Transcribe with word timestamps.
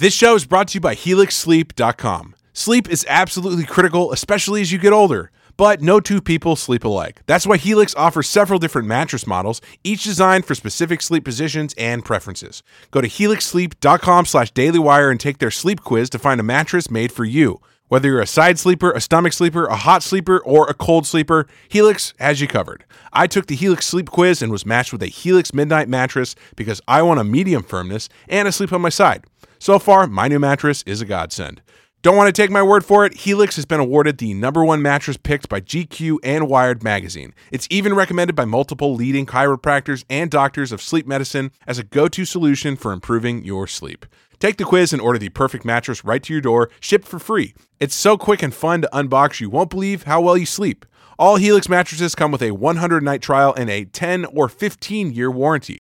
This 0.00 0.14
show 0.14 0.34
is 0.34 0.46
brought 0.46 0.68
to 0.68 0.76
you 0.76 0.80
by 0.80 0.94
HelixSleep.com. 0.94 2.34
Sleep 2.54 2.88
is 2.88 3.04
absolutely 3.06 3.64
critical, 3.66 4.12
especially 4.12 4.62
as 4.62 4.72
you 4.72 4.78
get 4.78 4.94
older. 4.94 5.30
But 5.58 5.82
no 5.82 6.00
two 6.00 6.22
people 6.22 6.56
sleep 6.56 6.84
alike. 6.84 7.20
That's 7.26 7.46
why 7.46 7.58
Helix 7.58 7.94
offers 7.94 8.26
several 8.26 8.58
different 8.58 8.88
mattress 8.88 9.26
models, 9.26 9.60
each 9.84 10.04
designed 10.04 10.46
for 10.46 10.54
specific 10.54 11.02
sleep 11.02 11.22
positions 11.22 11.74
and 11.76 12.02
preferences. 12.02 12.62
Go 12.90 13.02
to 13.02 13.08
helixsleep.com 13.08 14.24
slash 14.24 14.50
dailywire 14.54 15.10
and 15.10 15.20
take 15.20 15.36
their 15.36 15.50
sleep 15.50 15.82
quiz 15.82 16.08
to 16.08 16.18
find 16.18 16.40
a 16.40 16.44
mattress 16.44 16.90
made 16.90 17.12
for 17.12 17.26
you. 17.26 17.60
Whether 17.88 18.08
you're 18.08 18.22
a 18.22 18.26
side 18.26 18.58
sleeper, 18.58 18.92
a 18.92 19.02
stomach 19.02 19.34
sleeper, 19.34 19.66
a 19.66 19.76
hot 19.76 20.02
sleeper, 20.02 20.38
or 20.38 20.66
a 20.70 20.72
cold 20.72 21.06
sleeper, 21.06 21.46
Helix 21.68 22.14
has 22.18 22.40
you 22.40 22.48
covered. 22.48 22.86
I 23.12 23.26
took 23.26 23.48
the 23.48 23.54
Helix 23.54 23.84
sleep 23.84 24.08
quiz 24.08 24.40
and 24.40 24.50
was 24.50 24.64
matched 24.64 24.92
with 24.94 25.02
a 25.02 25.08
Helix 25.08 25.52
Midnight 25.52 25.90
mattress 25.90 26.36
because 26.56 26.80
I 26.88 27.02
want 27.02 27.20
a 27.20 27.24
medium 27.24 27.62
firmness 27.62 28.08
and 28.30 28.48
a 28.48 28.52
sleep 28.52 28.72
on 28.72 28.80
my 28.80 28.88
side. 28.88 29.26
So 29.62 29.78
far, 29.78 30.06
my 30.06 30.26
new 30.26 30.38
mattress 30.38 30.82
is 30.86 31.02
a 31.02 31.04
godsend. 31.04 31.60
Don't 32.00 32.16
want 32.16 32.34
to 32.34 32.42
take 32.42 32.50
my 32.50 32.62
word 32.62 32.82
for 32.82 33.04
it? 33.04 33.12
Helix 33.12 33.56
has 33.56 33.66
been 33.66 33.78
awarded 33.78 34.16
the 34.16 34.32
number 34.32 34.64
one 34.64 34.80
mattress 34.80 35.18
picked 35.18 35.50
by 35.50 35.60
GQ 35.60 36.16
and 36.24 36.48
Wired 36.48 36.82
magazine. 36.82 37.34
It's 37.52 37.68
even 37.68 37.92
recommended 37.92 38.34
by 38.34 38.46
multiple 38.46 38.94
leading 38.94 39.26
chiropractors 39.26 40.02
and 40.08 40.30
doctors 40.30 40.72
of 40.72 40.80
sleep 40.80 41.06
medicine 41.06 41.50
as 41.66 41.78
a 41.78 41.84
go 41.84 42.08
to 42.08 42.24
solution 42.24 42.74
for 42.74 42.90
improving 42.90 43.44
your 43.44 43.66
sleep. 43.66 44.06
Take 44.38 44.56
the 44.56 44.64
quiz 44.64 44.94
and 44.94 45.02
order 45.02 45.18
the 45.18 45.28
perfect 45.28 45.66
mattress 45.66 46.06
right 46.06 46.22
to 46.22 46.32
your 46.32 46.40
door, 46.40 46.70
shipped 46.80 47.06
for 47.06 47.18
free. 47.18 47.52
It's 47.78 47.94
so 47.94 48.16
quick 48.16 48.42
and 48.42 48.54
fun 48.54 48.80
to 48.80 48.88
unbox, 48.94 49.40
you 49.40 49.50
won't 49.50 49.68
believe 49.68 50.04
how 50.04 50.22
well 50.22 50.38
you 50.38 50.46
sleep. 50.46 50.86
All 51.18 51.36
Helix 51.36 51.68
mattresses 51.68 52.14
come 52.14 52.32
with 52.32 52.40
a 52.40 52.52
100 52.52 53.02
night 53.02 53.20
trial 53.20 53.52
and 53.58 53.68
a 53.68 53.84
10 53.84 54.24
or 54.24 54.48
15 54.48 55.12
year 55.12 55.30
warranty. 55.30 55.80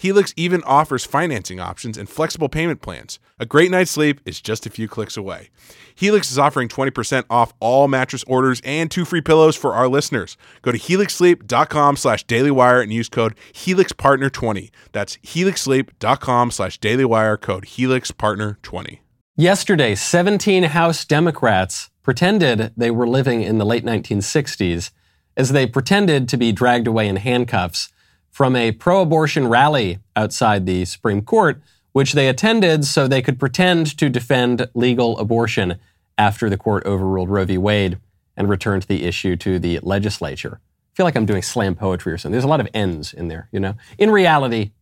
Helix 0.00 0.32
even 0.34 0.62
offers 0.62 1.04
financing 1.04 1.60
options 1.60 1.98
and 1.98 2.08
flexible 2.08 2.48
payment 2.48 2.80
plans. 2.80 3.18
A 3.38 3.44
great 3.44 3.70
night's 3.70 3.90
sleep 3.90 4.18
is 4.24 4.40
just 4.40 4.64
a 4.64 4.70
few 4.70 4.88
clicks 4.88 5.14
away. 5.14 5.50
Helix 5.94 6.30
is 6.30 6.38
offering 6.38 6.68
20% 6.68 7.24
off 7.28 7.52
all 7.60 7.86
mattress 7.86 8.24
orders 8.26 8.62
and 8.64 8.90
two 8.90 9.04
free 9.04 9.20
pillows 9.20 9.56
for 9.56 9.74
our 9.74 9.88
listeners. 9.88 10.38
Go 10.62 10.72
to 10.72 10.78
helixsleep.com 10.78 11.96
slash 11.96 12.24
dailywire 12.24 12.82
and 12.82 12.90
use 12.90 13.10
code 13.10 13.36
HelixPartner20. 13.52 14.70
That's 14.92 15.18
helixsleep.com 15.18 16.50
slash 16.50 16.80
dailywire, 16.80 17.38
code 17.38 17.64
HelixPartner20. 17.66 19.00
Yesterday, 19.36 19.94
17 19.94 20.62
House 20.62 21.04
Democrats 21.04 21.90
pretended 22.02 22.72
they 22.74 22.90
were 22.90 23.06
living 23.06 23.42
in 23.42 23.58
the 23.58 23.66
late 23.66 23.84
1960s 23.84 24.92
as 25.36 25.52
they 25.52 25.66
pretended 25.66 26.26
to 26.30 26.38
be 26.38 26.52
dragged 26.52 26.86
away 26.86 27.06
in 27.06 27.16
handcuffs 27.16 27.90
from 28.30 28.56
a 28.56 28.72
pro 28.72 29.02
abortion 29.02 29.48
rally 29.48 29.98
outside 30.16 30.66
the 30.66 30.84
Supreme 30.84 31.22
Court, 31.22 31.60
which 31.92 32.12
they 32.12 32.28
attended 32.28 32.84
so 32.84 33.06
they 33.06 33.22
could 33.22 33.38
pretend 33.38 33.96
to 33.98 34.08
defend 34.08 34.68
legal 34.74 35.18
abortion 35.18 35.78
after 36.16 36.48
the 36.48 36.56
court 36.56 36.84
overruled 36.86 37.30
Roe 37.30 37.44
v. 37.44 37.58
Wade 37.58 37.98
and 38.36 38.48
returned 38.48 38.84
the 38.84 39.04
issue 39.04 39.36
to 39.36 39.58
the 39.58 39.80
legislature. 39.82 40.60
I 40.62 40.96
feel 40.96 41.04
like 41.04 41.16
I'm 41.16 41.26
doing 41.26 41.42
slam 41.42 41.74
poetry 41.74 42.12
or 42.12 42.18
something. 42.18 42.32
There's 42.32 42.44
a 42.44 42.48
lot 42.48 42.60
of 42.60 42.68
ends 42.72 43.12
in 43.12 43.28
there, 43.28 43.48
you 43.52 43.60
know? 43.60 43.74
In 43.98 44.10
reality, 44.10 44.72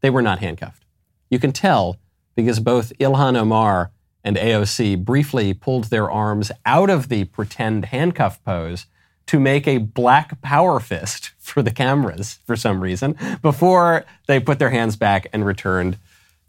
they 0.00 0.10
were 0.10 0.22
not 0.22 0.38
handcuffed. 0.38 0.84
You 1.30 1.38
can 1.38 1.52
tell 1.52 1.96
because 2.34 2.60
both 2.60 2.92
Ilhan 2.98 3.36
Omar 3.36 3.90
and 4.24 4.36
AOC 4.36 5.04
briefly 5.04 5.54
pulled 5.54 5.84
their 5.84 6.10
arms 6.10 6.52
out 6.64 6.90
of 6.90 7.08
the 7.08 7.24
pretend 7.24 7.86
handcuff 7.86 8.42
pose 8.44 8.86
to 9.28 9.38
make 9.38 9.68
a 9.68 9.78
black 9.78 10.40
power 10.42 10.80
fist 10.80 11.30
for 11.38 11.62
the 11.62 11.70
cameras 11.70 12.38
for 12.46 12.56
some 12.56 12.80
reason 12.80 13.16
before 13.40 14.04
they 14.26 14.40
put 14.40 14.58
their 14.58 14.70
hands 14.70 14.96
back 14.96 15.26
and 15.32 15.46
returned 15.46 15.96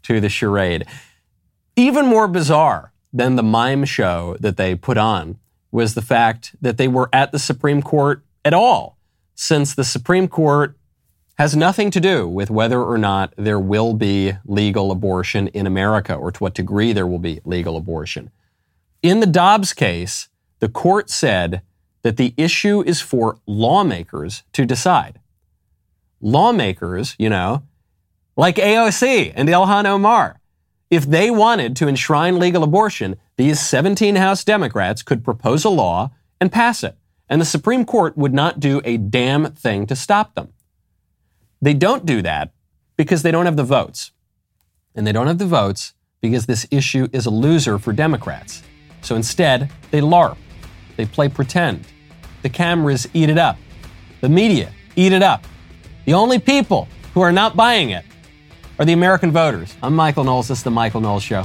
to 0.02 0.20
the 0.20 0.28
charade. 0.28 0.84
Even 1.76 2.06
more 2.06 2.28
bizarre 2.28 2.92
than 3.12 3.36
the 3.36 3.42
mime 3.42 3.84
show 3.84 4.36
that 4.40 4.56
they 4.56 4.74
put 4.74 4.98
on 4.98 5.38
was 5.70 5.94
the 5.94 6.02
fact 6.02 6.54
that 6.60 6.76
they 6.76 6.88
were 6.88 7.08
at 7.12 7.32
the 7.32 7.38
Supreme 7.38 7.82
Court 7.82 8.22
at 8.44 8.52
all, 8.52 8.98
since 9.34 9.74
the 9.74 9.84
Supreme 9.84 10.28
Court 10.28 10.76
has 11.38 11.56
nothing 11.56 11.90
to 11.90 12.00
do 12.00 12.28
with 12.28 12.50
whether 12.50 12.82
or 12.82 12.98
not 12.98 13.32
there 13.36 13.58
will 13.58 13.94
be 13.94 14.32
legal 14.44 14.92
abortion 14.92 15.48
in 15.48 15.66
America 15.66 16.14
or 16.14 16.30
to 16.30 16.38
what 16.38 16.54
degree 16.54 16.92
there 16.92 17.06
will 17.06 17.18
be 17.18 17.40
legal 17.44 17.76
abortion. 17.76 18.30
In 19.02 19.20
the 19.20 19.26
Dobbs 19.26 19.72
case, 19.72 20.28
the 20.58 20.68
court 20.68 21.08
said 21.08 21.62
that 22.02 22.16
the 22.16 22.34
issue 22.36 22.82
is 22.82 23.00
for 23.00 23.38
lawmakers 23.46 24.42
to 24.52 24.64
decide. 24.64 25.20
Lawmakers, 26.20 27.14
you 27.18 27.28
know, 27.28 27.62
like 28.36 28.56
AOC 28.56 29.32
and 29.34 29.48
Ilhan 29.48 29.86
Omar, 29.86 30.40
if 30.90 31.06
they 31.06 31.30
wanted 31.30 31.76
to 31.76 31.88
enshrine 31.88 32.38
legal 32.38 32.64
abortion, 32.64 33.16
these 33.36 33.60
17 33.60 34.16
House 34.16 34.44
Democrats 34.44 35.02
could 35.02 35.24
propose 35.24 35.64
a 35.64 35.68
law 35.68 36.10
and 36.40 36.50
pass 36.50 36.82
it, 36.82 36.96
and 37.28 37.40
the 37.40 37.46
Supreme 37.46 37.84
Court 37.84 38.16
would 38.16 38.34
not 38.34 38.60
do 38.60 38.80
a 38.84 38.96
damn 38.96 39.52
thing 39.52 39.86
to 39.86 39.94
stop 39.94 40.34
them. 40.34 40.52
They 41.62 41.74
don't 41.74 42.06
do 42.06 42.22
that 42.22 42.52
because 42.96 43.22
they 43.22 43.30
don't 43.30 43.46
have 43.46 43.56
the 43.56 43.64
votes. 43.64 44.12
And 44.94 45.06
they 45.06 45.12
don't 45.12 45.28
have 45.28 45.38
the 45.38 45.46
votes 45.46 45.94
because 46.20 46.46
this 46.46 46.66
issue 46.70 47.08
is 47.12 47.26
a 47.26 47.30
loser 47.30 47.78
for 47.78 47.92
Democrats. 47.92 48.62
So 49.02 49.14
instead, 49.14 49.70
they 49.90 50.00
LARP. 50.00 50.36
They 50.96 51.06
play 51.06 51.28
pretend. 51.28 51.84
The 52.42 52.48
cameras 52.48 53.08
eat 53.12 53.28
it 53.28 53.38
up. 53.38 53.58
The 54.20 54.28
media 54.28 54.72
eat 54.96 55.12
it 55.12 55.22
up. 55.22 55.44
The 56.04 56.14
only 56.14 56.38
people 56.38 56.88
who 57.14 57.20
are 57.20 57.32
not 57.32 57.56
buying 57.56 57.90
it 57.90 58.04
are 58.78 58.84
the 58.84 58.92
American 58.92 59.30
voters. 59.30 59.74
I'm 59.82 59.94
Michael 59.94 60.24
Knowles. 60.24 60.48
This 60.48 60.58
is 60.58 60.64
The 60.64 60.70
Michael 60.70 61.00
Knowles 61.00 61.22
Show. 61.22 61.44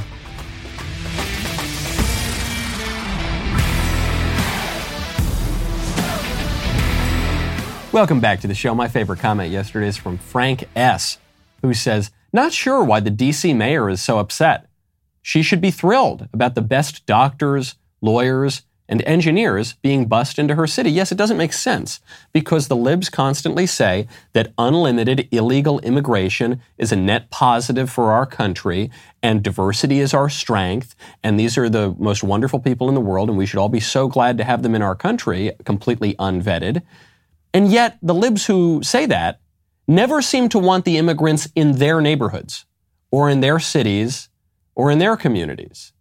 Welcome 7.96 8.20
back 8.20 8.42
to 8.42 8.48
the 8.48 8.54
show. 8.54 8.76
My 8.76 8.90
favorite 8.90 9.20
comment 9.20 9.52
yesterday 9.52 9.88
is 9.88 9.96
from 9.96 10.18
Frank 10.18 10.68
S., 10.76 11.18
who 11.62 11.74
says, 11.74 12.12
Not 12.34 12.52
sure 12.52 12.84
why 12.84 13.00
the 13.00 13.10
DC 13.10 13.56
mayor 13.56 13.90
is 13.90 14.02
so 14.02 14.20
upset. 14.20 14.68
She 15.22 15.42
should 15.42 15.62
be 15.62 15.72
thrilled 15.72 16.28
about 16.34 16.56
the 16.56 16.62
best 16.62 17.06
doctors, 17.06 17.76
lawyers, 18.02 18.64
and 18.88 19.02
engineers 19.04 19.74
being 19.82 20.06
bussed 20.06 20.38
into 20.38 20.56
her 20.56 20.68
city. 20.68 20.92
Yes, 20.92 21.12
it 21.12 21.18
doesn't 21.18 21.38
make 21.38 21.54
sense 21.54 22.00
because 22.34 22.68
the 22.68 22.76
libs 22.76 23.10
constantly 23.10 23.66
say 23.66 24.08
that 24.34 24.54
unlimited 24.58 25.28
illegal 25.32 25.80
immigration 25.80 26.62
is 26.78 26.92
a 26.92 26.96
net 26.96 27.30
positive 27.32 27.90
for 27.90 28.12
our 28.12 28.26
country 28.26 28.92
and 29.24 29.42
diversity 29.42 30.00
is 30.00 30.14
our 30.14 30.30
strength. 30.30 30.96
And 31.24 31.40
these 31.40 31.58
are 31.58 31.70
the 31.70 31.96
most 31.98 32.24
wonderful 32.24 32.60
people 32.60 32.88
in 32.90 32.96
the 32.96 33.02
world, 33.02 33.30
and 33.30 33.38
we 33.38 33.46
should 33.46 33.60
all 33.60 33.70
be 33.70 33.80
so 33.80 34.08
glad 34.08 34.38
to 34.38 34.44
have 34.44 34.62
them 34.62 34.76
in 34.76 34.84
our 34.84 34.96
country, 34.96 35.52
completely 35.66 36.14
unvetted. 36.16 36.84
And 37.54 37.72
yet, 37.72 37.98
the 38.04 38.14
libs 38.14 38.46
who 38.46 38.82
say 38.84 39.06
that 39.08 39.40
never 39.88 40.22
seem 40.22 40.50
to 40.50 40.60
want 40.60 40.86
the 40.86 40.98
immigrants 40.98 41.48
in 41.56 41.74
their 41.74 42.02
neighborhoods 42.02 42.66
or 43.12 43.30
in 43.30 43.42
their 43.42 43.60
cities 43.60 44.30
or 44.76 44.92
in 44.92 45.00
their 45.00 45.16
communities. 45.16 45.94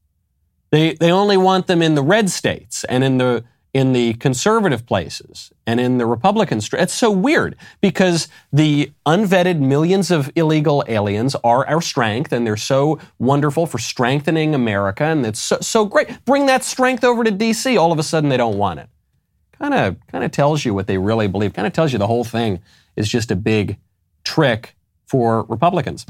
They, 0.75 0.95
they 0.95 1.13
only 1.13 1.37
want 1.37 1.69
them 1.69 1.83
in 1.83 1.95
the 1.95 2.03
red 2.03 2.29
states 2.29 2.83
and 2.83 3.05
in 3.05 3.19
the, 3.19 3.45
in 3.73 3.93
the 3.93 4.15
conservative 4.15 4.85
places 4.87 5.53
and 5.69 5.79
in 5.79 5.99
the 5.99 6.05
Republican. 6.05 6.61
It's 6.73 6.93
so 6.93 7.13
weird 7.13 7.55
because 7.81 8.27
the 8.53 8.91
unvetted 9.07 9.61
millions 9.61 10.11
of 10.11 10.33
illegal 10.35 10.83
aliens 10.89 11.37
are 11.45 11.65
our 11.69 11.81
strength 11.81 12.33
and 12.33 12.45
they're 12.45 12.57
so 12.57 12.99
wonderful 13.21 13.67
for 13.67 13.79
strengthening 13.79 14.53
America 14.53 15.05
and 15.05 15.25
it's 15.25 15.41
so, 15.41 15.59
so 15.61 15.85
great. 15.85 16.25
Bring 16.25 16.47
that 16.47 16.65
strength 16.65 17.05
over 17.05 17.23
to 17.23 17.31
DC. 17.31 17.79
All 17.79 17.93
of 17.93 18.01
a 18.01 18.03
sudden 18.03 18.29
they 18.29 18.37
don't 18.37 18.59
want 18.59 18.81
it. 18.81 18.89
Kind 19.57 19.75
of, 19.75 19.97
kind 20.09 20.25
of 20.25 20.33
tells 20.33 20.65
you 20.65 20.75
what 20.75 20.89
they 20.89 20.99
really 20.99 21.29
believe. 21.29 21.53
Kind 21.53 21.69
of 21.69 21.73
tells 21.73 21.93
you 21.93 22.01
the 22.01 22.09
whole 22.09 22.25
thing 22.25 22.61
is 22.97 23.09
just 23.09 23.31
a 23.31 23.37
big 23.37 23.79
trick 24.25 24.75
for 25.07 25.45
Republicans. 25.45 26.05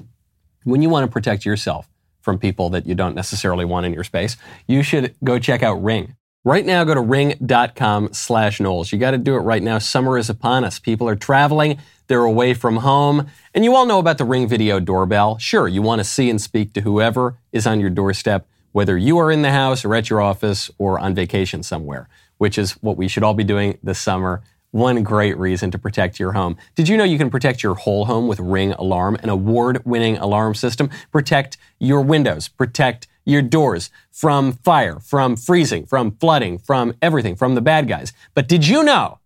When 0.62 0.81
you 0.81 0.88
want 0.88 1.04
to 1.04 1.12
protect 1.12 1.44
yourself, 1.44 1.91
from 2.24 2.38
people 2.38 2.70
that 2.70 2.86
you 2.86 2.94
don't 2.94 3.14
necessarily 3.14 3.64
want 3.64 3.84
in 3.86 3.92
your 3.92 4.02
space, 4.02 4.37
you 4.66 4.82
should 4.82 5.14
go 5.22 5.38
check 5.38 5.62
out 5.62 5.75
Ring. 5.84 6.16
Right 6.46 6.66
now, 6.66 6.84
go 6.84 6.94
to 6.94 7.00
ring.com 7.00 8.12
slash 8.12 8.60
Knowles. 8.60 8.93
You 8.93 8.99
got 8.99 9.12
to 9.12 9.19
do 9.19 9.34
it 9.34 9.40
right 9.40 9.62
now. 9.62 9.78
Summer 9.78 10.19
is 10.19 10.28
upon 10.28 10.64
us. 10.64 10.78
People 10.78 11.08
are 11.08 11.16
traveling. 11.16 11.78
They're 12.06 12.25
away 12.25 12.52
from 12.52 12.76
home. 12.76 13.28
And 13.54 13.64
you 13.64 13.75
all 13.75 13.87
know 13.87 13.99
about 13.99 14.19
the 14.19 14.26
Ring 14.26 14.46
video 14.46 14.78
doorbell. 14.78 15.38
Sure, 15.38 15.69
you 15.69 15.81
want 15.81 16.00
to 16.00 16.04
see 16.04 16.28
and 16.28 16.40
speak 16.40 16.75
to 16.75 16.82
whoever 16.82 17.38
is 17.52 17.66
on 17.66 17.81
your 17.81 17.88
doorstep, 17.88 18.46
whether 18.72 18.99
you 18.99 19.16
are 19.19 19.31
in 19.31 19.40
the 19.40 19.52
house 19.52 19.87
or 19.87 19.94
at 19.94 20.10
your 20.10 20.20
office 20.20 20.70
or 20.76 20.99
on 20.99 21.14
vacation 21.14 21.62
somewhere, 21.62 22.08
which 22.37 22.58
is 22.58 22.72
what 22.82 22.99
we 22.99 23.08
should 23.08 23.22
all 23.22 23.34
be 23.34 23.44
doing 23.44 23.78
this 23.82 23.99
summer 23.99 24.43
one 24.75 25.05
great 25.05 25.38
reason 25.38 25.71
to 25.71 25.79
protect 25.79 26.19
your 26.19 26.32
home. 26.32 26.56
Did 26.75 26.88
you 26.88 26.97
know 26.97 27.05
you 27.05 27.17
can 27.17 27.31
protect 27.31 27.62
your 27.62 27.76
whole 27.76 28.06
home 28.06 28.26
with 28.26 28.41
Ring 28.41 28.73
Alarm, 28.73 29.17
an 29.23 29.29
award 29.29 29.81
winning 29.85 30.17
alarm 30.17 30.56
system? 30.56 30.91
Protect 31.12 31.56
your 31.79 32.00
windows, 32.00 32.49
protect 32.49 33.06
your 33.25 33.41
doors 33.41 33.88
from 34.11 34.53
fire, 34.53 34.99
from 34.99 35.37
freezing, 35.37 35.87
from 35.87 36.11
flooding, 36.17 36.59
from 36.59 36.93
everything, 37.00 37.37
from 37.37 37.55
the 37.55 37.61
bad 37.61 37.87
guys. 37.87 38.12
But 38.35 38.49
did 38.49 38.67
you 38.67 38.82
know 38.82 39.21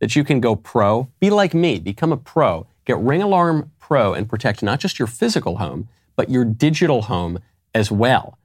that 0.00 0.16
you 0.16 0.24
can 0.24 0.40
go 0.40 0.56
pro? 0.56 1.08
Be 1.20 1.30
like 1.30 1.54
me, 1.54 1.78
become 1.78 2.10
a 2.10 2.16
pro. 2.16 2.66
Get 2.84 2.98
Ring 2.98 3.22
Alarm 3.22 3.70
Pro 3.78 4.14
and 4.14 4.28
protect 4.28 4.64
not 4.64 4.80
just 4.80 4.98
your 4.98 5.06
physical 5.06 5.58
home, 5.58 5.88
but 6.16 6.28
your 6.28 6.44
digital 6.44 7.02
home 7.02 7.38
as 7.72 7.92
well. 7.92 8.36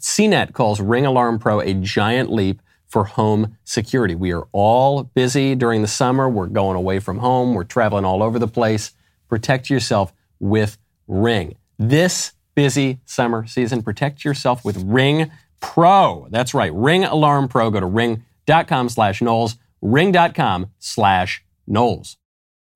CNET 0.00 0.54
calls 0.54 0.80
Ring 0.80 1.06
Alarm 1.06 1.38
Pro 1.38 1.60
a 1.60 1.72
giant 1.72 2.32
leap 2.32 2.60
for 2.90 3.04
home 3.04 3.56
security. 3.64 4.14
We 4.14 4.32
are 4.32 4.46
all 4.52 5.04
busy 5.04 5.54
during 5.54 5.80
the 5.80 5.88
summer. 5.88 6.28
We're 6.28 6.48
going 6.48 6.76
away 6.76 6.98
from 6.98 7.18
home. 7.18 7.54
We're 7.54 7.64
traveling 7.64 8.04
all 8.04 8.22
over 8.22 8.38
the 8.38 8.48
place. 8.48 8.92
Protect 9.28 9.70
yourself 9.70 10.12
with 10.40 10.76
Ring. 11.06 11.56
This 11.78 12.32
busy 12.54 13.00
summer 13.04 13.46
season, 13.46 13.82
protect 13.82 14.24
yourself 14.24 14.64
with 14.64 14.76
Ring 14.82 15.30
Pro. 15.60 16.26
That's 16.30 16.52
right, 16.52 16.72
Ring 16.74 17.04
Alarm 17.04 17.48
Pro. 17.48 17.70
Go 17.70 17.80
to 17.80 17.86
ring.com 17.86 18.88
slash 18.88 19.22
Knowles, 19.22 19.56
ring.com 19.80 20.70
slash 20.80 21.44
Knowles. 21.66 22.16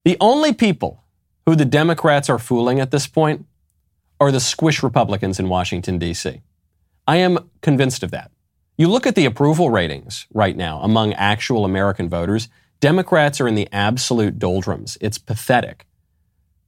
The 0.04 0.16
only 0.20 0.52
people 0.52 1.04
who 1.44 1.56
the 1.56 1.64
Democrats 1.64 2.30
are 2.30 2.38
fooling 2.38 2.78
at 2.78 2.92
this 2.92 3.06
point 3.06 3.46
are 4.20 4.30
the 4.30 4.40
squish 4.40 4.82
Republicans 4.82 5.40
in 5.40 5.48
Washington, 5.48 5.98
D.C. 5.98 6.40
I 7.06 7.16
am 7.16 7.50
convinced 7.60 8.02
of 8.02 8.10
that. 8.12 8.30
You 8.76 8.88
look 8.88 9.06
at 9.06 9.14
the 9.14 9.24
approval 9.24 9.70
ratings 9.70 10.26
right 10.34 10.56
now 10.56 10.80
among 10.80 11.12
actual 11.14 11.64
American 11.64 12.08
voters, 12.08 12.48
Democrats 12.80 13.40
are 13.40 13.46
in 13.46 13.54
the 13.54 13.68
absolute 13.70 14.38
doldrums. 14.38 14.98
It's 15.00 15.16
pathetic. 15.16 15.86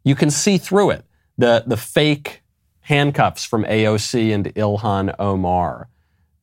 You 0.05 0.15
can 0.15 0.31
see 0.31 0.57
through 0.57 0.91
it. 0.91 1.05
The, 1.37 1.65
the 1.67 1.77
fake 1.77 2.43
handcuffs 2.81 3.45
from 3.45 3.65
AOC 3.65 4.33
and 4.33 4.55
Ilhan 4.55 5.17
Omar, 5.19 5.89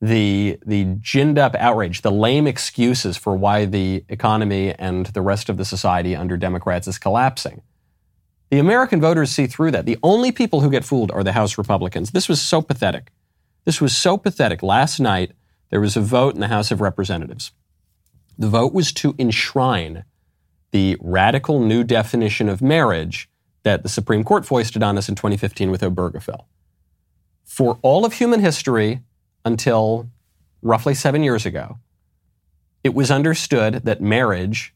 the, 0.02 0.60
the 0.66 0.84
ginned 1.00 1.38
up 1.38 1.56
outrage, 1.56 2.02
the 2.02 2.12
lame 2.12 2.46
excuses 2.46 3.16
for 3.16 3.36
why 3.36 3.64
the 3.64 4.04
economy 4.10 4.74
and 4.74 5.06
the 5.08 5.22
rest 5.22 5.48
of 5.48 5.56
the 5.56 5.64
society 5.64 6.14
under 6.14 6.36
Democrats 6.36 6.90
is 6.90 7.00
collapsing. 7.00 7.62
The 8.52 8.60
American 8.60 9.00
voters 9.00 9.32
see 9.32 9.48
through 9.48 9.72
that. 9.72 9.86
The 9.86 9.98
only 10.04 10.34
people 10.34 10.60
who 10.60 10.70
get 10.70 10.84
fooled 10.84 11.10
are 11.12 11.24
the 11.24 11.32
House 11.32 11.58
Republicans. 11.58 12.12
This 12.12 12.28
was 12.28 12.42
so 12.42 12.62
pathetic. 12.62 13.12
This 13.64 13.80
was 13.80 13.96
so 13.96 14.18
pathetic. 14.18 14.62
Last 14.62 15.00
night, 15.00 15.32
there 15.74 15.82
was 15.82 15.98
a 15.98 16.02
vote 16.02 16.36
in 16.36 16.40
the 16.40 16.50
House 16.50 16.70
of 16.70 16.82
Representatives. 16.82 17.52
The 18.38 18.48
vote 18.48 18.76
was 18.76 18.94
to 18.94 19.16
enshrine 19.18 20.04
the 20.70 20.98
radical 21.02 21.60
new 21.60 21.84
definition 21.84 22.48
of 22.48 22.62
marriage 22.62 23.28
that 23.64 23.82
the 23.82 23.90
Supreme 23.90 24.24
Court 24.24 24.46
foisted 24.46 24.84
on 24.84 25.00
us 25.00 25.10
in 25.10 25.16
2015 25.16 25.72
with 25.72 25.82
Obergefell. 25.82 26.46
For 27.44 27.80
all 27.82 28.06
of 28.06 28.14
human 28.14 28.40
history 28.40 29.02
until 29.44 30.12
roughly 30.62 30.94
seven 30.94 31.24
years 31.24 31.44
ago, 31.44 31.80
it 32.84 32.94
was 32.94 33.10
understood 33.10 33.84
that 33.84 34.00
marriage 34.00 34.76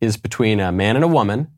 is 0.00 0.16
between 0.16 0.60
a 0.60 0.72
man 0.72 0.96
and 0.96 1.04
a 1.04 1.08
woman, 1.08 1.48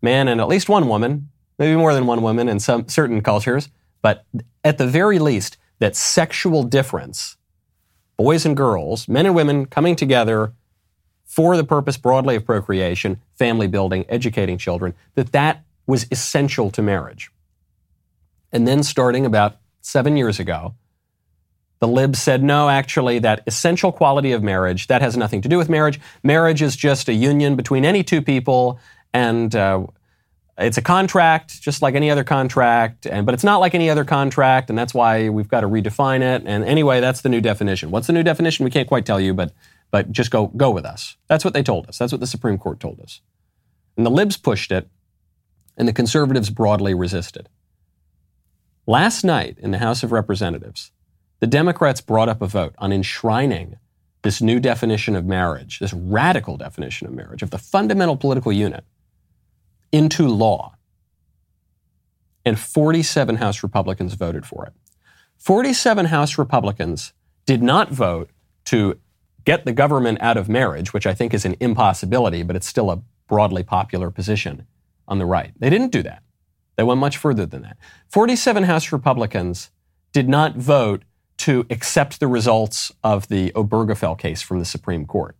man 0.00 0.28
and 0.28 0.40
at 0.40 0.48
least 0.48 0.66
one 0.66 0.88
woman, 0.88 1.28
maybe 1.58 1.76
more 1.76 1.92
than 1.92 2.06
one 2.06 2.22
woman 2.22 2.48
in 2.48 2.58
some 2.58 2.88
certain 2.88 3.20
cultures, 3.20 3.68
but 4.00 4.24
at 4.64 4.78
the 4.78 4.86
very 4.86 5.18
least, 5.18 5.58
that 5.78 5.94
sexual 5.94 6.62
difference, 6.62 7.36
boys 8.22 8.46
and 8.46 8.56
girls, 8.56 9.08
men 9.08 9.26
and 9.26 9.34
women 9.34 9.66
coming 9.66 9.96
together 9.96 10.52
for 11.24 11.56
the 11.56 11.64
purpose 11.64 11.96
broadly 11.96 12.36
of 12.36 12.44
procreation, 12.44 13.20
family 13.34 13.66
building, 13.66 14.04
educating 14.08 14.56
children, 14.56 14.94
that 15.16 15.32
that 15.32 15.64
was 15.88 16.06
essential 16.12 16.70
to 16.70 16.80
marriage. 16.80 17.32
And 18.52 18.68
then 18.68 18.84
starting 18.84 19.26
about 19.26 19.56
seven 19.80 20.16
years 20.16 20.38
ago, 20.38 20.74
the 21.80 21.88
libs 21.88 22.22
said, 22.22 22.44
no, 22.44 22.68
actually, 22.68 23.18
that 23.18 23.42
essential 23.48 23.90
quality 23.90 24.30
of 24.30 24.40
marriage, 24.40 24.86
that 24.86 25.02
has 25.02 25.16
nothing 25.16 25.42
to 25.42 25.48
do 25.48 25.58
with 25.58 25.68
marriage. 25.68 25.98
Marriage 26.22 26.62
is 26.62 26.76
just 26.76 27.08
a 27.08 27.12
union 27.12 27.56
between 27.56 27.84
any 27.84 28.04
two 28.04 28.22
people, 28.22 28.78
and 29.12 29.56
uh, 29.56 29.84
it's 30.62 30.78
a 30.78 30.82
contract, 30.82 31.60
just 31.60 31.82
like 31.82 31.94
any 31.94 32.10
other 32.10 32.24
contract, 32.24 33.06
and 33.06 33.26
but 33.26 33.34
it's 33.34 33.44
not 33.44 33.58
like 33.58 33.74
any 33.74 33.90
other 33.90 34.04
contract, 34.04 34.70
and 34.70 34.78
that's 34.78 34.94
why 34.94 35.28
we've 35.28 35.48
got 35.48 35.60
to 35.60 35.68
redefine 35.68 36.20
it. 36.20 36.42
And 36.46 36.64
anyway, 36.64 37.00
that's 37.00 37.20
the 37.20 37.28
new 37.28 37.40
definition. 37.40 37.90
What's 37.90 38.06
the 38.06 38.12
new 38.12 38.22
definition? 38.22 38.64
We 38.64 38.70
can't 38.70 38.88
quite 38.88 39.04
tell 39.04 39.20
you, 39.20 39.34
but 39.34 39.52
but 39.90 40.12
just 40.12 40.30
go 40.30 40.48
go 40.48 40.70
with 40.70 40.84
us. 40.84 41.16
That's 41.28 41.44
what 41.44 41.54
they 41.54 41.62
told 41.62 41.88
us. 41.88 41.98
That's 41.98 42.12
what 42.12 42.20
the 42.20 42.26
Supreme 42.26 42.58
Court 42.58 42.80
told 42.80 43.00
us. 43.00 43.20
And 43.96 44.06
the 44.06 44.10
libs 44.10 44.36
pushed 44.36 44.72
it, 44.72 44.88
and 45.76 45.86
the 45.86 45.92
conservatives 45.92 46.50
broadly 46.50 46.94
resisted. 46.94 47.48
Last 48.86 49.24
night 49.24 49.58
in 49.58 49.70
the 49.70 49.78
House 49.78 50.02
of 50.02 50.12
Representatives, 50.12 50.90
the 51.40 51.46
Democrats 51.46 52.00
brought 52.00 52.28
up 52.28 52.42
a 52.42 52.46
vote 52.46 52.74
on 52.78 52.92
enshrining 52.92 53.76
this 54.22 54.40
new 54.40 54.60
definition 54.60 55.16
of 55.16 55.24
marriage, 55.24 55.78
this 55.78 55.92
radical 55.92 56.56
definition 56.56 57.06
of 57.06 57.12
marriage, 57.12 57.42
of 57.42 57.50
the 57.50 57.58
fundamental 57.58 58.16
political 58.16 58.52
unit 58.52 58.84
into 59.92 60.26
law. 60.26 60.74
And 62.44 62.58
47 62.58 63.36
House 63.36 63.62
Republicans 63.62 64.14
voted 64.14 64.44
for 64.44 64.66
it. 64.66 64.72
47 65.38 66.06
House 66.06 66.38
Republicans 66.38 67.12
did 67.46 67.62
not 67.62 67.90
vote 67.90 68.30
to 68.64 68.98
get 69.44 69.64
the 69.64 69.72
government 69.72 70.18
out 70.20 70.36
of 70.36 70.48
marriage, 70.48 70.92
which 70.92 71.06
I 71.06 71.14
think 71.14 71.34
is 71.34 71.44
an 71.44 71.56
impossibility, 71.60 72.42
but 72.42 72.56
it's 72.56 72.66
still 72.66 72.90
a 72.90 73.02
broadly 73.28 73.62
popular 73.62 74.10
position 74.10 74.66
on 75.08 75.18
the 75.18 75.26
right. 75.26 75.52
They 75.58 75.70
didn't 75.70 75.92
do 75.92 76.02
that. 76.02 76.22
They 76.76 76.82
went 76.82 77.00
much 77.00 77.16
further 77.16 77.46
than 77.46 77.62
that. 77.62 77.76
47 78.08 78.64
House 78.64 78.92
Republicans 78.92 79.70
did 80.12 80.28
not 80.28 80.56
vote 80.56 81.02
to 81.38 81.66
accept 81.70 82.20
the 82.20 82.28
results 82.28 82.92
of 83.02 83.28
the 83.28 83.50
Obergefell 83.52 84.16
case 84.18 84.42
from 84.42 84.58
the 84.58 84.64
Supreme 84.64 85.06
Court. 85.06 85.36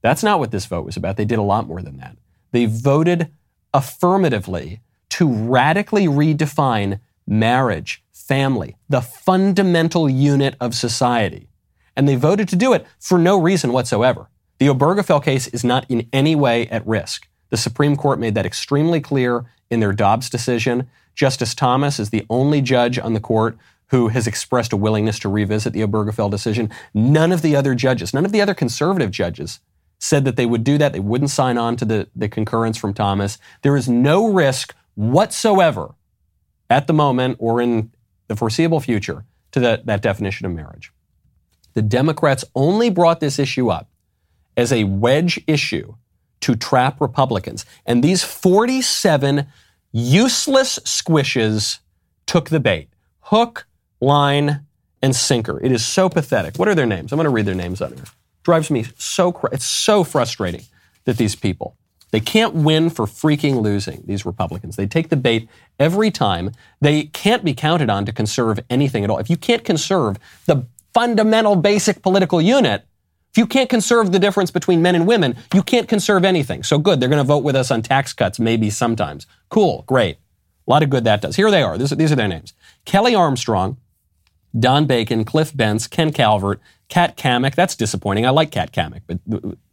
That's 0.00 0.22
not 0.22 0.38
what 0.38 0.50
this 0.50 0.66
vote 0.66 0.84
was 0.84 0.96
about. 0.96 1.16
They 1.16 1.24
did 1.24 1.38
a 1.38 1.42
lot 1.42 1.66
more 1.66 1.82
than 1.82 1.96
that. 1.96 2.16
They 2.52 2.66
voted 2.66 3.32
affirmatively 3.74 4.80
to 5.10 5.28
radically 5.30 6.06
redefine 6.06 7.00
marriage, 7.26 8.02
family, 8.12 8.76
the 8.88 9.02
fundamental 9.02 10.08
unit 10.08 10.56
of 10.60 10.74
society. 10.74 11.48
And 11.96 12.08
they 12.08 12.16
voted 12.16 12.48
to 12.48 12.56
do 12.56 12.72
it 12.72 12.86
for 12.98 13.18
no 13.18 13.38
reason 13.38 13.72
whatsoever. 13.72 14.28
The 14.58 14.68
Obergefell 14.68 15.22
case 15.22 15.46
is 15.48 15.64
not 15.64 15.84
in 15.90 16.08
any 16.12 16.34
way 16.34 16.66
at 16.68 16.86
risk. 16.86 17.28
The 17.50 17.56
Supreme 17.56 17.96
Court 17.96 18.18
made 18.18 18.34
that 18.34 18.46
extremely 18.46 19.00
clear 19.00 19.44
in 19.70 19.80
their 19.80 19.92
Dobbs 19.92 20.30
decision. 20.30 20.88
Justice 21.14 21.54
Thomas 21.54 22.00
is 22.00 22.10
the 22.10 22.26
only 22.30 22.60
judge 22.60 22.98
on 22.98 23.12
the 23.12 23.20
court 23.20 23.58
who 23.88 24.08
has 24.08 24.26
expressed 24.26 24.72
a 24.72 24.76
willingness 24.76 25.18
to 25.20 25.28
revisit 25.28 25.72
the 25.72 25.82
Obergefell 25.82 26.30
decision. 26.30 26.70
None 26.94 27.30
of 27.30 27.42
the 27.42 27.54
other 27.54 27.74
judges, 27.74 28.14
none 28.14 28.24
of 28.24 28.32
the 28.32 28.40
other 28.40 28.54
conservative 28.54 29.10
judges 29.10 29.60
said 30.04 30.26
that 30.26 30.36
they 30.36 30.44
would 30.44 30.62
do 30.62 30.76
that. 30.76 30.92
They 30.92 31.00
wouldn't 31.00 31.30
sign 31.30 31.56
on 31.56 31.76
to 31.76 31.84
the, 31.86 32.08
the 32.14 32.28
concurrence 32.28 32.76
from 32.76 32.92
Thomas. 32.92 33.38
There 33.62 33.74
is 33.74 33.88
no 33.88 34.30
risk 34.30 34.74
whatsoever 34.96 35.94
at 36.68 36.86
the 36.86 36.92
moment 36.92 37.38
or 37.40 37.62
in 37.62 37.90
the 38.28 38.36
foreseeable 38.36 38.80
future 38.80 39.24
to 39.52 39.60
that, 39.60 39.86
that 39.86 40.02
definition 40.02 40.44
of 40.44 40.52
marriage. 40.52 40.92
The 41.72 41.80
Democrats 41.80 42.44
only 42.54 42.90
brought 42.90 43.20
this 43.20 43.38
issue 43.38 43.70
up 43.70 43.88
as 44.58 44.72
a 44.72 44.84
wedge 44.84 45.42
issue 45.46 45.94
to 46.40 46.54
trap 46.54 47.00
Republicans. 47.00 47.64
And 47.86 48.04
these 48.04 48.22
47 48.22 49.46
useless 49.90 50.78
squishes 50.80 51.78
took 52.26 52.50
the 52.50 52.60
bait. 52.60 52.90
Hook, 53.20 53.66
line, 54.02 54.66
and 55.00 55.16
sinker. 55.16 55.58
It 55.64 55.72
is 55.72 55.84
so 55.84 56.10
pathetic. 56.10 56.56
What 56.56 56.68
are 56.68 56.74
their 56.74 56.84
names? 56.84 57.10
I'm 57.10 57.16
going 57.16 57.24
to 57.24 57.30
read 57.30 57.46
their 57.46 57.54
names 57.54 57.80
on 57.80 57.94
here 57.94 58.04
drives 58.44 58.70
me 58.70 58.86
so 58.96 59.38
it's 59.50 59.64
so 59.64 60.04
frustrating 60.04 60.62
that 61.04 61.16
these 61.16 61.34
people 61.34 61.76
they 62.14 62.20
can't 62.20 62.54
win 62.54 62.90
for 62.90 63.06
freaking 63.06 63.60
losing 63.60 64.04
these 64.06 64.24
republicans. 64.24 64.76
They 64.76 64.86
take 64.86 65.08
the 65.08 65.16
bait 65.16 65.48
every 65.80 66.12
time. 66.12 66.52
They 66.80 67.06
can't 67.06 67.44
be 67.44 67.54
counted 67.54 67.90
on 67.90 68.06
to 68.06 68.12
conserve 68.12 68.60
anything 68.70 69.02
at 69.02 69.10
all. 69.10 69.18
If 69.18 69.28
you 69.28 69.36
can't 69.36 69.64
conserve 69.64 70.18
the 70.46 70.64
fundamental 70.92 71.56
basic 71.56 72.02
political 72.02 72.40
unit 72.40 72.86
if 73.32 73.38
you 73.38 73.48
can't 73.48 73.68
conserve 73.68 74.12
the 74.12 74.20
difference 74.20 74.52
between 74.52 74.80
men 74.80 74.94
and 74.94 75.08
women 75.08 75.34
you 75.52 75.60
can't 75.64 75.88
conserve 75.88 76.24
anything. 76.24 76.62
So 76.62 76.78
good 76.78 77.00
they're 77.00 77.08
going 77.08 77.18
to 77.18 77.26
vote 77.26 77.42
with 77.42 77.56
us 77.56 77.72
on 77.72 77.82
tax 77.82 78.12
cuts 78.12 78.38
maybe 78.38 78.70
sometimes. 78.70 79.26
Cool 79.48 79.82
great. 79.88 80.18
A 80.68 80.70
lot 80.70 80.84
of 80.84 80.90
good 80.90 81.02
that 81.02 81.20
does. 81.20 81.34
Here 81.34 81.50
they 81.50 81.62
are. 81.62 81.76
These 81.76 82.12
are 82.12 82.16
their 82.16 82.28
names. 82.28 82.52
Kelly 82.84 83.16
armstrong 83.16 83.78
Don 84.56 84.86
Bacon, 84.86 85.24
Cliff 85.24 85.52
Bentz, 85.52 85.90
Ken 85.90 86.12
Calvert, 86.12 86.60
Kat 86.94 87.16
Cammack. 87.16 87.56
That's 87.56 87.74
disappointing. 87.74 88.24
I 88.24 88.30
like 88.30 88.52
Kat 88.52 88.70
Cammack, 88.70 89.00
but 89.08 89.18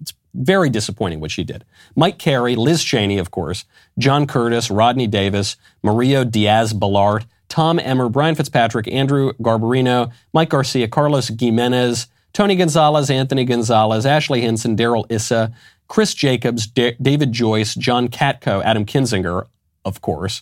it's 0.01 0.11
very 0.33 0.71
disappointing 0.71 1.19
what 1.19 1.29
she 1.29 1.43
did. 1.43 1.63
Mike 1.95 2.17
Carey, 2.17 2.55
Liz 2.55 2.83
Cheney, 2.83 3.19
of 3.19 3.29
course, 3.29 3.63
John 3.99 4.25
Curtis, 4.25 4.71
Rodney 4.71 5.05
Davis, 5.05 5.55
Mario 5.83 6.23
Diaz 6.23 6.73
Balart, 6.73 7.25
Tom 7.47 7.77
Emmer, 7.77 8.09
Brian 8.09 8.33
Fitzpatrick, 8.33 8.87
Andrew 8.87 9.33
Garbarino, 9.33 10.11
Mike 10.33 10.49
Garcia, 10.49 10.87
Carlos 10.87 11.29
Gimenez, 11.29 12.07
Tony 12.33 12.55
Gonzalez, 12.55 13.11
Anthony 13.11 13.45
Gonzalez, 13.45 14.03
Ashley 14.03 14.41
Hinson, 14.41 14.75
Darrell 14.75 15.05
Issa, 15.07 15.53
Chris 15.87 16.15
Jacobs, 16.15 16.65
D- 16.65 16.95
David 16.99 17.31
Joyce, 17.33 17.75
John 17.75 18.07
Katko, 18.07 18.63
Adam 18.63 18.83
Kinzinger, 18.83 19.45
of 19.85 20.01
course, 20.01 20.41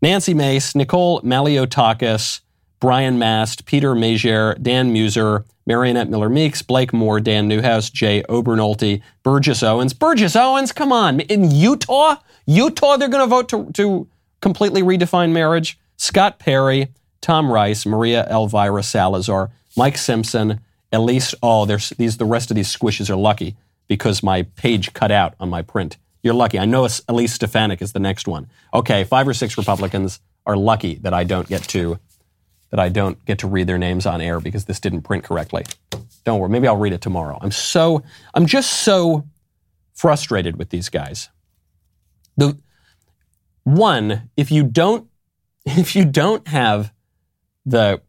Nancy 0.00 0.32
Mace, 0.32 0.76
Nicole 0.76 1.20
Malliotakis, 1.22 2.40
Brian 2.78 3.18
Mast, 3.18 3.64
Peter 3.64 3.96
Meijer, 3.96 4.62
Dan 4.62 4.94
Meuser, 4.94 5.44
Mariannette 5.68 6.08
Miller 6.08 6.30
Meeks, 6.30 6.62
Blake 6.62 6.92
Moore, 6.92 7.20
Dan 7.20 7.46
Newhouse, 7.46 7.90
Jay 7.90 8.22
Obernolte, 8.28 9.02
Burgess 9.22 9.62
Owens. 9.62 9.92
Burgess 9.92 10.34
Owens, 10.34 10.72
come 10.72 10.92
on. 10.92 11.20
In 11.20 11.50
Utah? 11.50 12.16
Utah, 12.46 12.96
they're 12.96 13.08
going 13.08 13.22
to 13.22 13.28
vote 13.28 13.48
to, 13.50 13.70
to 13.72 14.08
completely 14.40 14.82
redefine 14.82 15.32
marriage. 15.32 15.78
Scott 15.98 16.38
Perry, 16.38 16.88
Tom 17.20 17.52
Rice, 17.52 17.84
Maria 17.84 18.26
Elvira 18.30 18.82
Salazar, 18.82 19.50
Mike 19.76 19.98
Simpson, 19.98 20.60
Elise. 20.90 21.34
Oh, 21.42 21.66
these. 21.66 22.16
The 22.16 22.24
rest 22.24 22.50
of 22.50 22.54
these 22.54 22.74
squishes 22.74 23.10
are 23.10 23.16
lucky 23.16 23.56
because 23.88 24.22
my 24.22 24.42
page 24.42 24.94
cut 24.94 25.10
out 25.10 25.34
on 25.38 25.50
my 25.50 25.60
print. 25.60 25.98
You're 26.22 26.34
lucky. 26.34 26.58
I 26.58 26.64
know 26.64 26.88
Elise 27.08 27.34
Stefanik 27.34 27.82
is 27.82 27.92
the 27.92 27.98
next 27.98 28.26
one. 28.26 28.48
Okay, 28.72 29.04
five 29.04 29.28
or 29.28 29.34
six 29.34 29.58
Republicans 29.58 30.20
are 30.46 30.56
lucky 30.56 30.94
that 30.96 31.12
I 31.12 31.24
don't 31.24 31.46
get 31.46 31.62
to 31.64 31.98
that 32.70 32.80
I 32.80 32.88
don't 32.88 33.22
get 33.24 33.38
to 33.40 33.46
read 33.46 33.66
their 33.66 33.78
names 33.78 34.06
on 34.06 34.20
air 34.20 34.40
because 34.40 34.66
this 34.66 34.80
didn't 34.80 35.02
print 35.02 35.24
correctly. 35.24 35.64
Don't 36.24 36.38
worry, 36.40 36.50
maybe 36.50 36.68
I'll 36.68 36.76
read 36.76 36.92
it 36.92 37.00
tomorrow. 37.00 37.38
I'm 37.40 37.50
so 37.50 38.02
I'm 38.34 38.46
just 38.46 38.82
so 38.82 39.24
frustrated 39.94 40.56
with 40.56 40.70
these 40.70 40.88
guys. 40.88 41.28
The 42.36 42.58
one, 43.64 44.30
if 44.36 44.50
you 44.50 44.64
don't 44.64 45.08
if 45.66 45.96
you 45.96 46.04
don't 46.04 46.46
have 46.48 46.92
the 47.66 48.00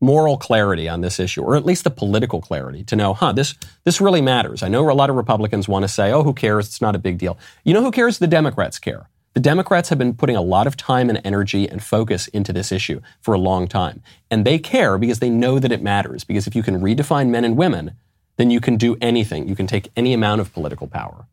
moral 0.00 0.38
clarity 0.38 0.88
on 0.88 1.02
this 1.02 1.20
issue, 1.20 1.42
or 1.42 1.56
at 1.56 1.64
least 1.64 1.84
the 1.84 1.90
political 1.90 2.40
clarity 2.40 2.82
to 2.84 2.96
know, 2.96 3.14
huh, 3.14 3.32
this, 3.32 3.54
this 3.84 4.00
really 4.00 4.22
matters. 4.22 4.62
I 4.62 4.68
know 4.68 4.90
a 4.90 4.92
lot 4.92 5.10
of 5.10 5.16
Republicans 5.16 5.68
want 5.68 5.82
to 5.82 5.88
say, 5.88 6.10
oh, 6.10 6.22
who 6.22 6.32
cares? 6.32 6.66
It's 6.68 6.80
not 6.80 6.96
a 6.96 6.98
big 6.98 7.18
deal. 7.18 7.38
You 7.64 7.74
know 7.74 7.82
who 7.82 7.90
cares? 7.90 8.18
The 8.18 8.26
Democrats 8.26 8.78
care. 8.78 9.08
The 9.34 9.40
Democrats 9.40 9.90
have 9.90 9.98
been 9.98 10.14
putting 10.14 10.34
a 10.34 10.42
lot 10.42 10.66
of 10.66 10.76
time 10.76 11.08
and 11.08 11.20
energy 11.24 11.68
and 11.68 11.82
focus 11.82 12.26
into 12.28 12.52
this 12.52 12.72
issue 12.72 13.00
for 13.20 13.32
a 13.32 13.38
long 13.38 13.68
time. 13.68 14.02
And 14.30 14.44
they 14.44 14.58
care 14.58 14.98
because 14.98 15.20
they 15.20 15.30
know 15.30 15.60
that 15.60 15.70
it 15.70 15.82
matters. 15.82 16.24
Because 16.24 16.48
if 16.48 16.56
you 16.56 16.64
can 16.64 16.80
redefine 16.80 17.28
men 17.28 17.44
and 17.44 17.56
women, 17.56 17.92
then 18.38 18.50
you 18.50 18.60
can 18.60 18.76
do 18.76 18.96
anything. 19.00 19.48
You 19.48 19.54
can 19.54 19.68
take 19.68 19.90
any 19.96 20.12
amount 20.12 20.40
of 20.40 20.52
political 20.52 20.88
power. 20.88 21.26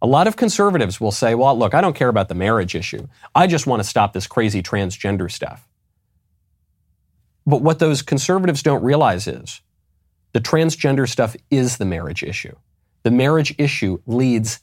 A 0.00 0.06
lot 0.06 0.26
of 0.26 0.36
conservatives 0.36 1.00
will 1.00 1.10
say, 1.10 1.34
well, 1.34 1.58
look, 1.58 1.74
I 1.74 1.80
don't 1.80 1.96
care 1.96 2.08
about 2.08 2.28
the 2.28 2.34
marriage 2.34 2.74
issue. 2.74 3.08
I 3.34 3.46
just 3.46 3.66
want 3.66 3.82
to 3.82 3.88
stop 3.88 4.12
this 4.12 4.26
crazy 4.26 4.62
transgender 4.62 5.30
stuff. 5.30 5.68
But 7.44 7.62
what 7.62 7.80
those 7.80 8.02
conservatives 8.02 8.62
don't 8.62 8.82
realize 8.82 9.26
is 9.26 9.60
the 10.32 10.40
transgender 10.40 11.08
stuff 11.08 11.34
is 11.50 11.78
the 11.78 11.84
marriage 11.84 12.22
issue. 12.22 12.54
The 13.02 13.10
marriage 13.10 13.54
issue 13.58 14.00
leads 14.06 14.60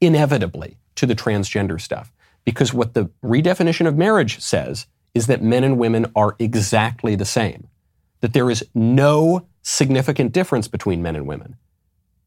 inevitably 0.00 0.76
to 0.98 1.06
the 1.06 1.14
transgender 1.14 1.80
stuff. 1.80 2.12
Because 2.44 2.72
what 2.72 2.94
the 2.94 3.10
redefinition 3.22 3.86
of 3.86 3.96
marriage 3.96 4.40
says 4.40 4.86
is 5.14 5.26
that 5.26 5.42
men 5.42 5.64
and 5.64 5.78
women 5.78 6.10
are 6.14 6.36
exactly 6.38 7.14
the 7.14 7.24
same, 7.24 7.68
that 8.20 8.32
there 8.32 8.50
is 8.50 8.64
no 8.74 9.46
significant 9.62 10.32
difference 10.32 10.68
between 10.68 11.02
men 11.02 11.16
and 11.16 11.26
women. 11.26 11.56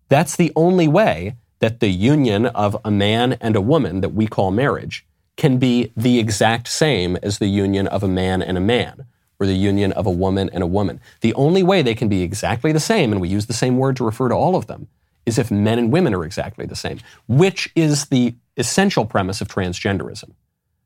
That's 0.10 0.36
the 0.36 0.52
only 0.56 0.88
way 0.88 1.36
that 1.60 1.80
the 1.80 1.90
union 1.90 2.48
of 2.48 2.76
a 2.84 2.92
man 2.92 3.34
and 3.34 3.56
a 3.56 3.62
woman 3.62 4.02
that 4.02 4.10
we 4.10 4.28
call 4.28 4.52
marriage 4.52 5.06
can 5.38 5.58
be 5.58 5.92
the 5.96 6.20
exact 6.20 6.68
same 6.68 7.16
as 7.24 7.38
the 7.38 7.48
union 7.48 7.88
of 7.88 8.04
a 8.04 8.08
man 8.08 8.42
and 8.42 8.58
a 8.58 8.62
man 8.62 9.06
or 9.40 9.48
the 9.48 9.54
union 9.54 9.92
of 9.94 10.06
a 10.06 10.12
woman 10.12 10.50
and 10.54 10.64
a 10.64 10.68
woman. 10.68 11.00
The 11.22 11.34
only 11.34 11.64
way 11.64 11.82
they 11.82 11.96
can 11.96 12.10
be 12.10 12.22
exactly 12.22 12.72
the 12.72 12.80
same, 12.80 13.12
and 13.12 13.20
we 13.20 13.30
use 13.30 13.48
the 13.48 13.54
same 13.54 13.78
word 13.78 13.96
to 13.98 14.06
refer 14.06 14.30
to 14.30 14.36
all 14.36 14.56
of 14.56 14.68
them, 14.68 14.88
is 15.26 15.38
if 15.38 15.52
men 15.52 15.78
and 15.78 15.92
women 15.92 16.14
are 16.14 16.24
exactly 16.24 16.66
the 16.66 16.76
same, 16.76 17.00
which 17.28 17.70
is 17.76 18.06
the 18.08 18.36
essential 18.58 19.06
premise 19.06 19.42
of 19.42 19.48
transgenderism. 19.48 20.32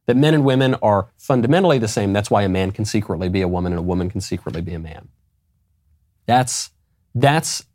That 0.07 0.17
men 0.17 0.33
and 0.33 0.45
women 0.45 0.75
are 0.75 1.07
fundamentally 1.17 1.79
the 1.79 1.87
same. 1.87 2.13
That's 2.13 2.29
why 2.29 2.43
a 2.43 2.49
man 2.49 2.71
can 2.71 2.85
secretly 2.85 3.29
be 3.29 3.41
a 3.41 3.47
woman 3.47 3.71
and 3.71 3.79
a 3.79 3.83
woman 3.83 4.09
can 4.09 4.21
secretly 4.21 4.61
be 4.61 4.73
a 4.73 4.79
man. 4.79 5.07
That's, 6.27 6.69
that's 7.15 7.65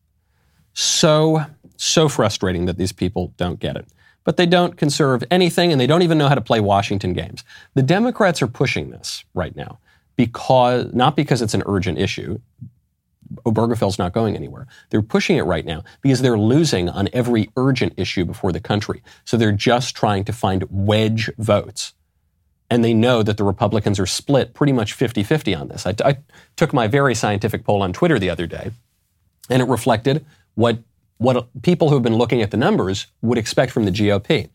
so, 0.72 1.44
so 1.76 2.08
frustrating 2.08 2.66
that 2.66 2.76
these 2.76 2.92
people 2.92 3.32
don't 3.36 3.58
get 3.58 3.76
it. 3.76 3.86
But 4.22 4.36
they 4.36 4.46
don't 4.46 4.76
conserve 4.76 5.24
anything 5.30 5.72
and 5.72 5.80
they 5.80 5.86
don't 5.86 6.02
even 6.02 6.18
know 6.18 6.28
how 6.28 6.34
to 6.34 6.40
play 6.40 6.60
Washington 6.60 7.14
games. 7.14 7.42
The 7.74 7.82
Democrats 7.82 8.42
are 8.42 8.46
pushing 8.46 8.90
this 8.90 9.24
right 9.34 9.56
now 9.56 9.78
because, 10.14 10.92
not 10.92 11.16
because 11.16 11.42
it's 11.42 11.54
an 11.54 11.62
urgent 11.66 11.98
issue. 11.98 12.38
Obergefell's 13.44 13.98
not 13.98 14.12
going 14.12 14.36
anywhere. 14.36 14.66
They're 14.90 15.02
pushing 15.02 15.36
it 15.36 15.42
right 15.42 15.64
now 15.64 15.84
because 16.00 16.20
they're 16.20 16.38
losing 16.38 16.88
on 16.88 17.08
every 17.12 17.50
urgent 17.56 17.94
issue 17.96 18.24
before 18.24 18.52
the 18.52 18.60
country. 18.60 19.02
So 19.24 19.36
they're 19.36 19.52
just 19.52 19.94
trying 19.94 20.24
to 20.24 20.32
find 20.32 20.64
wedge 20.70 21.30
votes. 21.38 21.94
And 22.68 22.84
they 22.84 22.94
know 22.94 23.22
that 23.22 23.36
the 23.36 23.44
Republicans 23.44 23.98
are 23.98 24.06
split 24.06 24.54
pretty 24.54 24.72
much 24.72 24.92
50 24.92 25.22
50 25.22 25.54
on 25.54 25.68
this. 25.68 25.86
I, 25.86 25.94
I 26.04 26.18
took 26.56 26.72
my 26.72 26.86
very 26.86 27.14
scientific 27.14 27.64
poll 27.64 27.82
on 27.82 27.92
Twitter 27.92 28.18
the 28.18 28.30
other 28.30 28.46
day, 28.46 28.70
and 29.48 29.60
it 29.60 29.66
reflected 29.66 30.24
what, 30.54 30.78
what 31.18 31.48
people 31.62 31.90
who've 31.90 32.02
been 32.02 32.16
looking 32.16 32.42
at 32.42 32.52
the 32.52 32.56
numbers 32.56 33.08
would 33.22 33.38
expect 33.38 33.72
from 33.72 33.86
the 33.86 33.90
GOP. 33.90 34.50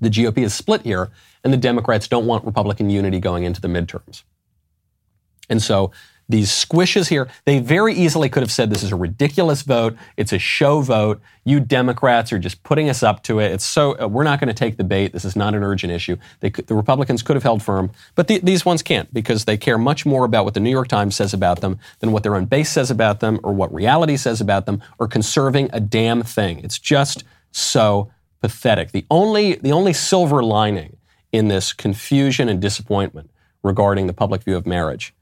The 0.00 0.10
GOP 0.10 0.38
is 0.38 0.54
split 0.54 0.82
here, 0.82 1.10
and 1.42 1.52
the 1.52 1.58
Democrats 1.58 2.08
don't 2.08 2.26
want 2.26 2.44
Republican 2.44 2.90
unity 2.90 3.20
going 3.20 3.44
into 3.44 3.60
the 3.60 3.68
midterms. 3.68 4.22
And 5.48 5.62
so 5.62 5.90
these 6.30 6.50
squishes 6.50 7.08
here, 7.08 7.28
they 7.44 7.58
very 7.58 7.94
easily 7.94 8.28
could 8.28 8.42
have 8.42 8.52
said 8.52 8.70
this 8.70 8.82
is 8.82 8.92
a 8.92 8.96
ridiculous 8.96 9.62
vote. 9.62 9.96
It's 10.16 10.32
a 10.32 10.38
show 10.38 10.80
vote. 10.80 11.20
You 11.44 11.60
Democrats 11.60 12.32
are 12.32 12.38
just 12.38 12.62
putting 12.62 12.88
us 12.88 13.02
up 13.02 13.22
to 13.24 13.40
it. 13.40 13.50
It's 13.52 13.64
so 13.64 14.00
uh, 14.00 14.06
we're 14.06 14.24
not 14.24 14.38
going 14.38 14.48
to 14.48 14.54
take 14.54 14.76
the 14.76 14.84
bait. 14.84 15.12
This 15.12 15.24
is 15.24 15.34
not 15.34 15.54
an 15.54 15.62
urgent 15.62 15.92
issue. 15.92 16.16
The 16.40 16.52
Republicans 16.70 17.22
could 17.22 17.36
have 17.36 17.42
held 17.42 17.62
firm, 17.62 17.90
but 18.14 18.28
the, 18.28 18.38
these 18.38 18.64
ones 18.64 18.82
can't 18.82 19.12
because 19.12 19.44
they 19.44 19.56
care 19.56 19.78
much 19.78 20.06
more 20.06 20.24
about 20.24 20.44
what 20.44 20.54
the 20.54 20.60
New 20.60 20.70
York 20.70 20.88
Times 20.88 21.16
says 21.16 21.34
about 21.34 21.60
them 21.60 21.78
than 21.98 22.12
what 22.12 22.22
their 22.22 22.36
own 22.36 22.46
base 22.46 22.70
says 22.70 22.90
about 22.90 23.20
them, 23.20 23.40
or 23.42 23.52
what 23.52 23.72
reality 23.74 24.16
says 24.16 24.40
about 24.40 24.66
them, 24.66 24.82
or 24.98 25.08
conserving 25.08 25.68
a 25.72 25.80
damn 25.80 26.22
thing. 26.22 26.60
It's 26.60 26.78
just 26.78 27.24
so 27.50 28.10
pathetic. 28.40 28.92
The 28.92 29.06
only 29.10 29.54
the 29.56 29.72
only 29.72 29.92
silver 29.92 30.42
lining 30.42 30.96
in 31.32 31.48
this 31.48 31.72
confusion 31.72 32.48
and 32.48 32.60
disappointment 32.60 33.30
regarding 33.62 34.06
the 34.06 34.12
public 34.12 34.42
view 34.42 34.56
of 34.56 34.66
marriage 34.66 35.14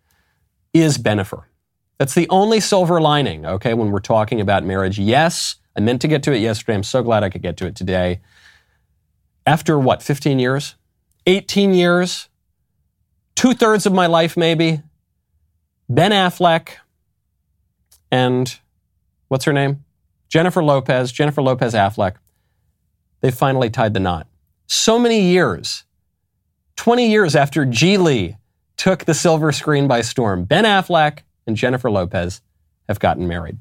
is 0.80 0.98
Bennifer. 0.98 1.44
That's 1.98 2.14
the 2.14 2.28
only 2.30 2.60
silver 2.60 3.00
lining, 3.00 3.44
okay, 3.44 3.74
when 3.74 3.90
we're 3.90 4.00
talking 4.00 4.40
about 4.40 4.64
marriage. 4.64 4.98
Yes, 4.98 5.56
I 5.76 5.80
meant 5.80 6.00
to 6.02 6.08
get 6.08 6.22
to 6.24 6.32
it 6.32 6.38
yesterday. 6.38 6.74
I'm 6.74 6.82
so 6.82 7.02
glad 7.02 7.24
I 7.24 7.30
could 7.30 7.42
get 7.42 7.56
to 7.58 7.66
it 7.66 7.74
today. 7.74 8.20
After 9.46 9.78
what, 9.78 10.02
15 10.02 10.38
years? 10.38 10.76
18 11.26 11.74
years? 11.74 12.28
Two 13.34 13.54
thirds 13.54 13.86
of 13.86 13.92
my 13.92 14.06
life, 14.06 14.36
maybe? 14.36 14.82
Ben 15.88 16.10
Affleck 16.10 16.70
and 18.10 18.58
what's 19.28 19.44
her 19.44 19.52
name? 19.52 19.84
Jennifer 20.28 20.62
Lopez, 20.62 21.12
Jennifer 21.12 21.42
Lopez 21.42 21.74
Affleck. 21.74 22.16
They 23.20 23.30
finally 23.30 23.70
tied 23.70 23.94
the 23.94 24.00
knot. 24.00 24.26
So 24.66 24.98
many 24.98 25.20
years, 25.20 25.84
20 26.76 27.10
years 27.10 27.34
after 27.34 27.64
Gigli 27.64 28.36
took 28.78 29.04
the 29.04 29.12
silver 29.12 29.52
screen 29.52 29.86
by 29.86 30.00
storm. 30.00 30.44
Ben 30.44 30.64
Affleck 30.64 31.18
and 31.46 31.56
Jennifer 31.56 31.90
Lopez 31.90 32.40
have 32.88 32.98
gotten 32.98 33.28
married. 33.28 33.58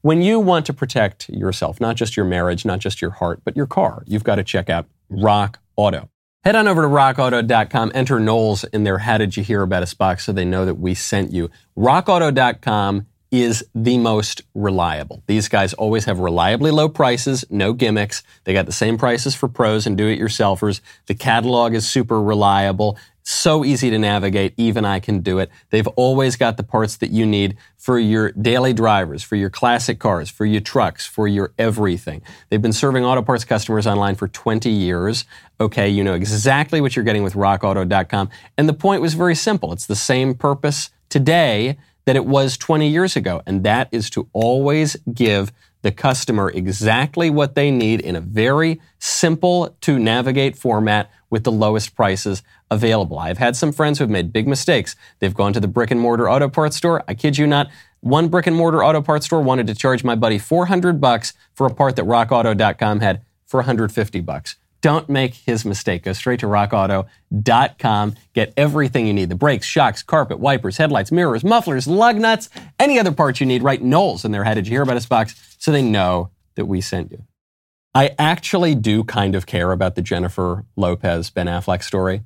When 0.00 0.22
you 0.22 0.38
want 0.38 0.64
to 0.66 0.72
protect 0.72 1.28
yourself, 1.28 1.80
not 1.80 1.96
just 1.96 2.16
your 2.16 2.24
marriage, 2.24 2.64
not 2.64 2.78
just 2.78 3.02
your 3.02 3.10
heart, 3.10 3.40
but 3.44 3.56
your 3.56 3.66
car, 3.66 4.04
you've 4.06 4.24
got 4.24 4.36
to 4.36 4.44
check 4.44 4.70
out 4.70 4.86
Rock 5.10 5.58
Auto. 5.76 6.08
Head 6.44 6.56
on 6.56 6.68
over 6.68 6.82
to 6.82 6.88
rockauto.com, 6.88 7.92
enter 7.94 8.20
Knowles 8.20 8.64
in 8.64 8.84
their 8.84 8.98
How 8.98 9.18
Did 9.18 9.36
You 9.36 9.42
Hear 9.42 9.62
About 9.62 9.82
Us 9.82 9.94
box 9.94 10.24
so 10.24 10.32
they 10.32 10.44
know 10.44 10.66
that 10.66 10.74
we 10.74 10.94
sent 10.94 11.32
you. 11.32 11.50
Rockauto.com 11.76 13.06
is 13.32 13.64
the 13.74 13.98
most 13.98 14.42
reliable. 14.54 15.22
These 15.26 15.48
guys 15.48 15.74
always 15.74 16.04
have 16.04 16.20
reliably 16.20 16.70
low 16.70 16.88
prices, 16.88 17.44
no 17.50 17.72
gimmicks. 17.72 18.22
They 18.44 18.52
got 18.52 18.66
the 18.66 18.72
same 18.72 18.96
prices 18.96 19.34
for 19.34 19.48
pros 19.48 19.86
and 19.86 19.96
do 19.96 20.06
it 20.06 20.20
yourselfers. 20.20 20.80
The 21.06 21.14
catalog 21.14 21.74
is 21.74 21.88
super 21.88 22.22
reliable. 22.22 22.96
So 23.26 23.64
easy 23.64 23.88
to 23.88 23.98
navigate, 23.98 24.52
even 24.58 24.84
I 24.84 25.00
can 25.00 25.20
do 25.20 25.38
it. 25.38 25.50
They've 25.70 25.86
always 25.88 26.36
got 26.36 26.58
the 26.58 26.62
parts 26.62 26.98
that 26.98 27.10
you 27.10 27.24
need 27.24 27.56
for 27.78 27.98
your 27.98 28.32
daily 28.32 28.74
drivers, 28.74 29.22
for 29.22 29.34
your 29.34 29.48
classic 29.48 29.98
cars, 29.98 30.28
for 30.28 30.44
your 30.44 30.60
trucks, 30.60 31.06
for 31.06 31.26
your 31.26 31.54
everything. 31.56 32.20
They've 32.50 32.60
been 32.60 32.74
serving 32.74 33.02
auto 33.02 33.22
parts 33.22 33.46
customers 33.46 33.86
online 33.86 34.14
for 34.16 34.28
20 34.28 34.68
years. 34.68 35.24
Okay, 35.58 35.88
you 35.88 36.04
know 36.04 36.12
exactly 36.12 36.82
what 36.82 36.96
you're 36.96 37.04
getting 37.04 37.22
with 37.22 37.32
rockauto.com. 37.32 38.28
And 38.58 38.68
the 38.68 38.74
point 38.74 39.00
was 39.00 39.14
very 39.14 39.34
simple. 39.34 39.72
It's 39.72 39.86
the 39.86 39.96
same 39.96 40.34
purpose 40.34 40.90
today 41.08 41.78
that 42.04 42.16
it 42.16 42.26
was 42.26 42.58
20 42.58 42.86
years 42.88 43.16
ago, 43.16 43.40
and 43.46 43.64
that 43.64 43.88
is 43.90 44.10
to 44.10 44.28
always 44.34 44.96
give 45.14 45.50
the 45.80 45.92
customer 45.92 46.50
exactly 46.50 47.28
what 47.28 47.54
they 47.54 47.70
need 47.70 48.00
in 48.00 48.16
a 48.16 48.20
very 48.20 48.80
simple 48.98 49.76
to 49.82 49.98
navigate 49.98 50.56
format 50.56 51.10
with 51.28 51.44
the 51.44 51.52
lowest 51.52 51.94
prices 51.94 52.42
available. 52.74 53.18
I've 53.18 53.38
had 53.38 53.56
some 53.56 53.72
friends 53.72 53.98
who 53.98 54.02
have 54.02 54.10
made 54.10 54.32
big 54.32 54.46
mistakes. 54.46 54.96
They've 55.20 55.32
gone 55.32 55.52
to 55.54 55.60
the 55.60 55.68
brick 55.68 55.90
and 55.90 56.00
mortar 56.00 56.28
auto 56.28 56.48
parts 56.48 56.76
store. 56.76 57.02
I 57.08 57.14
kid 57.14 57.38
you 57.38 57.46
not. 57.46 57.70
One 58.00 58.28
brick 58.28 58.46
and 58.46 58.54
mortar 58.54 58.84
auto 58.84 59.00
parts 59.00 59.24
store 59.24 59.40
wanted 59.40 59.66
to 59.68 59.74
charge 59.74 60.04
my 60.04 60.14
buddy 60.14 60.38
400 60.38 61.00
bucks 61.00 61.32
for 61.54 61.66
a 61.66 61.74
part 61.74 61.96
that 61.96 62.04
rockauto.com 62.04 63.00
had 63.00 63.22
for 63.46 63.58
150 63.58 64.20
bucks. 64.20 64.56
Don't 64.82 65.08
make 65.08 65.34
his 65.34 65.64
mistake. 65.64 66.02
Go 66.02 66.12
straight 66.12 66.40
to 66.40 66.46
rockauto.com. 66.46 68.14
Get 68.34 68.52
everything 68.54 69.06
you 69.06 69.14
need 69.14 69.30
the 69.30 69.34
brakes, 69.34 69.66
shocks, 69.66 70.02
carpet, 70.02 70.38
wipers, 70.38 70.76
headlights, 70.76 71.10
mirrors, 71.10 71.42
mufflers, 71.42 71.86
lug 71.86 72.16
nuts, 72.16 72.50
any 72.78 72.98
other 72.98 73.12
parts 73.12 73.40
you 73.40 73.46
need. 73.46 73.62
Write 73.62 73.82
Knowles 73.82 74.26
in 74.26 74.32
their 74.32 74.44
How 74.44 74.52
Did 74.52 74.66
You 74.66 74.72
Hear 74.72 74.82
About 74.82 74.98
Us 74.98 75.06
box 75.06 75.56
so 75.58 75.72
they 75.72 75.80
know 75.80 76.28
that 76.56 76.66
we 76.66 76.82
sent 76.82 77.10
you. 77.10 77.24
I 77.94 78.14
actually 78.18 78.74
do 78.74 79.04
kind 79.04 79.34
of 79.34 79.46
care 79.46 79.72
about 79.72 79.94
the 79.94 80.02
Jennifer 80.02 80.66
Lopez 80.76 81.30
Ben 81.30 81.46
Affleck 81.46 81.82
story. 81.82 82.22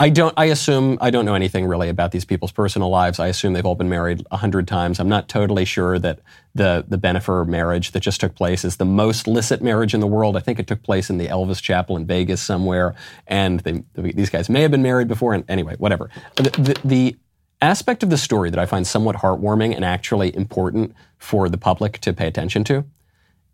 I 0.00 0.10
don't. 0.10 0.32
I 0.36 0.44
assume 0.44 0.96
I 1.00 1.10
don't 1.10 1.24
know 1.24 1.34
anything 1.34 1.66
really 1.66 1.88
about 1.88 2.12
these 2.12 2.24
people's 2.24 2.52
personal 2.52 2.88
lives. 2.88 3.18
I 3.18 3.26
assume 3.26 3.52
they've 3.52 3.66
all 3.66 3.74
been 3.74 3.88
married 3.88 4.24
a 4.30 4.36
hundred 4.36 4.68
times. 4.68 5.00
I'm 5.00 5.08
not 5.08 5.28
totally 5.28 5.64
sure 5.64 5.98
that 5.98 6.20
the 6.54 6.84
the 6.86 6.96
Bennifer 6.96 7.44
marriage 7.48 7.90
that 7.90 8.00
just 8.00 8.20
took 8.20 8.36
place 8.36 8.64
is 8.64 8.76
the 8.76 8.84
most 8.84 9.26
licit 9.26 9.60
marriage 9.60 9.94
in 9.94 10.00
the 10.00 10.06
world. 10.06 10.36
I 10.36 10.40
think 10.40 10.60
it 10.60 10.68
took 10.68 10.84
place 10.84 11.10
in 11.10 11.18
the 11.18 11.26
Elvis 11.26 11.60
Chapel 11.60 11.96
in 11.96 12.06
Vegas 12.06 12.40
somewhere, 12.40 12.94
and 13.26 13.58
they, 13.60 13.82
these 13.94 14.30
guys 14.30 14.48
may 14.48 14.62
have 14.62 14.70
been 14.70 14.82
married 14.82 15.08
before. 15.08 15.34
And 15.34 15.44
anyway, 15.48 15.74
whatever. 15.78 16.10
The, 16.36 16.42
the, 16.50 16.80
the 16.84 17.16
aspect 17.60 18.04
of 18.04 18.10
the 18.10 18.18
story 18.18 18.50
that 18.50 18.58
I 18.60 18.66
find 18.66 18.86
somewhat 18.86 19.16
heartwarming 19.16 19.74
and 19.74 19.84
actually 19.84 20.34
important 20.36 20.94
for 21.18 21.48
the 21.48 21.58
public 21.58 21.98
to 22.02 22.12
pay 22.12 22.28
attention 22.28 22.62
to 22.64 22.84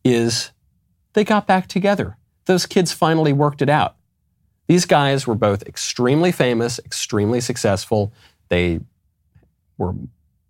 is 0.04 0.50
they 1.14 1.24
got 1.24 1.46
back 1.46 1.68
together. 1.68 2.18
Those 2.44 2.66
kids 2.66 2.92
finally 2.92 3.32
worked 3.32 3.62
it 3.62 3.70
out. 3.70 3.96
These 4.66 4.86
guys 4.86 5.26
were 5.26 5.34
both 5.34 5.62
extremely 5.64 6.32
famous, 6.32 6.78
extremely 6.78 7.40
successful. 7.40 8.12
They 8.48 8.80
were, 9.76 9.94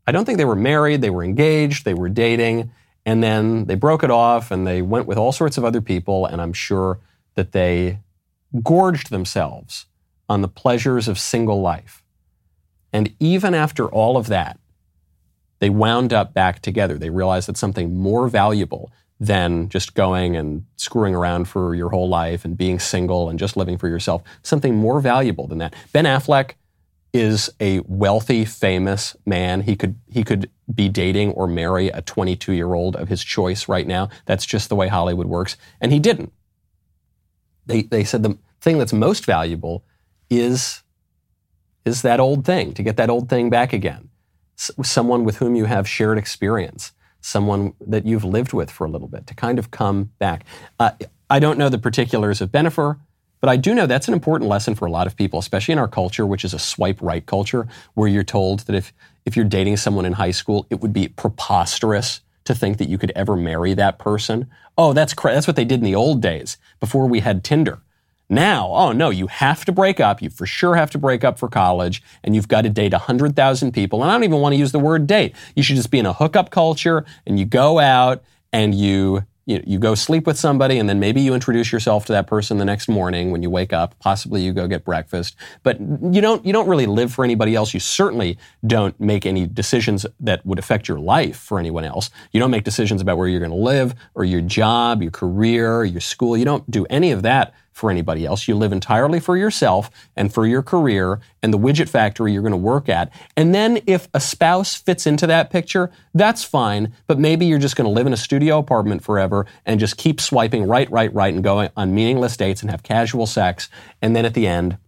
I 0.06 0.12
don't 0.12 0.24
think 0.24 0.38
they 0.38 0.44
were 0.44 0.54
married, 0.54 1.00
they 1.00 1.10
were 1.10 1.24
engaged, 1.24 1.84
they 1.84 1.94
were 1.94 2.08
dating, 2.08 2.70
and 3.04 3.22
then 3.22 3.64
they 3.66 3.74
broke 3.74 4.04
it 4.04 4.10
off 4.10 4.50
and 4.50 4.66
they 4.66 4.82
went 4.82 5.06
with 5.06 5.18
all 5.18 5.32
sorts 5.32 5.58
of 5.58 5.64
other 5.64 5.80
people, 5.80 6.26
and 6.26 6.40
I'm 6.40 6.52
sure 6.52 7.00
that 7.34 7.52
they 7.52 7.98
gorged 8.62 9.10
themselves 9.10 9.86
on 10.28 10.42
the 10.42 10.48
pleasures 10.48 11.08
of 11.08 11.18
single 11.18 11.60
life. 11.60 12.02
And 12.92 13.12
even 13.18 13.54
after 13.54 13.88
all 13.88 14.16
of 14.16 14.28
that, 14.28 14.58
they 15.58 15.70
wound 15.70 16.12
up 16.12 16.32
back 16.34 16.60
together. 16.60 16.96
They 16.96 17.10
realized 17.10 17.48
that 17.48 17.56
something 17.56 17.96
more 17.96 18.28
valuable 18.28 18.92
than 19.20 19.68
just 19.68 19.94
going 19.94 20.36
and 20.36 20.64
screwing 20.76 21.14
around 21.14 21.46
for 21.46 21.74
your 21.74 21.90
whole 21.90 22.08
life 22.08 22.44
and 22.44 22.56
being 22.56 22.78
single 22.78 23.28
and 23.28 23.38
just 23.38 23.56
living 23.56 23.78
for 23.78 23.88
yourself. 23.88 24.22
Something 24.42 24.76
more 24.76 25.00
valuable 25.00 25.46
than 25.46 25.58
that. 25.58 25.74
Ben 25.92 26.04
Affleck 26.04 26.52
is 27.12 27.48
a 27.60 27.80
wealthy, 27.86 28.44
famous 28.44 29.16
man. 29.24 29.62
He 29.62 29.76
could 29.76 29.98
he 30.10 30.24
could 30.24 30.50
be 30.74 30.88
dating 30.88 31.30
or 31.32 31.46
marry 31.46 31.88
a 31.88 32.02
22 32.02 32.52
year 32.52 32.74
old 32.74 32.96
of 32.96 33.08
his 33.08 33.22
choice 33.22 33.68
right 33.68 33.86
now. 33.86 34.08
That's 34.26 34.44
just 34.44 34.68
the 34.68 34.74
way 34.74 34.88
Hollywood 34.88 35.28
works, 35.28 35.56
and 35.80 35.92
he 35.92 36.00
didn't. 36.00 36.32
They 37.66 37.82
they 37.82 38.02
said 38.02 38.24
the 38.24 38.36
thing 38.60 38.78
that's 38.78 38.92
most 38.92 39.24
valuable 39.24 39.84
is 40.28 40.82
is 41.84 42.02
that 42.02 42.18
old 42.18 42.44
thing 42.44 42.74
to 42.74 42.82
get 42.82 42.96
that 42.96 43.10
old 43.10 43.28
thing 43.28 43.48
back 43.48 43.72
again. 43.72 44.08
S- 44.58 44.72
someone 44.82 45.22
with 45.22 45.36
whom 45.36 45.54
you 45.54 45.66
have 45.66 45.88
shared 45.88 46.18
experience 46.18 46.92
someone 47.24 47.72
that 47.80 48.04
you've 48.04 48.24
lived 48.24 48.52
with 48.52 48.70
for 48.70 48.84
a 48.84 48.90
little 48.90 49.08
bit 49.08 49.26
to 49.26 49.34
kind 49.34 49.58
of 49.58 49.70
come 49.70 50.10
back. 50.18 50.44
Uh, 50.78 50.90
I 51.30 51.38
don't 51.38 51.58
know 51.58 51.70
the 51.70 51.78
particulars 51.78 52.42
of 52.42 52.52
Bennifer, 52.52 52.98
but 53.40 53.48
I 53.48 53.56
do 53.56 53.74
know 53.74 53.86
that's 53.86 54.08
an 54.08 54.14
important 54.14 54.50
lesson 54.50 54.74
for 54.74 54.84
a 54.84 54.90
lot 54.90 55.06
of 55.06 55.16
people, 55.16 55.38
especially 55.38 55.72
in 55.72 55.78
our 55.78 55.88
culture, 55.88 56.26
which 56.26 56.44
is 56.44 56.52
a 56.52 56.58
swipe 56.58 57.00
right 57.00 57.24
culture, 57.24 57.66
where 57.94 58.08
you're 58.08 58.24
told 58.24 58.60
that 58.60 58.76
if, 58.76 58.92
if 59.24 59.36
you're 59.36 59.46
dating 59.46 59.78
someone 59.78 60.04
in 60.04 60.12
high 60.12 60.32
school, 60.32 60.66
it 60.68 60.80
would 60.82 60.92
be 60.92 61.08
preposterous 61.08 62.20
to 62.44 62.54
think 62.54 62.76
that 62.76 62.90
you 62.90 62.98
could 62.98 63.12
ever 63.16 63.36
marry 63.36 63.72
that 63.72 63.98
person. 63.98 64.50
Oh, 64.76 64.92
that's 64.92 65.14
cra- 65.14 65.32
that's 65.32 65.46
what 65.46 65.56
they 65.56 65.64
did 65.64 65.80
in 65.80 65.84
the 65.84 65.94
old 65.94 66.20
days 66.20 66.58
before 66.78 67.06
we 67.06 67.20
had 67.20 67.42
Tinder. 67.42 67.80
Now, 68.34 68.68
oh 68.72 68.90
no, 68.90 69.10
you 69.10 69.28
have 69.28 69.64
to 69.66 69.72
break 69.72 70.00
up. 70.00 70.20
You 70.20 70.28
for 70.28 70.44
sure 70.44 70.74
have 70.74 70.90
to 70.90 70.98
break 70.98 71.22
up 71.22 71.38
for 71.38 71.48
college, 71.48 72.02
and 72.24 72.34
you've 72.34 72.48
got 72.48 72.62
to 72.62 72.68
date 72.68 72.92
100,000 72.92 73.72
people. 73.72 74.02
And 74.02 74.10
I 74.10 74.14
don't 74.14 74.24
even 74.24 74.40
want 74.40 74.54
to 74.54 74.58
use 74.58 74.72
the 74.72 74.80
word 74.80 75.06
date. 75.06 75.34
You 75.54 75.62
should 75.62 75.76
just 75.76 75.90
be 75.90 76.00
in 76.00 76.06
a 76.06 76.12
hookup 76.12 76.50
culture, 76.50 77.04
and 77.26 77.38
you 77.38 77.44
go 77.44 77.78
out 77.78 78.24
and 78.52 78.74
you 78.74 79.24
you, 79.46 79.62
you 79.66 79.78
go 79.78 79.94
sleep 79.94 80.26
with 80.26 80.38
somebody 80.38 80.78
and 80.78 80.88
then 80.88 80.98
maybe 80.98 81.20
you 81.20 81.34
introduce 81.34 81.70
yourself 81.70 82.06
to 82.06 82.12
that 82.12 82.26
person 82.26 82.56
the 82.56 82.64
next 82.64 82.88
morning 82.88 83.30
when 83.30 83.42
you 83.42 83.50
wake 83.50 83.72
up 83.72 83.94
possibly 83.98 84.42
you 84.42 84.52
go 84.52 84.66
get 84.66 84.84
breakfast 84.84 85.36
but 85.62 85.78
you 85.80 86.20
don't 86.20 86.44
you 86.46 86.52
don't 86.52 86.66
really 86.66 86.86
live 86.86 87.12
for 87.12 87.24
anybody 87.24 87.54
else 87.54 87.74
you 87.74 87.80
certainly 87.80 88.38
don't 88.66 88.98
make 88.98 89.26
any 89.26 89.46
decisions 89.46 90.06
that 90.18 90.44
would 90.46 90.58
affect 90.58 90.88
your 90.88 90.98
life 90.98 91.36
for 91.36 91.58
anyone 91.58 91.84
else 91.84 92.10
you 92.32 92.40
don't 92.40 92.50
make 92.50 92.64
decisions 92.64 93.02
about 93.02 93.18
where 93.18 93.28
you're 93.28 93.40
going 93.40 93.50
to 93.50 93.56
live 93.56 93.94
or 94.14 94.24
your 94.24 94.40
job 94.40 95.02
your 95.02 95.10
career 95.10 95.84
your 95.84 96.00
school 96.00 96.36
you 96.36 96.44
don't 96.44 96.70
do 96.70 96.86
any 96.88 97.10
of 97.10 97.22
that 97.22 97.52
for 97.74 97.90
anybody 97.90 98.24
else. 98.24 98.46
You 98.46 98.54
live 98.54 98.72
entirely 98.72 99.18
for 99.18 99.36
yourself 99.36 99.90
and 100.14 100.32
for 100.32 100.46
your 100.46 100.62
career 100.62 101.20
and 101.42 101.52
the 101.52 101.58
widget 101.58 101.88
factory 101.88 102.32
you're 102.32 102.40
going 102.40 102.52
to 102.52 102.56
work 102.56 102.88
at. 102.88 103.12
And 103.36 103.52
then 103.52 103.80
if 103.84 104.08
a 104.14 104.20
spouse 104.20 104.76
fits 104.76 105.08
into 105.08 105.26
that 105.26 105.50
picture, 105.50 105.90
that's 106.14 106.44
fine. 106.44 106.94
But 107.08 107.18
maybe 107.18 107.46
you're 107.46 107.58
just 107.58 107.74
going 107.74 107.86
to 107.86 107.92
live 107.92 108.06
in 108.06 108.12
a 108.12 108.16
studio 108.16 108.58
apartment 108.58 109.02
forever 109.02 109.44
and 109.66 109.80
just 109.80 109.96
keep 109.96 110.20
swiping 110.20 110.68
right, 110.68 110.88
right, 110.90 111.12
right 111.12 111.34
and 111.34 111.42
going 111.42 111.68
on 111.76 111.94
meaningless 111.94 112.36
dates 112.36 112.62
and 112.62 112.70
have 112.70 112.84
casual 112.84 113.26
sex. 113.26 113.68
And 114.00 114.14
then 114.14 114.24
at 114.24 114.34
the 114.34 114.46
end, 114.46 114.78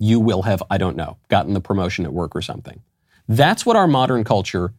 you 0.00 0.18
will 0.18 0.42
have, 0.42 0.62
I 0.68 0.78
don't 0.78 0.96
know, 0.96 1.16
gotten 1.28 1.54
the 1.54 1.60
promotion 1.60 2.04
at 2.04 2.12
work 2.12 2.34
or 2.34 2.42
something. 2.42 2.82
That's 3.28 3.64
what 3.64 3.76
our 3.76 3.86
modern 3.86 4.24
culture 4.24 4.72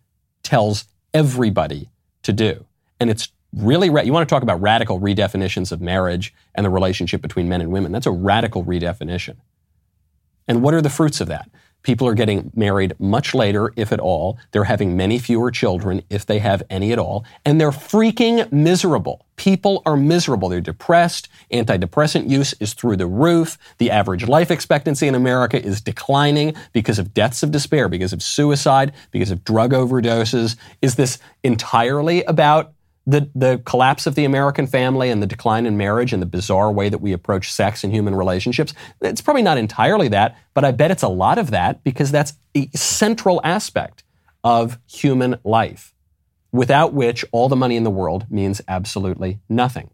tells 0.44 0.84
everybody 1.14 1.90
to 2.24 2.34
do. 2.34 2.66
And 3.00 3.10
it's 3.10 3.30
really, 3.54 3.90
ra- 3.90 4.02
you 4.02 4.14
want 4.14 4.28
to 4.28 4.34
talk 4.34 4.44
about 4.44 4.62
radical 4.62 5.00
redefinitions 5.00 5.72
of 5.72 5.82
marriage 5.82 6.34
and 6.56 6.66
the 6.66 6.70
relationship 6.70 7.22
between 7.22 7.50
men 7.50 7.62
and 7.62 7.72
women. 7.72 7.92
That's 7.92 8.06
a 8.06 8.12
radical 8.12 8.64
redefinition. 8.64 9.38
And 10.48 10.62
what 10.62 10.74
are 10.74 10.82
the 10.82 10.90
fruits 10.90 11.22
of 11.22 11.28
that? 11.28 11.50
People 11.82 12.08
are 12.08 12.14
getting 12.14 12.52
married 12.56 12.94
much 13.00 13.34
later, 13.34 13.72
if 13.78 13.94
at 13.94 14.02
all. 14.02 14.38
They're 14.52 14.66
having 14.66 14.98
many 14.98 15.18
fewer 15.18 15.50
children, 15.50 16.02
if 16.10 16.26
they 16.26 16.40
have 16.40 16.62
any 16.70 16.92
at 16.92 17.00
all. 17.00 17.24
And 17.46 17.60
they're 17.60 17.72
freaking 17.72 18.52
miserable. 18.52 19.26
People 19.38 19.82
are 19.86 19.96
miserable. 19.96 20.50
They're 20.50 20.60
depressed. 20.60 21.30
Antidepressant 21.54 22.30
use 22.30 22.54
is 22.60 22.74
through 22.74 22.98
the 22.98 23.08
roof. 23.08 23.58
The 23.78 23.92
average 23.92 24.28
life 24.28 24.52
expectancy 24.52 25.08
in 25.08 25.16
America 25.16 25.64
is 25.64 25.80
declining 25.80 26.54
because 26.74 27.00
of 27.00 27.14
deaths 27.14 27.44
of 27.44 27.52
despair, 27.52 27.88
because 27.88 28.12
of 28.12 28.22
suicide, 28.22 28.92
because 29.12 29.32
of 29.32 29.46
drug 29.46 29.72
overdoses. 29.72 30.58
Is 30.82 30.96
this 30.96 31.18
entirely 31.44 32.24
about 32.26 32.74
the, 33.10 33.28
the 33.34 33.62
collapse 33.66 34.06
of 34.06 34.14
the 34.14 34.24
American 34.24 34.68
family 34.68 35.10
and 35.10 35.22
the 35.22 35.26
decline 35.26 35.66
in 35.66 35.78
marriage 35.78 36.14
and 36.14 36.22
the 36.22 36.28
bizarre 36.28 36.72
way 36.72 36.90
that 36.90 37.00
we 37.00 37.12
approach 37.12 37.52
sex 37.52 37.84
and 37.84 37.92
human 37.92 38.14
relationships, 38.14 38.74
it's 39.02 39.22
probably 39.22 39.42
not 39.42 39.58
entirely 39.58 40.08
that, 40.10 40.38
but 40.54 40.64
I 40.64 40.72
bet 40.72 40.92
it's 40.92 41.02
a 41.02 41.08
lot 41.08 41.40
of 41.40 41.50
that 41.50 41.84
because 41.84 42.12
that's 42.12 42.34
a 42.56 42.70
central 42.76 43.42
aspect 43.44 44.04
of 44.44 44.78
human 44.86 45.40
life, 45.44 45.96
without 46.52 46.94
which 46.94 47.26
all 47.32 47.50
the 47.50 47.56
money 47.56 47.76
in 47.76 47.84
the 47.84 47.90
world 47.90 48.28
means 48.30 48.62
absolutely 48.68 49.40
nothing. 49.50 49.90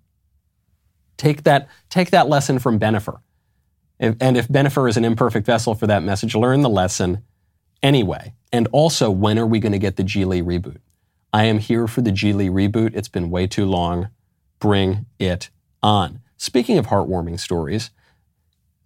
Take 1.15 1.43
that, 1.43 1.69
take 1.89 2.09
that 2.09 2.27
lesson 2.27 2.59
from 2.59 2.77
Bennifer. 2.77 3.19
And 3.97 4.35
if 4.35 4.49
Bennifer 4.49 4.89
is 4.89 4.97
an 4.97 5.05
imperfect 5.05 5.45
vessel 5.45 5.73
for 5.73 5.87
that 5.87 6.03
message, 6.03 6.35
learn 6.35 6.63
the 6.63 6.69
lesson 6.69 7.23
anyway. 7.81 8.33
And 8.51 8.67
also, 8.73 9.09
when 9.09 9.39
are 9.39 9.47
we 9.47 9.59
going 9.59 9.71
to 9.71 9.79
get 9.79 9.95
the 9.95 10.03
Gigli 10.03 10.43
reboot? 10.43 10.79
I 11.35 11.43
am 11.43 11.59
here 11.59 11.85
for 11.85 11.99
the 11.99 12.13
Gigli 12.13 12.49
reboot. 12.49 12.95
It's 12.95 13.09
been 13.09 13.29
way 13.29 13.45
too 13.45 13.65
long. 13.65 14.07
Bring 14.59 15.05
it 15.19 15.49
on. 15.83 16.21
Speaking 16.37 16.77
of 16.77 16.87
heartwarming 16.87 17.41
stories, 17.41 17.89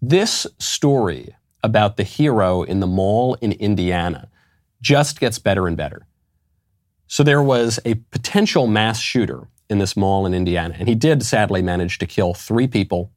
this 0.01 0.47
story 0.57 1.35
about 1.62 1.95
the 1.95 2.03
hero 2.03 2.63
in 2.63 2.79
the 2.79 2.88
mall 2.88 3.35
in 3.35 3.51
Indiana 3.51 4.29
just 4.81 5.19
gets 5.19 5.38
better 5.38 5.67
and 5.67 5.77
better. 5.77 6.07
So 7.05 7.21
there 7.21 7.43
was 7.43 7.79
a 7.85 7.93
potential 8.09 8.65
mass 8.65 8.99
shooter 8.99 9.47
in 9.69 9.77
this 9.77 9.95
mall 9.95 10.25
in 10.25 10.33
Indiana, 10.33 10.75
and 10.79 10.89
he 10.89 10.95
did 10.95 11.21
sadly 11.21 11.62
manage 11.62 11.99
to 11.99 12.07
kill 12.07 12.33
three 12.33 12.67
people 12.67 13.12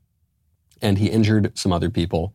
and 0.83 0.99
he 0.99 1.07
injured 1.07 1.57
some 1.57 1.73
other 1.73 1.88
people. 1.88 2.35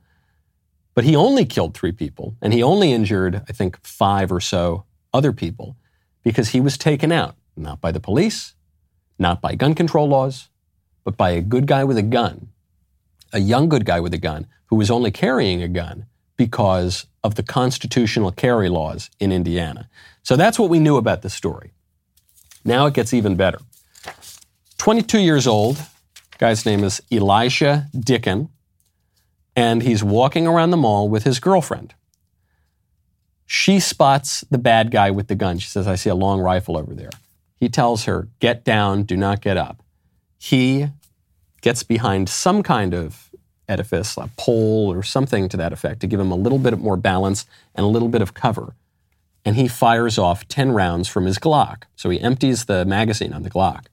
But 0.95 1.03
he 1.03 1.15
only 1.15 1.45
killed 1.45 1.75
three 1.75 1.91
people 1.91 2.35
and 2.41 2.53
he 2.53 2.63
only 2.63 2.91
injured, 2.91 3.43
I 3.47 3.53
think, 3.53 3.85
five 3.85 4.31
or 4.31 4.39
so 4.39 4.85
other 5.13 5.31
people 5.31 5.77
because 6.27 6.49
he 6.49 6.59
was 6.59 6.77
taken 6.77 7.09
out, 7.09 7.37
not 7.55 7.79
by 7.79 7.89
the 7.89 8.01
police, 8.01 8.53
not 9.17 9.39
by 9.39 9.55
gun 9.55 9.73
control 9.73 10.09
laws, 10.09 10.49
but 11.05 11.15
by 11.15 11.29
a 11.29 11.41
good 11.41 11.65
guy 11.65 11.85
with 11.85 11.97
a 11.97 12.01
gun, 12.01 12.49
a 13.31 13.39
young 13.39 13.69
good 13.69 13.85
guy 13.85 14.01
with 14.01 14.13
a 14.13 14.17
gun 14.17 14.45
who 14.65 14.75
was 14.75 14.91
only 14.91 15.09
carrying 15.09 15.63
a 15.63 15.69
gun 15.69 16.05
because 16.35 17.05
of 17.23 17.35
the 17.35 17.43
constitutional 17.43 18.33
carry 18.33 18.67
laws 18.67 19.09
in 19.21 19.31
Indiana. 19.31 19.87
So 20.21 20.35
that's 20.35 20.59
what 20.59 20.69
we 20.69 20.79
knew 20.79 20.97
about 20.97 21.21
the 21.21 21.29
story. 21.29 21.71
Now 22.65 22.87
it 22.87 22.93
gets 22.93 23.13
even 23.13 23.37
better. 23.37 23.59
22 24.79 25.19
years 25.19 25.47
old, 25.47 25.81
guy's 26.39 26.65
name 26.65 26.83
is 26.83 27.01
Elisha 27.09 27.87
Dicken, 27.97 28.49
and 29.55 29.81
he's 29.81 30.03
walking 30.03 30.45
around 30.45 30.71
the 30.71 30.83
mall 30.85 31.07
with 31.07 31.23
his 31.23 31.39
girlfriend. 31.39 31.93
She 33.47 33.79
spots 33.79 34.41
the 34.51 34.57
bad 34.57 34.91
guy 34.91 35.09
with 35.09 35.29
the 35.29 35.35
gun. 35.35 35.57
She 35.57 35.69
says, 35.69 35.87
I 35.87 35.95
see 35.95 36.09
a 36.09 36.15
long 36.15 36.41
rifle 36.41 36.77
over 36.77 36.93
there. 36.93 37.09
He 37.55 37.69
tells 37.69 38.03
her, 38.03 38.27
Get 38.39 38.63
down, 38.63 39.03
do 39.03 39.15
not 39.15 39.41
get 39.41 39.55
up. 39.55 39.81
He 40.37 40.89
gets 41.61 41.81
behind 41.81 42.27
some 42.27 42.61
kind 42.61 42.93
of 42.93 43.31
edifice, 43.69 44.17
a 44.17 44.29
pole 44.37 44.93
or 44.93 45.01
something 45.01 45.47
to 45.49 45.57
that 45.57 45.73
effect, 45.73 46.01
to 46.01 46.07
give 46.07 46.19
him 46.19 46.31
a 46.31 46.35
little 46.35 46.59
bit 46.59 46.77
more 46.77 46.97
balance 46.97 47.45
and 47.73 47.85
a 47.85 47.89
little 47.89 48.09
bit 48.09 48.21
of 48.21 48.33
cover. 48.33 48.75
And 49.45 49.55
he 49.55 49.69
fires 49.69 50.17
off 50.17 50.47
10 50.49 50.73
rounds 50.73 51.07
from 51.07 51.25
his 51.25 51.39
Glock. 51.39 51.83
So 51.95 52.09
he 52.09 52.19
empties 52.19 52.65
the 52.65 52.85
magazine 52.85 53.31
on 53.31 53.43
the 53.43 53.49
Glock. 53.49 53.85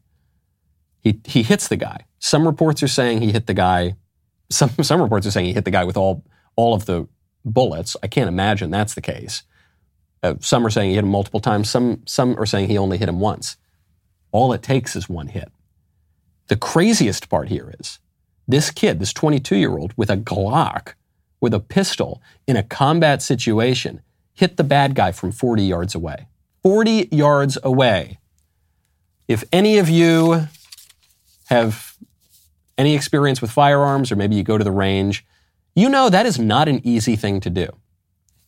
He, 1.00 1.20
he 1.24 1.44
hits 1.44 1.68
the 1.68 1.76
guy. 1.76 2.06
Some 2.18 2.44
reports 2.44 2.82
are 2.82 2.88
saying 2.88 3.20
he 3.20 3.30
hit 3.30 3.46
the 3.46 3.54
guy. 3.54 3.94
Some, 4.50 4.70
some 4.82 5.00
reports 5.00 5.28
are 5.28 5.30
saying 5.30 5.46
he 5.46 5.52
hit 5.52 5.64
the 5.64 5.70
guy 5.70 5.84
with 5.84 5.96
all 5.96 6.24
all 6.56 6.74
of 6.74 6.86
the 6.86 7.08
bullets. 7.44 7.96
I 8.02 8.06
can't 8.06 8.28
imagine 8.28 8.70
that's 8.70 8.94
the 8.94 9.00
case. 9.00 9.42
Uh, 10.22 10.34
some 10.40 10.66
are 10.66 10.70
saying 10.70 10.90
he 10.90 10.94
hit 10.94 11.04
him 11.04 11.10
multiple 11.10 11.40
times. 11.40 11.68
Some, 11.68 12.02
some 12.06 12.38
are 12.38 12.46
saying 12.46 12.68
he 12.68 12.78
only 12.78 12.98
hit 12.98 13.08
him 13.08 13.20
once. 13.20 13.56
All 14.32 14.52
it 14.52 14.62
takes 14.62 14.96
is 14.96 15.08
one 15.08 15.28
hit. 15.28 15.52
The 16.48 16.56
craziest 16.56 17.28
part 17.28 17.48
here 17.48 17.74
is 17.78 17.98
this 18.46 18.70
kid, 18.70 19.00
this 19.00 19.12
22 19.12 19.56
year 19.56 19.76
old, 19.76 19.92
with 19.96 20.10
a 20.10 20.16
Glock, 20.16 20.94
with 21.40 21.54
a 21.54 21.60
pistol 21.60 22.22
in 22.46 22.56
a 22.56 22.62
combat 22.62 23.22
situation, 23.22 24.00
hit 24.34 24.56
the 24.56 24.64
bad 24.64 24.94
guy 24.94 25.12
from 25.12 25.32
40 25.32 25.62
yards 25.62 25.94
away. 25.94 26.26
40 26.62 27.08
yards 27.10 27.58
away. 27.62 28.18
If 29.28 29.44
any 29.52 29.78
of 29.78 29.88
you 29.88 30.48
have 31.46 31.96
any 32.76 32.94
experience 32.94 33.40
with 33.40 33.50
firearms, 33.50 34.10
or 34.10 34.16
maybe 34.16 34.34
you 34.34 34.42
go 34.42 34.58
to 34.58 34.64
the 34.64 34.70
range, 34.70 35.24
you 35.74 35.88
know 35.88 36.08
that 36.08 36.26
is 36.26 36.38
not 36.38 36.68
an 36.68 36.80
easy 36.84 37.16
thing 37.16 37.40
to 37.40 37.50
do. 37.50 37.68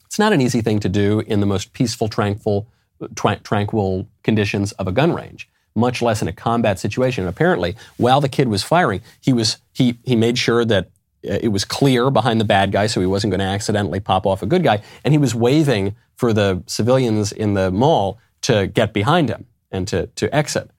It's 0.06 0.18
not 0.18 0.32
an 0.32 0.40
easy 0.40 0.62
thing 0.62 0.80
to 0.80 0.88
do 0.88 1.20
in 1.20 1.40
the 1.40 1.46
most 1.46 1.72
peaceful, 1.72 2.08
tranquil, 2.08 2.68
tra- 3.14 3.40
tranquil 3.40 4.08
conditions 4.22 4.72
of 4.72 4.86
a 4.86 4.92
gun 4.92 5.12
range, 5.12 5.48
much 5.74 6.00
less 6.00 6.22
in 6.22 6.28
a 6.28 6.32
combat 6.32 6.78
situation. 6.78 7.24
And 7.24 7.28
apparently, 7.28 7.76
while 7.96 8.20
the 8.20 8.28
kid 8.28 8.48
was 8.48 8.62
firing, 8.62 9.02
he 9.20 9.32
was 9.32 9.58
he 9.72 9.98
he 10.04 10.16
made 10.16 10.38
sure 10.38 10.64
that 10.64 10.86
uh, 11.28 11.38
it 11.42 11.48
was 11.48 11.64
clear 11.64 12.10
behind 12.10 12.40
the 12.40 12.44
bad 12.44 12.72
guy, 12.72 12.86
so 12.86 13.00
he 13.00 13.06
wasn't 13.06 13.32
going 13.32 13.40
to 13.40 13.46
accidentally 13.46 14.00
pop 14.00 14.26
off 14.26 14.42
a 14.42 14.46
good 14.46 14.62
guy, 14.62 14.82
and 15.04 15.12
he 15.12 15.18
was 15.18 15.34
waving 15.34 15.96
for 16.14 16.32
the 16.32 16.62
civilians 16.66 17.32
in 17.32 17.54
the 17.54 17.70
mall 17.70 18.18
to 18.42 18.68
get 18.68 18.92
behind 18.92 19.28
him 19.28 19.46
and 19.70 19.88
to 19.88 20.06
to 20.06 20.34
exit. 20.34 20.70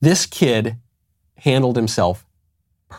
This 0.00 0.26
kid 0.26 0.76
handled 1.38 1.76
himself 1.76 2.26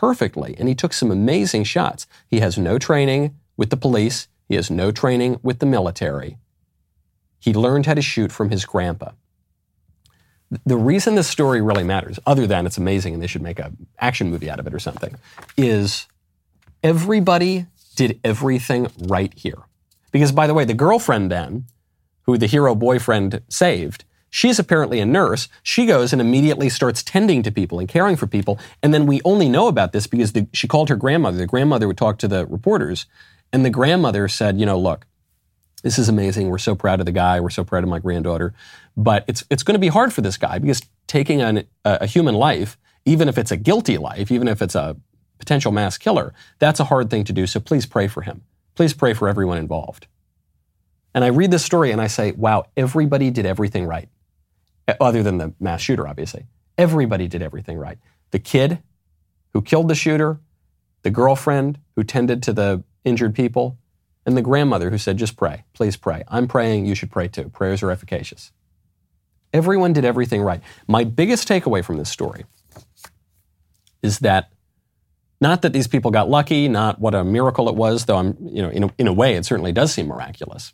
perfectly, 0.00 0.54
and 0.58 0.68
he 0.68 0.74
took 0.74 0.92
some 0.92 1.10
amazing 1.10 1.64
shots. 1.64 2.06
He 2.28 2.40
has 2.40 2.58
no 2.58 2.78
training 2.78 3.34
with 3.56 3.70
the 3.70 3.78
police, 3.78 4.28
he 4.46 4.54
has 4.54 4.70
no 4.70 4.92
training 4.92 5.40
with 5.42 5.58
the 5.58 5.64
military. 5.64 6.36
He 7.38 7.54
learned 7.54 7.86
how 7.86 7.94
to 7.94 8.02
shoot 8.02 8.30
from 8.30 8.50
his 8.50 8.66
grandpa. 8.66 9.12
The 10.66 10.76
reason 10.76 11.14
this 11.14 11.28
story 11.28 11.62
really 11.62 11.82
matters, 11.82 12.18
other 12.26 12.46
than 12.46 12.66
it's 12.66 12.76
amazing 12.76 13.14
and 13.14 13.22
they 13.22 13.26
should 13.26 13.40
make 13.40 13.58
an 13.58 13.86
action 13.98 14.30
movie 14.30 14.50
out 14.50 14.60
of 14.60 14.66
it 14.66 14.74
or 14.74 14.78
something, 14.78 15.14
is 15.56 16.06
everybody 16.82 17.64
did 17.94 18.20
everything 18.22 18.88
right 19.08 19.32
here. 19.34 19.62
Because, 20.12 20.30
by 20.30 20.46
the 20.46 20.52
way, 20.52 20.66
the 20.66 20.74
girlfriend 20.74 21.32
then, 21.32 21.64
who 22.24 22.36
the 22.36 22.46
hero 22.46 22.74
boyfriend 22.74 23.40
saved, 23.48 24.04
She's 24.36 24.58
apparently 24.58 25.00
a 25.00 25.06
nurse. 25.06 25.48
She 25.62 25.86
goes 25.86 26.12
and 26.12 26.20
immediately 26.20 26.68
starts 26.68 27.02
tending 27.02 27.42
to 27.44 27.50
people 27.50 27.78
and 27.78 27.88
caring 27.88 28.16
for 28.16 28.26
people. 28.26 28.58
And 28.82 28.92
then 28.92 29.06
we 29.06 29.22
only 29.24 29.48
know 29.48 29.66
about 29.66 29.92
this 29.92 30.06
because 30.06 30.34
the, 30.34 30.46
she 30.52 30.68
called 30.68 30.90
her 30.90 30.94
grandmother. 30.94 31.38
The 31.38 31.46
grandmother 31.46 31.86
would 31.86 31.96
talk 31.96 32.18
to 32.18 32.28
the 32.28 32.44
reporters. 32.44 33.06
And 33.50 33.64
the 33.64 33.70
grandmother 33.70 34.28
said, 34.28 34.60
you 34.60 34.66
know, 34.66 34.78
look, 34.78 35.06
this 35.82 35.98
is 35.98 36.10
amazing. 36.10 36.50
We're 36.50 36.58
so 36.58 36.74
proud 36.74 37.00
of 37.00 37.06
the 37.06 37.12
guy. 37.12 37.40
We're 37.40 37.48
so 37.48 37.64
proud 37.64 37.82
of 37.82 37.88
my 37.88 37.98
granddaughter. 37.98 38.52
But 38.94 39.24
it's, 39.26 39.42
it's 39.48 39.62
going 39.62 39.72
to 39.72 39.78
be 39.78 39.88
hard 39.88 40.12
for 40.12 40.20
this 40.20 40.36
guy 40.36 40.58
because 40.58 40.82
taking 41.06 41.40
an, 41.40 41.66
a, 41.86 42.00
a 42.02 42.06
human 42.06 42.34
life, 42.34 42.76
even 43.06 43.30
if 43.30 43.38
it's 43.38 43.52
a 43.52 43.56
guilty 43.56 43.96
life, 43.96 44.30
even 44.30 44.48
if 44.48 44.60
it's 44.60 44.74
a 44.74 44.98
potential 45.38 45.72
mass 45.72 45.96
killer, 45.96 46.34
that's 46.58 46.78
a 46.78 46.84
hard 46.84 47.08
thing 47.08 47.24
to 47.24 47.32
do. 47.32 47.46
So 47.46 47.58
please 47.58 47.86
pray 47.86 48.06
for 48.06 48.20
him. 48.20 48.42
Please 48.74 48.92
pray 48.92 49.14
for 49.14 49.30
everyone 49.30 49.56
involved. 49.56 50.08
And 51.14 51.24
I 51.24 51.28
read 51.28 51.50
this 51.50 51.64
story 51.64 51.90
and 51.90 52.02
I 52.02 52.08
say, 52.08 52.32
wow, 52.32 52.66
everybody 52.76 53.30
did 53.30 53.46
everything 53.46 53.86
right 53.86 54.10
Uh, 54.88 54.94
other 55.00 55.22
than 55.22 55.38
the 55.38 55.52
mass 55.58 55.80
shooter, 55.80 56.06
obviously. 56.06 56.46
Everybody 56.78 57.28
did 57.28 57.42
everything 57.42 57.78
right. 57.78 57.98
The 58.30 58.38
kid 58.38 58.78
who 59.52 59.62
killed 59.62 59.88
the 59.88 59.94
shooter, 59.94 60.40
the 61.02 61.10
girlfriend 61.10 61.78
who 61.96 62.04
tended 62.04 62.42
to 62.44 62.52
the 62.52 62.84
injured 63.04 63.34
people, 63.34 63.78
and 64.24 64.36
the 64.36 64.42
grandmother 64.42 64.90
who 64.90 64.98
said, 64.98 65.16
just 65.16 65.36
pray, 65.36 65.64
please 65.72 65.96
pray. 65.96 66.24
I'm 66.28 66.48
praying, 66.48 66.86
you 66.86 66.94
should 66.94 67.10
pray 67.10 67.28
too. 67.28 67.48
Prayers 67.48 67.82
are 67.82 67.90
efficacious. 67.90 68.52
Everyone 69.52 69.92
did 69.92 70.04
everything 70.04 70.42
right. 70.42 70.60
My 70.88 71.04
biggest 71.04 71.48
takeaway 71.48 71.84
from 71.84 71.96
this 71.96 72.10
story 72.10 72.44
is 74.02 74.18
that 74.20 74.52
not 75.40 75.62
that 75.62 75.72
these 75.72 75.86
people 75.86 76.10
got 76.10 76.28
lucky, 76.28 76.68
not 76.68 76.98
what 76.98 77.14
a 77.14 77.24
miracle 77.24 77.68
it 77.68 77.74
was, 77.74 78.06
though 78.06 78.16
I'm, 78.16 78.36
you 78.40 78.62
know, 78.62 78.70
in 78.70 78.84
a, 78.84 78.90
in 78.98 79.06
a 79.06 79.12
way, 79.12 79.36
it 79.36 79.44
certainly 79.44 79.72
does 79.72 79.92
seem 79.92 80.08
miraculous. 80.08 80.72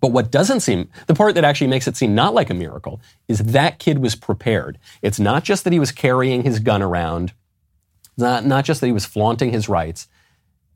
But 0.00 0.12
what 0.12 0.30
doesn't 0.30 0.60
seem, 0.60 0.88
the 1.06 1.14
part 1.14 1.34
that 1.34 1.44
actually 1.44 1.66
makes 1.66 1.88
it 1.88 1.96
seem 1.96 2.14
not 2.14 2.34
like 2.34 2.50
a 2.50 2.54
miracle, 2.54 3.00
is 3.26 3.38
that 3.40 3.78
kid 3.78 3.98
was 3.98 4.14
prepared. 4.14 4.78
It's 5.02 5.18
not 5.18 5.44
just 5.44 5.64
that 5.64 5.72
he 5.72 5.80
was 5.80 5.92
carrying 5.92 6.42
his 6.42 6.60
gun 6.60 6.82
around, 6.82 7.32
not, 8.16 8.44
not 8.44 8.64
just 8.64 8.80
that 8.80 8.86
he 8.86 8.92
was 8.92 9.06
flaunting 9.06 9.52
his 9.52 9.68
rights. 9.68 10.08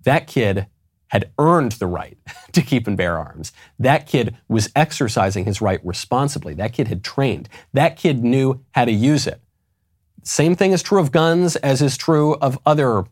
That 0.05 0.27
kid 0.27 0.67
had 1.09 1.31
earned 1.39 1.73
the 1.73 1.87
right 1.87 2.17
to 2.53 2.63
keep 2.63 2.87
and 2.87 2.97
bear 2.97 3.19
arms. 3.19 3.53
That 3.79 4.07
kid 4.07 4.37
was 4.49 4.71
exercising 4.75 5.45
his 5.45 5.61
right 5.61 5.85
responsibly. 5.85 6.55
That 6.55 6.73
kid 6.73 6.89
had 6.89 7.05
trained. 7.05 7.49
That 7.73 7.97
kid 7.97 8.25
knew 8.25 8.65
how 8.73 8.87
to 8.87 8.93
use 8.93 9.27
it. 9.27 9.41
Same 10.25 10.55
thing 10.55 10.73
is 10.73 10.83
true 10.83 11.01
of 11.01 11.13
guns 11.13 11.57
as 11.57 11.83
is 11.83 11.97
true 11.97 12.35
of 12.37 12.59
other 12.65 13.05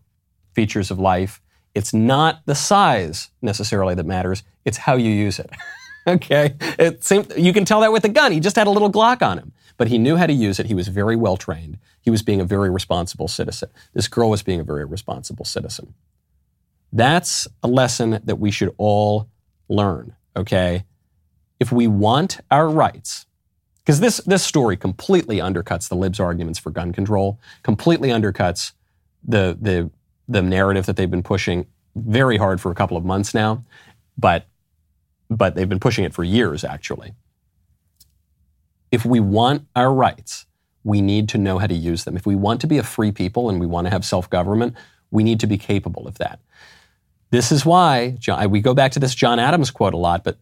features 0.55 0.91
of 0.91 0.99
life. 0.99 1.41
It's 1.75 1.93
not 1.93 2.41
the 2.47 2.55
size 2.55 3.31
necessarily 3.43 3.95
that 3.95 4.07
matters, 4.07 4.43
it's 4.65 4.79
how 4.79 4.97
you 4.97 5.11
use 5.11 5.39
it. 5.39 5.51
okay? 6.07 6.55
It 6.79 7.05
seemed, 7.05 7.33
you 7.37 7.53
can 7.53 7.65
tell 7.65 7.81
that 7.81 7.93
with 7.93 8.05
a 8.05 8.09
gun. 8.09 8.33
He 8.33 8.41
just 8.41 8.57
had 8.57 8.67
a 8.67 8.71
little 8.71 8.91
Glock 8.91 9.23
on 9.23 9.39
him. 9.39 9.53
But 9.77 9.89
he 9.89 9.97
knew 9.97 10.17
how 10.17 10.27
to 10.27 10.33
use 10.33 10.59
it. 10.59 10.67
He 10.67 10.75
was 10.75 10.89
very 10.89 11.17
well 11.17 11.37
trained. 11.37 11.79
He 12.03 12.11
was 12.11 12.23
being 12.23 12.41
a 12.41 12.45
very 12.45 12.69
responsible 12.69 13.29
citizen. 13.29 13.71
This 13.95 14.09
girl 14.09 14.29
was 14.29 14.43
being 14.43 14.61
a 14.61 14.65
very 14.65 14.85
responsible 14.85 15.45
citizen. 15.45 15.95
That's 16.93 17.49
a 17.63 17.69
lesson 17.69 18.21
that 18.25 18.37
we 18.37 18.51
should 18.51 18.75
all 18.77 19.29
learn, 19.69 20.17
okay? 20.37 20.85
If 21.59 21.73
we 21.73 21.87
want 21.87 22.41
our 22.51 22.69
rights, 22.69 23.27
because 23.79 24.01
this, 24.01 24.19
this 24.19 24.43
story 24.43 24.77
completely 24.77 25.39
undercuts 25.39 25.89
the 25.89 25.97
libs' 25.97 26.21
arguments 26.21 26.59
for 26.59 26.71
gun 26.71 26.93
control, 26.93 27.41
completely 27.63 28.11
undercuts 28.11 28.73
the, 29.23 29.57
the, 29.61 29.91
the 30.29 30.43
narrative 30.43 30.87
that 30.87 30.97
they've 30.97 31.11
been 31.11 31.23
pushing 31.23 31.67
very 31.97 32.37
hard 32.37 32.61
for 32.61 32.71
a 32.71 32.75
couple 32.75 32.97
of 32.97 33.05
months 33.05 33.35
now. 33.35 33.65
But 34.19 34.47
but 35.31 35.55
they've 35.55 35.69
been 35.69 35.81
pushing 35.81 36.05
it 36.05 36.13
for 36.13 36.25
years, 36.25 36.65
actually. 36.65 37.15
If 38.91 39.07
we 39.07 39.21
want 39.21 39.67
our 39.77 39.95
rights, 39.95 40.47
we 40.83 41.01
need 41.01 41.29
to 41.31 41.39
know 41.39 41.59
how 41.59 41.69
to 41.69 41.75
use 41.75 42.05
them. 42.05 42.17
If 42.17 42.27
we 42.27 42.35
want 42.35 42.61
to 42.63 42.67
be 42.67 42.79
a 42.79 42.83
free 42.83 43.13
people 43.13 43.49
and 43.49 43.61
we 43.61 43.67
want 43.67 43.87
to 43.87 43.91
have 43.91 44.05
self 44.05 44.29
government, 44.29 44.75
we 45.11 45.23
need 45.23 45.41
to 45.41 45.47
be 45.47 45.57
capable 45.57 46.07
of 46.09 46.19
that. 46.19 46.41
This 47.31 47.53
is 47.53 47.65
why 47.65 48.17
John, 48.19 48.51
we 48.51 48.61
go 48.61 48.75
back 48.75 48.93
to 48.93 48.99
this 48.99 49.15
John 49.15 49.39
Adams 49.39 49.71
quote 49.71 49.95
a 49.95 49.99
lot, 49.99 50.25
but 50.25 50.39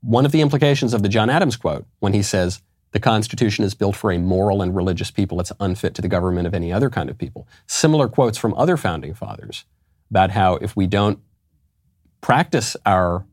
one 0.00 0.26
of 0.26 0.32
the 0.32 0.40
implications 0.40 0.94
of 0.94 1.02
the 1.02 1.08
John 1.08 1.30
Adams 1.30 1.56
quote, 1.56 1.86
when 2.00 2.12
he 2.12 2.22
says, 2.22 2.60
the 2.92 3.00
Constitution 3.00 3.64
is 3.64 3.74
built 3.74 3.94
for 3.94 4.10
a 4.10 4.18
moral 4.18 4.62
and 4.62 4.74
religious 4.74 5.10
people. 5.10 5.40
It's 5.40 5.52
unfit 5.60 5.94
to 5.94 6.02
the 6.02 6.08
government 6.08 6.46
of 6.46 6.54
any 6.54 6.72
other 6.72 6.88
kind 6.88 7.10
of 7.10 7.18
people. 7.18 7.46
Similar 7.66 8.08
quotes 8.08 8.38
from 8.38 8.54
other 8.54 8.76
founding 8.76 9.14
fathers 9.14 9.64
about 10.10 10.30
how 10.30 10.54
if 10.56 10.74
we 10.74 10.86
don't 10.86 11.20
practice 12.22 12.76
our 12.86 13.26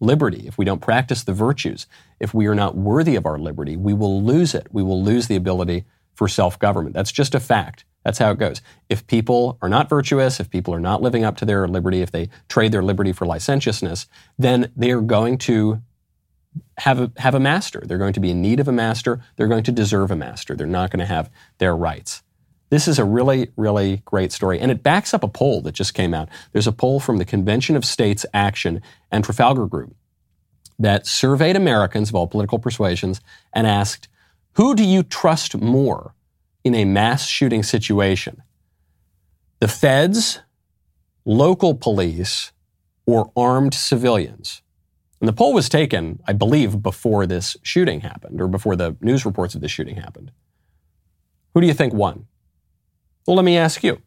liberty, 0.00 0.46
if 0.46 0.58
we 0.58 0.64
don't 0.64 0.80
practice 0.80 1.22
the 1.22 1.32
virtues, 1.32 1.86
if 2.18 2.34
we 2.34 2.46
are 2.46 2.54
not 2.54 2.76
worthy 2.76 3.16
of 3.16 3.26
our 3.26 3.38
liberty, 3.38 3.76
we 3.76 3.94
will 3.94 4.22
lose 4.22 4.54
it. 4.54 4.66
We 4.72 4.82
will 4.82 5.02
lose 5.02 5.28
the 5.28 5.36
ability 5.36 5.84
for 6.14 6.26
self 6.28 6.58
government. 6.58 6.94
That's 6.94 7.12
just 7.12 7.34
a 7.34 7.40
fact. 7.40 7.84
That's 8.04 8.18
how 8.18 8.30
it 8.30 8.38
goes. 8.38 8.62
If 8.88 9.06
people 9.06 9.58
are 9.60 9.68
not 9.68 9.88
virtuous, 9.88 10.40
if 10.40 10.50
people 10.50 10.74
are 10.74 10.80
not 10.80 11.02
living 11.02 11.24
up 11.24 11.36
to 11.38 11.44
their 11.44 11.68
liberty, 11.68 12.00
if 12.00 12.10
they 12.10 12.30
trade 12.48 12.72
their 12.72 12.82
liberty 12.82 13.12
for 13.12 13.26
licentiousness, 13.26 14.06
then 14.38 14.72
they 14.74 14.90
are 14.90 15.02
going 15.02 15.36
to 15.38 15.82
have 16.78 16.98
a, 16.98 17.12
have 17.18 17.34
a 17.34 17.40
master. 17.40 17.82
They're 17.84 17.98
going 17.98 18.14
to 18.14 18.20
be 18.20 18.30
in 18.30 18.40
need 18.40 18.58
of 18.58 18.68
a 18.68 18.72
master. 18.72 19.22
They're 19.36 19.48
going 19.48 19.64
to 19.64 19.72
deserve 19.72 20.10
a 20.10 20.16
master. 20.16 20.56
They're 20.56 20.66
not 20.66 20.90
going 20.90 21.00
to 21.00 21.06
have 21.06 21.30
their 21.58 21.76
rights. 21.76 22.22
This 22.70 22.86
is 22.86 22.98
a 22.98 23.04
really, 23.04 23.50
really 23.56 24.02
great 24.04 24.32
story. 24.32 24.60
And 24.60 24.70
it 24.70 24.82
backs 24.82 25.12
up 25.12 25.24
a 25.24 25.28
poll 25.28 25.60
that 25.62 25.72
just 25.72 25.92
came 25.92 26.14
out. 26.14 26.28
There's 26.52 26.68
a 26.68 26.72
poll 26.72 27.00
from 27.00 27.18
the 27.18 27.24
Convention 27.24 27.76
of 27.76 27.84
States 27.84 28.24
Action 28.32 28.80
and 29.10 29.24
Trafalgar 29.24 29.66
Group 29.66 29.94
that 30.78 31.06
surveyed 31.06 31.56
Americans 31.56 32.08
of 32.08 32.14
all 32.14 32.26
political 32.26 32.58
persuasions 32.58 33.20
and 33.52 33.66
asked, 33.66 34.08
who 34.54 34.74
do 34.74 34.84
you 34.84 35.02
trust 35.02 35.56
more 35.56 36.14
in 36.64 36.74
a 36.74 36.84
mass 36.84 37.26
shooting 37.26 37.62
situation? 37.62 38.42
The 39.58 39.68
feds, 39.68 40.40
local 41.24 41.74
police, 41.74 42.52
or 43.04 43.32
armed 43.36 43.74
civilians? 43.74 44.62
And 45.20 45.28
the 45.28 45.34
poll 45.34 45.52
was 45.52 45.68
taken, 45.68 46.20
I 46.26 46.32
believe, 46.32 46.82
before 46.82 47.26
this 47.26 47.56
shooting 47.62 48.00
happened 48.00 48.40
or 48.40 48.48
before 48.48 48.74
the 48.74 48.96
news 49.00 49.26
reports 49.26 49.54
of 49.54 49.60
this 49.60 49.70
shooting 49.70 49.96
happened. 49.96 50.30
Who 51.52 51.60
do 51.60 51.66
you 51.66 51.74
think 51.74 51.92
won? 51.92 52.26
Well, 53.30 53.36
let 53.36 53.44
me 53.44 53.56
ask 53.56 53.84
you. 53.84 54.02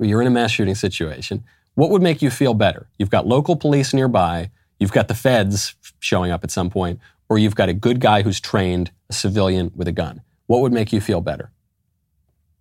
You're 0.00 0.22
in 0.22 0.26
a 0.26 0.30
mass 0.30 0.50
shooting 0.50 0.74
situation. 0.74 1.44
What 1.74 1.90
would 1.90 2.02
make 2.02 2.20
you 2.20 2.30
feel 2.30 2.52
better? 2.52 2.88
You've 2.98 3.10
got 3.10 3.28
local 3.28 3.54
police 3.54 3.94
nearby, 3.94 4.50
you've 4.80 4.90
got 4.90 5.06
the 5.06 5.14
feds 5.14 5.76
showing 6.00 6.32
up 6.32 6.42
at 6.42 6.50
some 6.50 6.68
point, 6.68 6.98
or 7.28 7.38
you've 7.38 7.54
got 7.54 7.68
a 7.68 7.72
good 7.72 8.00
guy 8.00 8.22
who's 8.22 8.40
trained, 8.40 8.90
a 9.08 9.12
civilian 9.12 9.70
with 9.76 9.86
a 9.86 9.92
gun. 9.92 10.20
What 10.48 10.62
would 10.62 10.72
make 10.72 10.92
you 10.92 11.00
feel 11.00 11.20
better? 11.20 11.52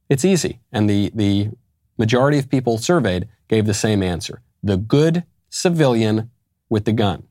It's 0.10 0.24
easy. 0.24 0.60
And 0.72 0.88
the, 0.88 1.12
the 1.16 1.50
majority 1.98 2.38
of 2.38 2.48
people 2.48 2.78
surveyed 2.78 3.28
gave 3.48 3.66
the 3.66 3.74
same 3.74 4.04
answer. 4.04 4.44
the 4.62 4.78
good 4.78 5.24
civilian 5.50 6.30
with 6.70 6.86
the 6.86 6.94
gun. 6.94 7.24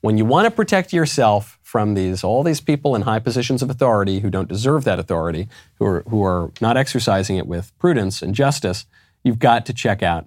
When 0.00 0.16
you 0.16 0.24
want 0.24 0.44
to 0.44 0.52
protect 0.52 0.92
yourself 0.92 1.57
from 1.68 1.92
these 1.92 2.24
all 2.24 2.42
these 2.42 2.62
people 2.62 2.96
in 2.96 3.02
high 3.02 3.18
positions 3.18 3.62
of 3.62 3.68
authority 3.68 4.20
who 4.20 4.30
don't 4.30 4.48
deserve 4.48 4.84
that 4.84 4.98
authority, 4.98 5.48
who 5.74 5.84
are 5.84 6.02
who 6.08 6.24
are 6.24 6.50
not 6.62 6.78
exercising 6.78 7.36
it 7.36 7.46
with 7.46 7.78
prudence 7.78 8.22
and 8.22 8.34
justice, 8.34 8.86
you've 9.22 9.38
got 9.38 9.66
to 9.66 9.74
check 9.74 10.02
out 10.02 10.26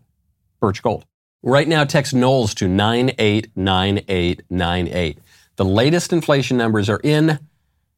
Birch 0.59 0.83
Gold. 0.83 1.03
Right 1.41 1.67
now, 1.67 1.83
text 1.83 2.13
Knowles 2.13 2.53
to 2.55 2.67
989898. 2.67 5.17
The 5.55 5.65
latest 5.65 6.13
inflation 6.13 6.57
numbers 6.57 6.91
are 6.91 7.01
in, 7.03 7.39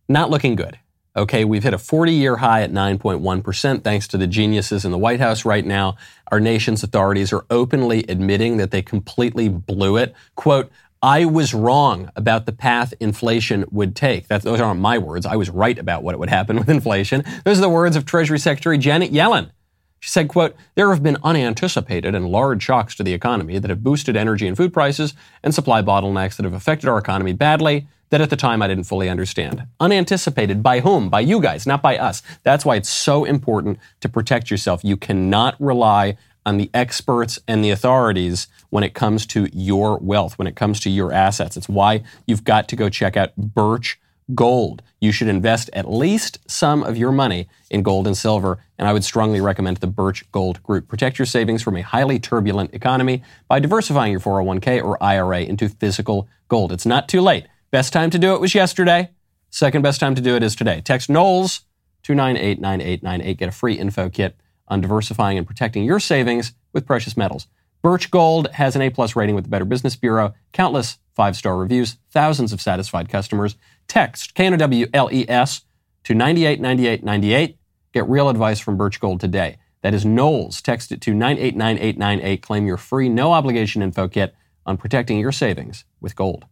not 0.08 0.30
looking 0.30 0.56
good. 0.56 0.80
Okay, 1.16 1.46
we've 1.46 1.64
hit 1.64 1.74
a 1.74 1.78
40 1.78 2.14
year 2.14 2.38
high 2.38 2.64
at 2.64 2.72
9.1% 2.72 3.84
thanks 3.84 4.08
to 4.08 4.18
the 4.18 4.26
geniuses 4.26 4.86
in 4.86 4.92
the 4.92 4.98
White 4.98 5.20
House 5.20 5.44
right 5.44 5.66
now. 5.66 5.98
Our 6.32 6.40
nation's 6.40 6.82
authorities 6.82 7.34
are 7.34 7.46
openly 7.50 8.06
admitting 8.08 8.56
that 8.58 8.72
they 8.72 8.82
completely 8.82 9.50
blew 9.50 9.98
it. 9.98 10.16
Quote, 10.36 10.72
I 11.04 11.26
was 11.26 11.54
wrong 11.54 12.10
about 12.16 12.46
the 12.46 12.54
path 12.54 12.94
inflation 13.02 13.66
would 13.70 13.94
take. 13.94 14.30
That, 14.30 14.42
those 14.44 14.62
aren't 14.62 14.80
my 14.80 14.98
words. 14.98 15.26
I 15.26 15.36
was 15.36 15.50
right 15.50 15.78
about 15.78 16.02
what 16.02 16.18
would 16.18 16.30
happen 16.30 16.56
with 16.60 16.70
inflation. 16.70 17.26
Those 17.44 17.58
are 17.58 17.62
the 17.62 17.70
words 17.70 17.98
of 17.98 18.06
Treasury 18.06 18.40
Secretary 18.40 18.78
Janet 18.78 19.12
Yellen. 19.12 19.52
She 20.00 20.10
said, 20.10 20.30
quote, 20.30 20.56
there 20.76 20.90
have 20.92 21.04
been 21.04 21.18
unanticipated 21.22 22.16
and 22.16 22.30
large 22.30 22.64
shocks 22.64 22.96
to 22.96 23.04
the 23.04 23.14
economy 23.14 23.60
that 23.60 23.70
have 23.70 23.84
boosted 23.84 24.16
energy 24.16 24.48
and 24.48 24.56
food 24.56 24.74
prices 24.74 25.14
and 25.44 25.54
supply 25.54 25.82
bottlenecks 25.82 26.38
that 26.38 26.46
have 26.46 26.54
affected 26.54 26.88
our 26.88 26.98
economy 26.98 27.34
badly 27.34 27.88
that 28.10 28.22
at 28.22 28.30
the 28.30 28.36
time 28.38 28.62
I 28.62 28.68
didn't 28.68 28.84
fully 28.86 29.10
understand. 29.10 29.66
Unanticipated 29.80 30.62
by 30.62 30.82
whom? 30.82 31.10
By 31.10 31.22
you 31.22 31.42
guys, 31.42 31.66
not 31.66 31.82
by 31.82 31.98
us. 31.98 32.22
That's 32.44 32.64
why 32.64 32.76
it's 32.76 32.90
so 32.90 33.26
important 33.26 33.80
to 34.02 34.10
protect 34.10 34.52
yourself. 34.52 34.84
You 34.84 34.98
cannot 34.98 35.56
rely 35.60 36.18
on 36.46 36.58
the 36.58 36.70
experts 36.74 37.40
and 37.48 37.64
the 37.64 37.70
authorities 37.70 38.48
when 38.70 38.84
it 38.84 38.94
comes 38.94 39.26
to 39.28 39.50
your 39.54 39.98
wealth, 40.00 40.38
when 40.38 40.48
it 40.48 40.56
comes 40.56 40.80
to 40.82 40.90
your 40.90 41.12
assets. 41.12 41.58
It's 41.58 41.70
why 41.70 42.04
you've 42.26 42.44
got 42.44 42.68
to 42.70 42.76
go 42.76 42.90
check 42.90 43.16
out 43.16 43.36
Birch 43.36 44.00
Gold. 44.34 44.82
You 45.00 45.12
should 45.12 45.28
invest 45.28 45.70
at 45.74 45.90
least 45.90 46.40
some 46.50 46.82
of 46.84 46.96
your 46.98 47.12
money 47.12 47.50
in 47.70 47.84
gold 47.84 48.08
and 48.08 48.18
silver, 48.18 48.60
and 48.78 48.88
I 48.88 48.94
would 48.94 49.04
strongly 49.04 49.42
recommend 49.42 49.78
the 49.78 49.88
Birch 49.88 50.30
Gold 50.32 50.64
Group. 50.64 50.88
Protect 50.88 51.20
your 51.20 51.26
savings 51.26 51.62
from 51.62 51.76
a 51.76 51.82
highly 51.82 52.20
turbulent 52.20 52.74
economy 52.74 53.24
by 53.48 53.60
diversifying 53.60 54.12
your 54.12 54.22
401k 54.22 54.84
or 54.84 55.02
IRA 55.04 55.42
into 55.42 55.68
physical 55.68 56.28
gold. 56.48 56.72
It's 56.72 56.86
not 56.86 57.10
too 57.10 57.22
late. 57.22 57.48
Best 57.70 57.92
time 57.92 58.10
to 58.12 58.20
do 58.20 58.34
it 58.34 58.42
was 58.42 58.56
yesterday. 58.56 59.10
Second 59.50 59.82
best 59.82 60.00
time 60.00 60.16
to 60.16 60.22
do 60.22 60.36
it 60.36 60.44
is 60.44 60.56
today. 60.56 60.82
Text 60.82 61.10
Knowles 61.10 61.62
2989898. 62.04 63.38
Get 63.38 63.50
a 63.50 63.52
free 63.52 63.74
info 63.76 64.10
kit 64.10 64.36
on 64.68 64.82
diversifying 64.82 65.38
and 65.38 65.48
protecting 65.48 65.84
your 65.84 66.00
savings 66.00 66.54
with 66.74 66.86
precious 66.86 67.18
metals. 67.18 67.48
Birch 67.82 68.10
Gold 68.10 68.48
has 68.54 68.76
an 68.76 68.82
A-plus 68.82 69.16
rating 69.16 69.36
with 69.36 69.44
the 69.44 69.50
Better 69.50 69.66
Business 69.66 69.96
Bureau, 69.96 70.34
countless 70.54 71.00
five-star 71.16 71.58
reviews, 71.58 71.98
thousands 72.12 72.54
of 72.54 72.62
satisfied 72.62 73.10
customers. 73.10 73.56
Text 73.88 74.34
K-N-O-W-L-E-S 74.36 75.62
to 76.06 76.14
989898. 76.14 77.58
Get 77.94 78.10
real 78.10 78.30
advice 78.30 78.60
from 78.60 78.78
Birch 78.78 79.00
Gold 79.00 79.20
today. 79.20 79.58
That 79.82 79.94
is 79.94 80.06
Knowles. 80.06 80.62
Text 80.62 80.92
it 80.94 81.02
to 81.02 81.14
989898. 81.14 82.42
Claim 82.42 82.66
your 82.66 82.78
free, 82.78 83.10
no 83.10 83.34
obligation 83.34 83.82
info 83.82 84.08
kit 84.08 84.34
on 84.66 84.78
protecting 84.78 85.20
your 85.20 85.34
savings 85.34 85.84
with 86.00 86.16
gold. 86.16 86.46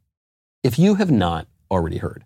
If 0.64 0.78
you 0.78 0.96
have 0.96 1.12
not 1.12 1.48
already 1.72 1.98
heard, 1.98 2.26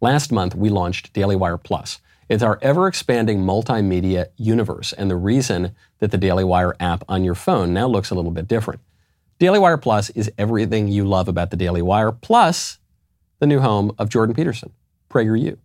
last 0.00 0.32
month 0.32 0.56
we 0.56 0.68
launched 0.68 1.12
Daily 1.12 1.36
Wire 1.36 1.56
Plus. 1.56 2.00
It's 2.30 2.44
our 2.44 2.60
ever 2.62 2.86
expanding 2.86 3.40
multimedia 3.40 4.26
universe, 4.36 4.92
and 4.92 5.10
the 5.10 5.16
reason 5.16 5.74
that 5.98 6.12
the 6.12 6.16
Daily 6.16 6.44
Wire 6.44 6.76
app 6.78 7.02
on 7.08 7.24
your 7.24 7.34
phone 7.34 7.74
now 7.74 7.88
looks 7.88 8.10
a 8.10 8.14
little 8.14 8.30
bit 8.30 8.46
different. 8.46 8.80
Daily 9.40 9.58
Wire 9.58 9.76
Plus 9.76 10.10
is 10.10 10.30
everything 10.38 10.86
you 10.86 11.04
love 11.04 11.26
about 11.26 11.50
the 11.50 11.56
Daily 11.56 11.82
Wire, 11.82 12.12
plus 12.12 12.78
the 13.40 13.48
new 13.48 13.58
home 13.58 13.90
of 13.98 14.10
Jordan 14.10 14.36
Peterson, 14.36 14.70
PragerU, 15.10 15.58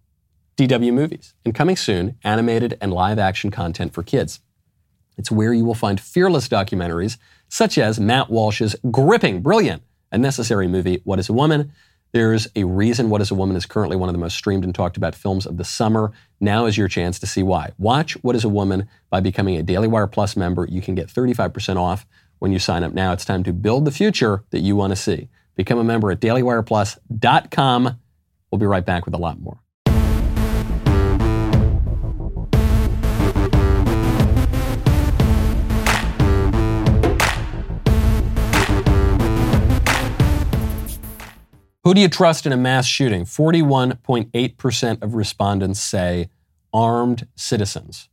DW 0.58 0.91
Movies, 0.91 1.36
and 1.45 1.54
coming 1.54 1.75
soon, 1.75 2.17
animated 2.23 2.80
and 2.82 2.91
live 2.91 3.19
action 3.19 3.51
content 3.51 3.93
for 3.93 4.01
kids. 4.01 4.39
It's 5.19 5.30
where 5.30 5.54
you 5.54 5.65
will 5.65 5.75
find 5.75 6.01
fearless 6.01 6.47
documentaries 6.47 7.17
such 7.47 7.78
as 7.78 7.99
Matt 7.99 8.32
Walsh's 8.32 8.75
gripping, 8.89 9.43
brilliant, 9.43 9.84
and 10.12 10.19
necessary 10.19 10.67
movie, 10.67 11.01
What 11.04 11.19
is 11.19 11.30
a 11.30 11.34
Woman? 11.34 11.73
There's 12.12 12.48
a 12.56 12.63
reason 12.63 13.10
What 13.10 13.22
is 13.22 13.32
a 13.32 13.36
Woman 13.36 13.58
is 13.58 13.65
currently 13.65 13.98
one 13.98 14.08
of 14.08 14.13
the 14.13 14.20
most 14.20 14.36
streamed 14.36 14.63
and 14.63 14.74
talked 14.74 14.96
about 14.96 15.15
films 15.15 15.46
of 15.46 15.58
the 15.58 15.65
summer. 15.65 16.12
Now 16.39 16.65
is 16.65 16.78
your 16.78 16.88
chance 16.88 17.20
to 17.20 17.28
see 17.28 17.44
why. 17.44 17.72
Watch 17.78 18.13
What 18.24 18.36
is 18.36 18.46
a 18.46 18.50
Woman 18.50 18.88
by 19.10 19.20
becoming 19.20 19.58
a 19.58 19.63
Daily 19.63 19.88
Wire 19.88 20.08
Plus 20.08 20.38
member. 20.38 20.65
You 20.70 20.82
can 20.82 20.96
get 20.96 21.08
35% 21.08 21.76
off 21.78 22.06
when 22.39 22.52
you 22.52 22.60
sign 22.60 22.84
up 22.84 22.94
now. 22.94 23.12
It's 23.12 23.26
time 23.26 23.44
to 23.44 23.54
build 23.54 23.86
the 23.86 23.91
future 23.91 24.44
that 24.52 24.60
you 24.60 24.76
want 24.76 24.91
to 24.91 24.96
see. 24.96 25.30
Become 25.56 25.80
a 25.80 25.84
member 25.84 26.12
at 26.12 26.22
dailywireplus.com. 26.22 28.00
We'll 28.52 28.60
be 28.60 28.65
right 28.65 28.86
back 28.86 29.06
with 29.06 29.13
a 29.13 29.18
lot 29.18 29.39
more. 29.39 29.60
Who 41.86 41.93
do 41.93 42.02
you 42.02 42.10
trust 42.10 42.48
in 42.48 42.52
a 42.52 42.58
mass 42.58 42.88
shooting? 42.88 43.26
41.8% 43.26 45.04
of 45.04 45.13
respondents 45.13 45.80
say 45.80 46.30
armed 46.74 47.28
citizens. 47.36 48.10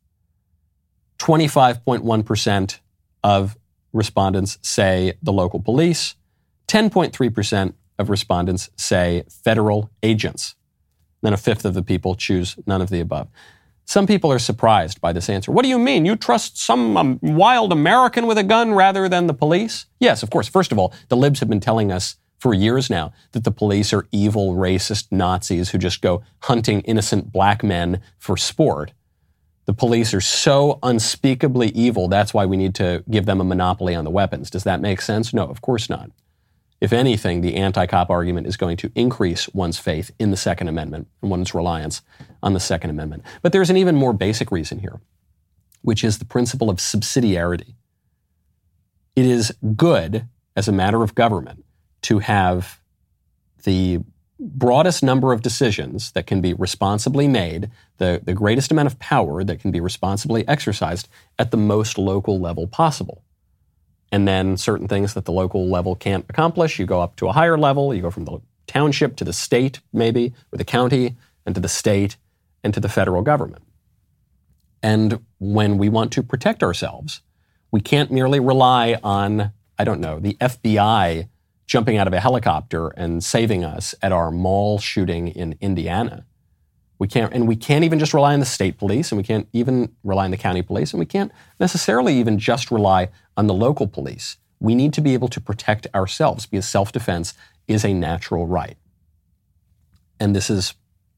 25.1% 1.19 2.81
of 3.25 3.57
respondents 3.95 4.59
say 4.61 5.15
the 5.23 5.33
local 5.33 5.59
police. 5.59 6.17
10.3% 6.69 7.73
of 7.99 8.11
respondents 8.11 8.69
say 8.77 9.25
federal 9.31 9.91
agents. 10.03 10.55
Then 11.23 11.33
a 11.33 11.39
fifth 11.39 11.65
of 11.65 11.73
the 11.73 11.83
people 11.83 12.15
choose 12.15 12.57
none 12.67 12.83
of 12.83 12.91
the 12.91 13.01
above. 13.01 13.29
Some 13.87 14.07
people 14.07 14.31
are 14.31 14.39
surprised 14.39 15.01
by 15.01 15.15
this 15.15 15.31
answer. 15.31 15.51
What 15.51 15.63
do 15.63 15.71
you 15.71 15.79
mean? 15.79 16.05
You 16.05 16.17
trust 16.17 16.59
some 16.59 16.99
um, 16.99 17.19
wild 17.23 17.73
American 17.73 18.27
with 18.27 18.37
a 18.37 18.43
gun 18.43 18.75
rather 18.75 19.09
than 19.09 19.29
the 19.29 19.35
police? 19.35 19.87
Yes, 19.99 20.23
of 20.23 20.29
course. 20.29 20.47
First 20.47 20.73
of 20.73 20.79
all, 20.79 20.93
the 21.09 21.17
libs 21.17 21.41
have 21.41 21.49
been 21.49 21.59
telling 21.59 21.91
us 21.91 22.17
for 22.43 22.53
years 22.53 22.91
now 22.91 23.13
that 23.31 23.45
the 23.45 23.53
police 23.53 23.93
are 23.93 24.09
evil, 24.11 24.57
racist 24.57 25.13
Nazis 25.13 25.71
who 25.71 25.79
just 25.79 26.03
go 26.03 26.25
hunting 26.41 26.81
innocent 26.81 27.31
black 27.31 27.63
men 27.63 28.01
for 28.19 28.37
sport. 28.37 28.93
The 29.67 29.73
police 29.73 30.13
are 30.13 30.21
so 30.21 30.81
unspeakably 30.83 31.69
evil, 31.69 32.09
that's 32.09 32.35
why 32.35 32.45
we 32.45 32.57
need 32.57 32.75
to 32.75 33.05
give 33.09 33.27
them 33.27 33.41
a 33.41 33.45
monopoly 33.45 33.95
on 33.95 34.03
the 34.03 34.11
weapons. 34.11 34.51
Does 34.51 34.65
that 34.65 34.81
make 34.81 35.01
sense? 35.01 35.33
No, 35.33 35.45
of 35.47 35.61
course 35.61 35.89
not. 35.89 36.11
If 36.81 36.93
anything, 36.93 37.43
the 37.43 37.55
anti 37.55 37.87
cop 37.87 38.11
argument 38.11 38.49
is 38.49 38.57
going 38.57 38.77
to 38.79 38.91
increase 38.97 39.49
one's 39.51 39.79
faith 39.79 40.11
in 40.19 40.33
the 40.33 40.37
Second 40.37 40.67
Amendment 40.67 41.07
and 41.23 41.31
one's 41.31 41.55
reliance 41.55 42.03
on 42.43 42.55
the 42.55 42.61
Second 42.61 42.91
Amendment. 42.91 43.23
But 43.43 43.53
there's 43.53 43.71
an 43.71 43.77
even 43.77 43.95
more 43.95 44.13
basic 44.13 44.51
reason 44.51 44.81
here, 44.81 45.01
which 45.83 46.03
is 46.03 46.19
the 46.19 46.25
principle 46.25 46.71
of 46.71 46.79
subsidiarity. 46.79 47.75
It 49.15 49.27
is 49.27 49.55
good 49.77 50.27
as 50.57 50.67
a 50.67 50.73
matter 50.73 51.05
of 51.05 51.15
government 51.15 51.65
to 52.03 52.19
have 52.21 52.81
the 53.65 54.01
broadest 54.39 55.03
number 55.03 55.33
of 55.33 55.43
decisions 55.43 56.13
that 56.13 56.27
can 56.27 56.41
be 56.41 56.53
responsibly 56.55 57.29
made, 57.29 57.71
the, 57.99 58.21
the 58.25 58.35
greatest 58.35 58.73
amount 58.73 58.87
of 58.87 58.99
power 58.99 59.45
that 59.45 59.61
can 59.61 59.71
be 59.71 59.81
responsibly 59.81 60.47
exercised 60.49 61.09
at 61.39 61.51
the 61.51 61.57
most 61.57 61.97
local 61.97 62.41
level 62.41 62.67
possible. 62.67 63.23
And 64.11 64.27
then 64.27 64.57
certain 64.57 64.89
things 64.89 65.15
that 65.15 65.25
the 65.25 65.33
local 65.33 65.69
level 65.69 65.95
can't 65.95 66.27
accomplish, 66.29 66.79
you 66.79 66.87
go 66.87 67.01
up 67.01 67.17
to 67.17 67.29
a 67.29 67.33
higher 67.33 67.57
level, 67.57 67.95
you 67.95 68.03
go 68.03 68.11
from 68.11 68.25
the 68.25 68.41
township 68.67 69.17
to 69.17 69.25
the 69.25 69.33
state, 69.33 69.81
maybe, 69.93 70.35
or 70.53 70.59
the 70.59 70.65
county, 70.65 71.17
and 71.47 71.55
to 71.55 71.61
the 71.61 71.69
state, 71.69 72.17
and 72.63 72.75
to 72.75 72.81
the 72.81 72.89
federal 72.89 73.23
government. 73.23 73.63
And 74.83 75.25
when 75.39 75.79
we 75.79 75.89
want 75.89 76.13
to 76.13 76.23
protect 76.23 76.63
ourselves, 76.63 77.23
we 77.71 77.81
can't 77.81 78.11
merely 78.11 78.41
rely 78.41 78.99
on, 79.03 79.53
I 79.79 79.85
don't 79.85 80.01
know, 80.01 80.19
the 80.19 80.35
FBI 80.35 81.29
jumping 81.67 81.97
out 81.97 82.07
of 82.07 82.13
a 82.13 82.21
helicopter 82.21 82.89
and 82.89 83.23
saving 83.23 83.65
us 83.65 83.95
at 84.03 84.13
our 84.13 84.31
mall 84.31 84.79
shooting 84.79 85.29
in 85.29 85.57
Indiana. 85.61 86.25
We 86.99 87.09
can't, 87.09 87.33
and 87.33 87.49
we 87.49 87.57
can't 87.57 87.85
even 87.85 87.99
just 87.99 88.15
rely 88.15 88.33
on 88.33 88.41
the 88.41 88.47
state 88.47 88.79
police, 88.79 89.11
and 89.11 89.17
we 89.17 89.25
can't 89.25 89.49
even 89.53 89.95
rely 90.05 90.25
on 90.25 90.31
the 90.31 90.37
county 90.37 90.63
police, 90.63 90.93
and 90.93 91.01
we 91.01 91.07
can't 91.07 91.33
necessarily 91.59 92.15
even 92.15 92.39
just 92.39 92.71
rely 92.71 93.09
on 93.37 93.49
the 93.49 93.55
local 93.55 93.89
police. 93.89 94.37
We 94.61 94.77
need 94.77 94.93
to 94.93 95.01
be 95.01 95.15
able 95.15 95.29
to 95.29 95.41
protect 95.41 95.89
ourselves 95.95 96.47
because 96.47 96.69
self 96.69 96.93
defense 96.93 97.35
is 97.67 97.85
a 97.85 97.93
natural 97.93 98.47
right. 98.47 98.77
And 100.21 100.37
this 100.37 100.49
is 100.49 100.75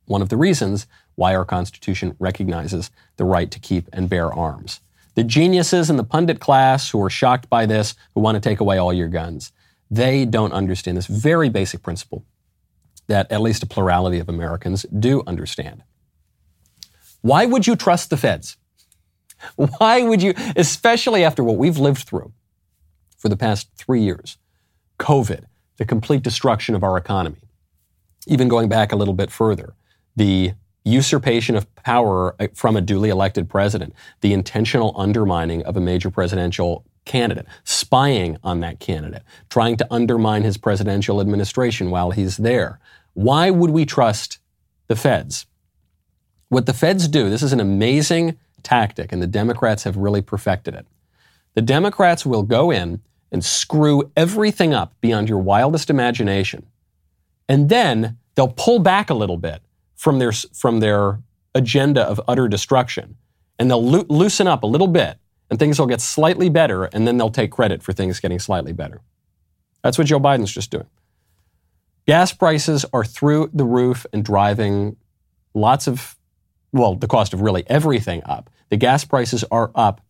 one 0.07 0.23
of 0.23 0.31
the 0.31 0.37
reasons 0.37 0.87
why 1.17 1.35
our 1.35 1.45
Constitution 1.45 2.17
recognizes 2.19 2.91
the 3.17 3.25
right 3.25 3.51
to 3.51 3.61
keep 3.61 3.89
and 3.93 4.09
bear 4.09 4.33
arms. 4.33 4.81
The 5.15 5.25
geniuses 5.25 5.91
in 5.91 5.97
the 5.97 6.05
pundit 6.05 6.41
class 6.41 6.91
who 6.91 7.03
are 7.03 7.11
shocked 7.11 7.49
by 7.49 7.67
this, 7.67 7.95
who 8.15 8.21
want 8.21 8.37
to 8.37 8.41
take 8.41 8.61
away 8.61 8.79
all 8.79 8.93
your 8.93 9.09
guns, 9.09 9.53
they 9.97 10.25
don't 10.25 10.53
understand 10.53 10.97
this 10.97 11.07
very 11.07 11.49
basic 11.49 11.83
principle 11.83 12.25
that 13.07 13.31
at 13.31 13.41
least 13.41 13.63
a 13.63 13.67
plurality 13.67 14.19
of 14.19 14.29
Americans 14.29 14.87
do 14.99 15.23
understand. 15.27 15.83
Why 17.21 17.47
would 17.47 17.67
you 17.67 17.77
trust 17.77 18.11
the 18.11 18.17
feds? 18.17 18.57
Why 19.57 20.03
would 20.03 20.23
you, 20.23 20.35
especially 20.57 21.25
after 21.25 21.45
what 21.45 21.57
we've 21.57 21.79
lived 21.79 22.05
through 22.05 22.33
for 23.25 23.31
the 23.31 23.37
past 23.39 23.71
three 23.75 24.03
years. 24.03 24.37
COVID, 24.99 25.47
the 25.79 25.87
complete 25.87 26.23
destruction 26.23 26.75
of 26.75 26.85
our 26.85 26.99
economy. 26.99 27.39
Even 28.27 28.49
going 28.49 28.69
back 28.69 28.93
a 28.93 28.97
little 28.97 29.15
bit 29.15 29.31
further, 29.31 29.73
the 30.15 30.53
usurpation 30.85 31.57
of 31.57 31.75
power 31.75 32.37
uh, 32.39 32.49
from 32.53 32.77
a 32.77 32.83
duly 32.83 33.09
elected 33.09 33.49
president, 33.49 33.95
the 34.21 34.35
intentional 34.35 34.93
undermining 34.95 35.63
of 35.65 35.75
a 35.75 35.81
major 35.81 36.11
presidential 36.11 36.85
candidate, 37.05 37.47
spying 37.65 38.37
on 38.43 38.61
that 38.61 38.81
candidate, 38.81 39.23
trying 39.51 39.77
to 39.77 39.87
undermine 39.93 40.43
his 40.43 40.57
presidential 40.57 41.21
administration 41.21 41.91
while 41.91 42.11
he's 42.11 42.39
there. 42.39 42.81
Why 43.13 43.51
would 43.51 43.71
we 43.71 43.85
trust 43.85 44.39
the 44.89 44.97
feds? 44.97 45.47
What 46.49 46.67
the 46.67 46.73
feds 46.73 47.09
do, 47.09 47.31
this 47.31 47.43
is 47.43 47.53
an 47.53 47.61
amazing 47.61 48.39
tactic, 48.63 49.13
and 49.13 49.23
the 49.23 49.27
Democrats 49.27 49.85
have 49.85 49.97
really 49.97 50.23
perfected 50.23 50.75
it. 50.75 50.87
The 51.55 51.63
Democrats 51.63 52.27
will 52.27 52.43
go 52.43 52.71
in 52.71 53.01
and 53.31 53.45
screw 53.45 54.11
everything 54.17 54.73
up 54.73 54.95
beyond 55.01 55.29
your 55.29 55.39
wildest 55.39 55.91
imagination. 55.91 56.67
And 57.49 57.69
then 57.69 58.19
they'll 58.35 58.49
pull 58.49 58.79
back 58.79 59.11
a 59.11 59.15
little 59.15 59.37
bit 59.37 59.63
from 59.97 60.19
their, 60.19 60.33
from 60.33 60.81
their 60.81 61.21
agenda 61.55 62.03
of 62.03 62.21
utter 62.27 62.49
destruction. 62.49 63.17
And 63.59 63.71
they'll 63.71 63.85
lo- 63.85 64.07
loosen 64.09 64.47
up 64.47 64.63
a 64.63 64.67
little 64.67 64.89
bit, 64.89 65.19
and 65.51 65.59
things 65.59 65.79
will 65.79 65.87
get 65.87 66.01
slightly 66.01 66.49
better, 66.49 66.85
and 66.85 67.07
then 67.07 67.17
they'll 67.19 67.31
take 67.31 67.51
credit 67.51 67.83
for 67.83 67.93
things 67.93 68.21
getting 68.21 68.39
slightly 68.39 68.73
better. 68.73 69.01
That's 69.83 69.99
what 69.99 70.07
Joe 70.07 70.21
Biden's 70.21 70.53
just 70.53 70.71
doing. 70.71 70.87
Gas 72.07 72.33
prices 72.33 72.85
are 72.93 73.05
through 73.05 73.51
the 73.53 73.65
roof 73.65 74.07
and 74.13 74.25
driving 74.25 74.97
lots 75.55 75.87
of, 75.87 76.17
well, 76.73 76.95
the 76.95 77.07
cost 77.07 77.33
of 77.33 77.41
really 77.41 77.65
everything 77.67 78.23
up. 78.25 78.51
The 78.69 78.77
gas 78.77 79.05
prices 79.05 79.45
are 79.51 79.71
up 79.75 80.01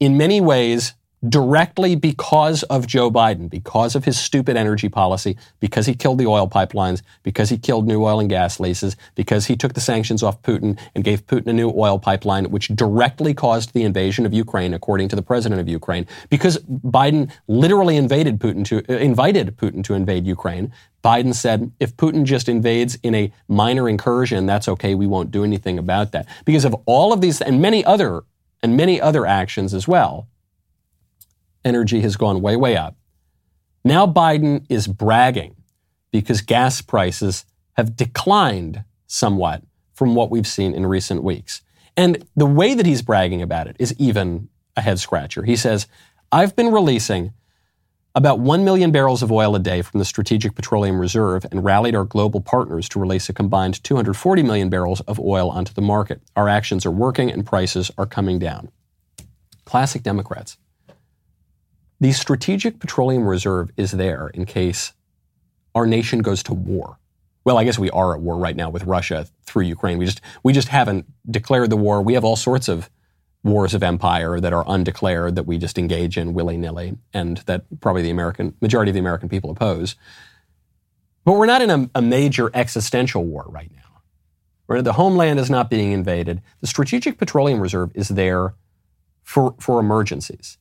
in 0.00 0.16
many 0.16 0.40
ways 0.40 0.94
directly 1.28 1.94
because 1.94 2.62
of 2.64 2.86
Joe 2.86 3.10
Biden, 3.10 3.48
because 3.48 3.94
of 3.94 4.04
his 4.04 4.18
stupid 4.18 4.56
energy 4.56 4.88
policy, 4.88 5.36
because 5.60 5.86
he 5.86 5.94
killed 5.94 6.18
the 6.18 6.26
oil 6.26 6.48
pipelines, 6.48 7.02
because 7.22 7.48
he 7.48 7.56
killed 7.56 7.86
new 7.86 8.04
oil 8.04 8.20
and 8.20 8.28
gas 8.28 8.60
leases, 8.60 8.96
because 9.14 9.46
he 9.46 9.56
took 9.56 9.74
the 9.74 9.80
sanctions 9.80 10.22
off 10.22 10.42
Putin 10.42 10.78
and 10.94 11.04
gave 11.04 11.26
Putin 11.26 11.48
a 11.48 11.52
new 11.52 11.72
oil 11.76 11.98
pipeline, 11.98 12.50
which 12.50 12.68
directly 12.68 13.34
caused 13.34 13.72
the 13.72 13.82
invasion 13.82 14.26
of 14.26 14.34
Ukraine, 14.34 14.74
according 14.74 15.08
to 15.08 15.16
the 15.16 15.22
president 15.22 15.60
of 15.60 15.68
Ukraine, 15.68 16.06
because 16.28 16.58
Biden 16.58 17.30
literally 17.48 17.96
invaded 17.96 18.38
Putin 18.38 18.64
to, 18.66 18.84
uh, 18.88 18.98
invited 18.98 19.56
Putin 19.56 19.82
to 19.84 19.94
invade 19.94 20.26
Ukraine. 20.26 20.72
Biden 21.02 21.34
said, 21.34 21.70
if 21.80 21.96
Putin 21.96 22.24
just 22.24 22.48
invades 22.48 22.96
in 23.02 23.14
a 23.14 23.32
minor 23.46 23.88
incursion, 23.88 24.46
that's 24.46 24.68
okay. 24.68 24.94
We 24.94 25.06
won't 25.06 25.30
do 25.30 25.44
anything 25.44 25.78
about 25.78 26.12
that. 26.12 26.26
Because 26.44 26.64
of 26.64 26.74
all 26.86 27.12
of 27.12 27.20
these 27.20 27.40
and 27.40 27.60
many 27.60 27.84
other 27.84 28.24
and 28.62 28.76
many 28.76 28.98
other 28.98 29.26
actions 29.26 29.74
as 29.74 29.86
well, 29.86 30.26
energy 31.64 32.00
has 32.00 32.16
gone 32.16 32.40
way, 32.40 32.56
way 32.56 32.76
up. 32.76 32.96
Now 33.84 34.06
Biden 34.06 34.64
is 34.68 34.86
bragging 34.86 35.56
because 36.10 36.40
gas 36.40 36.80
prices 36.80 37.44
have 37.74 37.96
declined 37.96 38.84
somewhat 39.06 39.62
from 39.92 40.14
what 40.14 40.30
we've 40.30 40.46
seen 40.46 40.74
in 40.74 40.86
recent 40.86 41.22
weeks. 41.22 41.62
And 41.96 42.26
the 42.34 42.46
way 42.46 42.74
that 42.74 42.86
he's 42.86 43.02
bragging 43.02 43.42
about 43.42 43.66
it 43.66 43.76
is 43.78 43.94
even 43.98 44.48
a 44.76 44.80
head 44.80 44.98
scratcher. 44.98 45.44
He 45.44 45.56
says, 45.56 45.86
I've 46.32 46.56
been 46.56 46.72
releasing 46.72 47.32
about 48.16 48.38
1 48.38 48.64
million 48.64 48.92
barrels 48.92 49.22
of 49.22 49.32
oil 49.32 49.56
a 49.56 49.58
day 49.58 49.82
from 49.82 49.98
the 49.98 50.04
Strategic 50.04 50.54
Petroleum 50.54 51.00
Reserve 51.00 51.44
and 51.50 51.64
rallied 51.64 51.96
our 51.96 52.04
global 52.04 52.40
partners 52.40 52.88
to 52.90 53.00
release 53.00 53.28
a 53.28 53.32
combined 53.32 53.82
240 53.82 54.42
million 54.42 54.68
barrels 54.68 55.00
of 55.02 55.18
oil 55.18 55.50
onto 55.50 55.72
the 55.72 55.82
market. 55.82 56.20
Our 56.36 56.48
actions 56.48 56.86
are 56.86 56.92
working 56.92 57.30
and 57.30 57.44
prices 57.44 57.90
are 57.98 58.06
coming 58.06 58.38
down. 58.38 58.70
Classic 59.64 60.02
Democrats. 60.02 60.58
The 62.04 62.12
Strategic 62.12 62.80
Petroleum 62.80 63.26
Reserve 63.26 63.70
is 63.78 63.92
there 63.92 64.28
in 64.34 64.44
case 64.44 64.92
our 65.74 65.86
nation 65.86 66.18
goes 66.18 66.42
to 66.42 66.52
war. 66.52 66.98
Well, 67.46 67.56
I 67.56 67.64
guess 67.64 67.78
we 67.78 67.88
are 67.88 68.14
at 68.14 68.20
war 68.20 68.36
right 68.36 68.54
now 68.54 68.68
with 68.68 68.84
Russia 68.84 69.26
through 69.46 69.62
Ukraine. 69.62 69.96
We 69.96 70.04
just 70.04 70.20
we 70.42 70.52
just 70.52 70.68
haven't 70.68 71.06
declared 71.30 71.70
the 71.70 71.78
war. 71.78 72.02
We 72.02 72.12
have 72.12 72.22
all 72.22 72.36
sorts 72.36 72.68
of 72.68 72.90
wars 73.42 73.72
of 73.72 73.82
empire 73.82 74.38
that 74.38 74.52
are 74.52 74.66
undeclared 74.68 75.34
that 75.36 75.46
we 75.46 75.56
just 75.56 75.78
engage 75.78 76.18
in 76.18 76.34
willy-nilly 76.34 76.98
and 77.14 77.38
that 77.46 77.64
probably 77.80 78.02
the 78.02 78.10
American 78.10 78.54
majority 78.60 78.90
of 78.90 78.94
the 78.94 79.00
American 79.00 79.30
people 79.30 79.48
oppose. 79.48 79.96
But 81.24 81.38
we're 81.38 81.46
not 81.46 81.62
in 81.62 81.70
a, 81.70 81.90
a 81.94 82.02
major 82.02 82.50
existential 82.52 83.24
war 83.24 83.46
right 83.48 83.70
now. 83.74 84.02
Where 84.66 84.82
the 84.82 84.92
homeland 84.92 85.40
is 85.40 85.48
not 85.48 85.70
being 85.70 85.92
invaded. 85.92 86.42
The 86.60 86.66
Strategic 86.66 87.16
Petroleum 87.16 87.60
Reserve 87.60 87.92
is 87.94 88.10
there 88.10 88.52
for, 89.22 89.54
for 89.58 89.80
emergencies. 89.80 90.58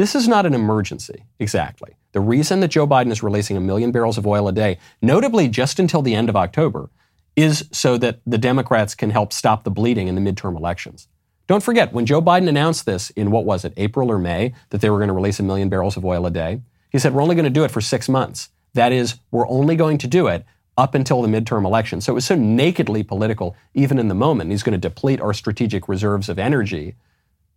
This 0.00 0.14
is 0.14 0.26
not 0.26 0.46
an 0.46 0.54
emergency, 0.54 1.24
exactly. 1.38 1.90
The 2.12 2.22
reason 2.22 2.60
that 2.60 2.68
Joe 2.68 2.86
Biden 2.86 3.12
is 3.12 3.22
releasing 3.22 3.58
a 3.58 3.60
million 3.60 3.92
barrels 3.92 4.16
of 4.16 4.26
oil 4.26 4.48
a 4.48 4.52
day, 4.52 4.78
notably 5.02 5.46
just 5.46 5.78
until 5.78 6.00
the 6.00 6.14
end 6.14 6.30
of 6.30 6.36
October, 6.36 6.88
is 7.36 7.68
so 7.70 7.98
that 7.98 8.20
the 8.24 8.38
Democrats 8.38 8.94
can 8.94 9.10
help 9.10 9.30
stop 9.30 9.62
the 9.62 9.70
bleeding 9.70 10.08
in 10.08 10.14
the 10.14 10.22
midterm 10.22 10.56
elections. 10.56 11.08
Don't 11.48 11.62
forget, 11.62 11.92
when 11.92 12.06
Joe 12.06 12.22
Biden 12.22 12.48
announced 12.48 12.86
this 12.86 13.10
in 13.10 13.30
what 13.30 13.44
was 13.44 13.62
it, 13.62 13.74
April 13.76 14.10
or 14.10 14.18
May, 14.18 14.54
that 14.70 14.80
they 14.80 14.88
were 14.88 14.96
going 14.96 15.08
to 15.08 15.12
release 15.12 15.38
a 15.38 15.42
million 15.42 15.68
barrels 15.68 15.98
of 15.98 16.04
oil 16.06 16.24
a 16.24 16.30
day, 16.30 16.62
he 16.88 16.98
said, 16.98 17.12
We're 17.12 17.20
only 17.20 17.34
going 17.34 17.44
to 17.44 17.50
do 17.50 17.64
it 17.64 17.70
for 17.70 17.82
six 17.82 18.08
months. 18.08 18.48
That 18.72 18.92
is, 18.92 19.16
we're 19.30 19.50
only 19.50 19.76
going 19.76 19.98
to 19.98 20.06
do 20.06 20.28
it 20.28 20.46
up 20.78 20.94
until 20.94 21.20
the 21.20 21.28
midterm 21.28 21.66
election. 21.66 22.00
So 22.00 22.14
it 22.14 22.14
was 22.14 22.24
so 22.24 22.36
nakedly 22.36 23.02
political, 23.02 23.54
even 23.74 23.98
in 23.98 24.08
the 24.08 24.14
moment. 24.14 24.50
He's 24.50 24.62
going 24.62 24.80
to 24.80 24.88
deplete 24.88 25.20
our 25.20 25.34
strategic 25.34 25.90
reserves 25.90 26.30
of 26.30 26.38
energy 26.38 26.94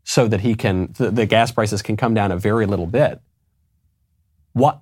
so 0.03 0.27
that 0.27 0.41
he 0.41 0.55
can 0.55 0.93
the, 0.97 1.11
the 1.11 1.25
gas 1.25 1.51
prices 1.51 1.81
can 1.81 1.97
come 1.97 2.13
down 2.13 2.31
a 2.31 2.37
very 2.37 2.65
little 2.65 2.87
bit. 2.87 3.21
What 4.53 4.81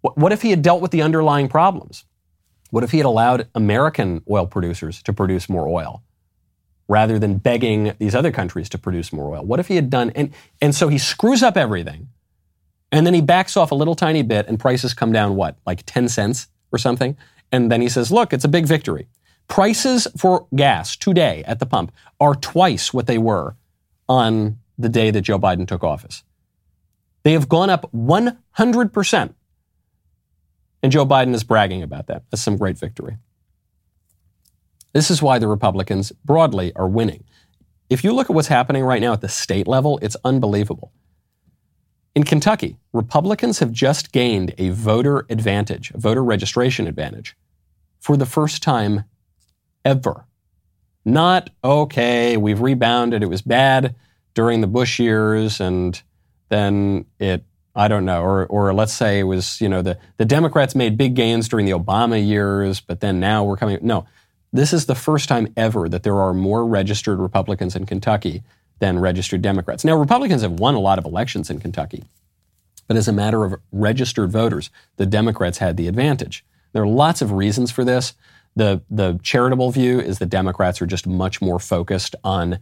what 0.00 0.32
if 0.32 0.42
he 0.42 0.50
had 0.50 0.62
dealt 0.62 0.80
with 0.80 0.90
the 0.90 1.02
underlying 1.02 1.48
problems? 1.48 2.04
What 2.70 2.84
if 2.84 2.90
he 2.90 2.98
had 2.98 3.06
allowed 3.06 3.48
American 3.54 4.22
oil 4.30 4.46
producers 4.46 5.02
to 5.04 5.12
produce 5.12 5.48
more 5.48 5.66
oil 5.66 6.02
rather 6.86 7.18
than 7.18 7.38
begging 7.38 7.94
these 7.98 8.14
other 8.14 8.30
countries 8.30 8.68
to 8.70 8.78
produce 8.78 9.12
more 9.12 9.34
oil? 9.34 9.44
What 9.44 9.60
if 9.60 9.68
he 9.68 9.76
had 9.76 9.90
done 9.90 10.10
and 10.10 10.32
and 10.60 10.74
so 10.74 10.88
he 10.88 10.98
screws 10.98 11.42
up 11.42 11.56
everything 11.56 12.08
and 12.92 13.06
then 13.06 13.14
he 13.14 13.20
backs 13.20 13.56
off 13.56 13.70
a 13.70 13.74
little 13.74 13.94
tiny 13.94 14.22
bit 14.22 14.46
and 14.46 14.60
prices 14.60 14.94
come 14.94 15.12
down 15.12 15.36
what? 15.36 15.56
Like 15.66 15.82
10 15.86 16.08
cents 16.08 16.48
or 16.70 16.78
something? 16.78 17.16
And 17.50 17.72
then 17.72 17.80
he 17.80 17.88
says, 17.88 18.12
"Look, 18.12 18.34
it's 18.34 18.44
a 18.44 18.48
big 18.48 18.66
victory." 18.66 19.08
Prices 19.48 20.06
for 20.18 20.46
gas 20.54 20.94
today 20.94 21.42
at 21.46 21.58
the 21.58 21.64
pump 21.64 21.90
are 22.20 22.34
twice 22.34 22.92
what 22.92 23.06
they 23.06 23.16
were 23.16 23.56
on 24.08 24.58
the 24.78 24.88
day 24.88 25.10
that 25.10 25.22
Joe 25.22 25.38
Biden 25.38 25.66
took 25.66 25.84
office. 25.84 26.22
They 27.24 27.32
have 27.32 27.48
gone 27.48 27.70
up 27.70 27.90
100%. 27.92 29.34
And 30.82 30.92
Joe 30.92 31.04
Biden 31.04 31.34
is 31.34 31.44
bragging 31.44 31.82
about 31.82 32.06
that. 32.06 32.22
That's 32.30 32.42
some 32.42 32.56
great 32.56 32.78
victory. 32.78 33.16
This 34.92 35.10
is 35.10 35.20
why 35.20 35.38
the 35.38 35.48
Republicans 35.48 36.12
broadly 36.24 36.72
are 36.74 36.88
winning. 36.88 37.24
If 37.90 38.04
you 38.04 38.12
look 38.12 38.30
at 38.30 38.36
what's 38.36 38.48
happening 38.48 38.84
right 38.84 39.00
now 39.00 39.12
at 39.12 39.20
the 39.20 39.28
state 39.28 39.66
level, 39.66 39.98
it's 40.02 40.16
unbelievable. 40.24 40.92
In 42.14 42.24
Kentucky, 42.24 42.76
Republicans 42.92 43.58
have 43.58 43.72
just 43.72 44.12
gained 44.12 44.54
a 44.58 44.70
voter 44.70 45.26
advantage, 45.30 45.90
a 45.92 45.98
voter 45.98 46.24
registration 46.24 46.86
advantage, 46.86 47.36
for 48.00 48.16
the 48.16 48.26
first 48.26 48.62
time 48.62 49.04
ever. 49.84 50.27
Not, 51.04 51.50
okay, 51.64 52.36
we've 52.36 52.60
rebounded. 52.60 53.22
It 53.22 53.28
was 53.28 53.42
bad 53.42 53.94
during 54.34 54.60
the 54.60 54.66
Bush 54.66 54.98
years 54.98 55.60
and 55.60 56.00
then 56.48 57.06
it, 57.18 57.44
I 57.74 57.88
don't 57.88 58.04
know, 58.04 58.22
or, 58.22 58.46
or 58.46 58.74
let's 58.74 58.92
say 58.92 59.20
it 59.20 59.24
was, 59.24 59.60
you 59.60 59.68
know, 59.68 59.82
the, 59.82 59.98
the 60.16 60.24
Democrats 60.24 60.74
made 60.74 60.98
big 60.98 61.14
gains 61.14 61.48
during 61.48 61.64
the 61.66 61.72
Obama 61.72 62.24
years, 62.24 62.80
but 62.80 63.00
then 63.00 63.20
now 63.20 63.44
we're 63.44 63.56
coming. 63.56 63.78
No, 63.82 64.06
this 64.52 64.72
is 64.72 64.86
the 64.86 64.94
first 64.94 65.28
time 65.28 65.52
ever 65.56 65.88
that 65.88 66.02
there 66.02 66.20
are 66.20 66.32
more 66.32 66.66
registered 66.66 67.18
Republicans 67.18 67.76
in 67.76 67.86
Kentucky 67.86 68.42
than 68.78 68.98
registered 68.98 69.42
Democrats. 69.42 69.84
Now, 69.84 69.96
Republicans 69.96 70.42
have 70.42 70.52
won 70.52 70.74
a 70.74 70.80
lot 70.80 70.98
of 70.98 71.04
elections 71.04 71.50
in 71.50 71.60
Kentucky, 71.60 72.04
but 72.86 72.96
as 72.96 73.08
a 73.08 73.12
matter 73.12 73.44
of 73.44 73.60
registered 73.70 74.30
voters, 74.30 74.70
the 74.96 75.06
Democrats 75.06 75.58
had 75.58 75.76
the 75.76 75.88
advantage. 75.88 76.44
There 76.72 76.82
are 76.82 76.88
lots 76.88 77.22
of 77.22 77.32
reasons 77.32 77.70
for 77.70 77.84
this. 77.84 78.14
The, 78.58 78.82
the 78.90 79.20
charitable 79.22 79.70
view 79.70 80.00
is 80.00 80.18
that 80.18 80.30
Democrats 80.30 80.82
are 80.82 80.86
just 80.86 81.06
much 81.06 81.40
more 81.40 81.60
focused 81.60 82.16
on 82.24 82.58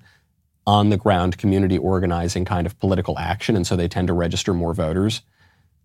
on 0.66 0.90
the 0.90 0.96
ground 0.98 1.38
community 1.38 1.78
organizing 1.78 2.44
kind 2.44 2.66
of 2.66 2.78
political 2.80 3.18
action, 3.18 3.56
and 3.56 3.66
so 3.66 3.76
they 3.76 3.88
tend 3.88 4.08
to 4.08 4.12
register 4.12 4.52
more 4.52 4.74
voters. 4.74 5.22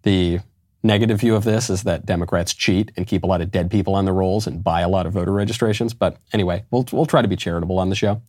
The 0.02 0.40
negative 0.84 1.22
view 1.22 1.36
of 1.36 1.46
this 1.46 1.70
is 1.70 1.84
that 1.84 2.06
Democrats 2.06 2.54
cheat 2.54 2.92
and 2.98 3.08
keep 3.08 3.24
a 3.24 3.28
lot 3.28 3.40
of 3.40 3.52
dead 3.52 3.72
people 3.72 3.96
on 3.96 4.04
the 4.04 4.12
rolls 4.12 4.48
and 4.48 4.62
buy 4.62 4.82
a 4.82 4.90
lot 4.90 5.06
of 5.06 5.14
voter 5.14 5.32
registrations. 5.32 5.94
But 5.94 6.18
anyway, 6.34 6.66
we'll, 6.72 6.86
we'll 6.92 7.06
try 7.06 7.22
to 7.22 7.28
be 7.30 7.38
charitable 7.38 7.80
on 7.80 7.90
the 7.90 7.96
show. 7.96 8.22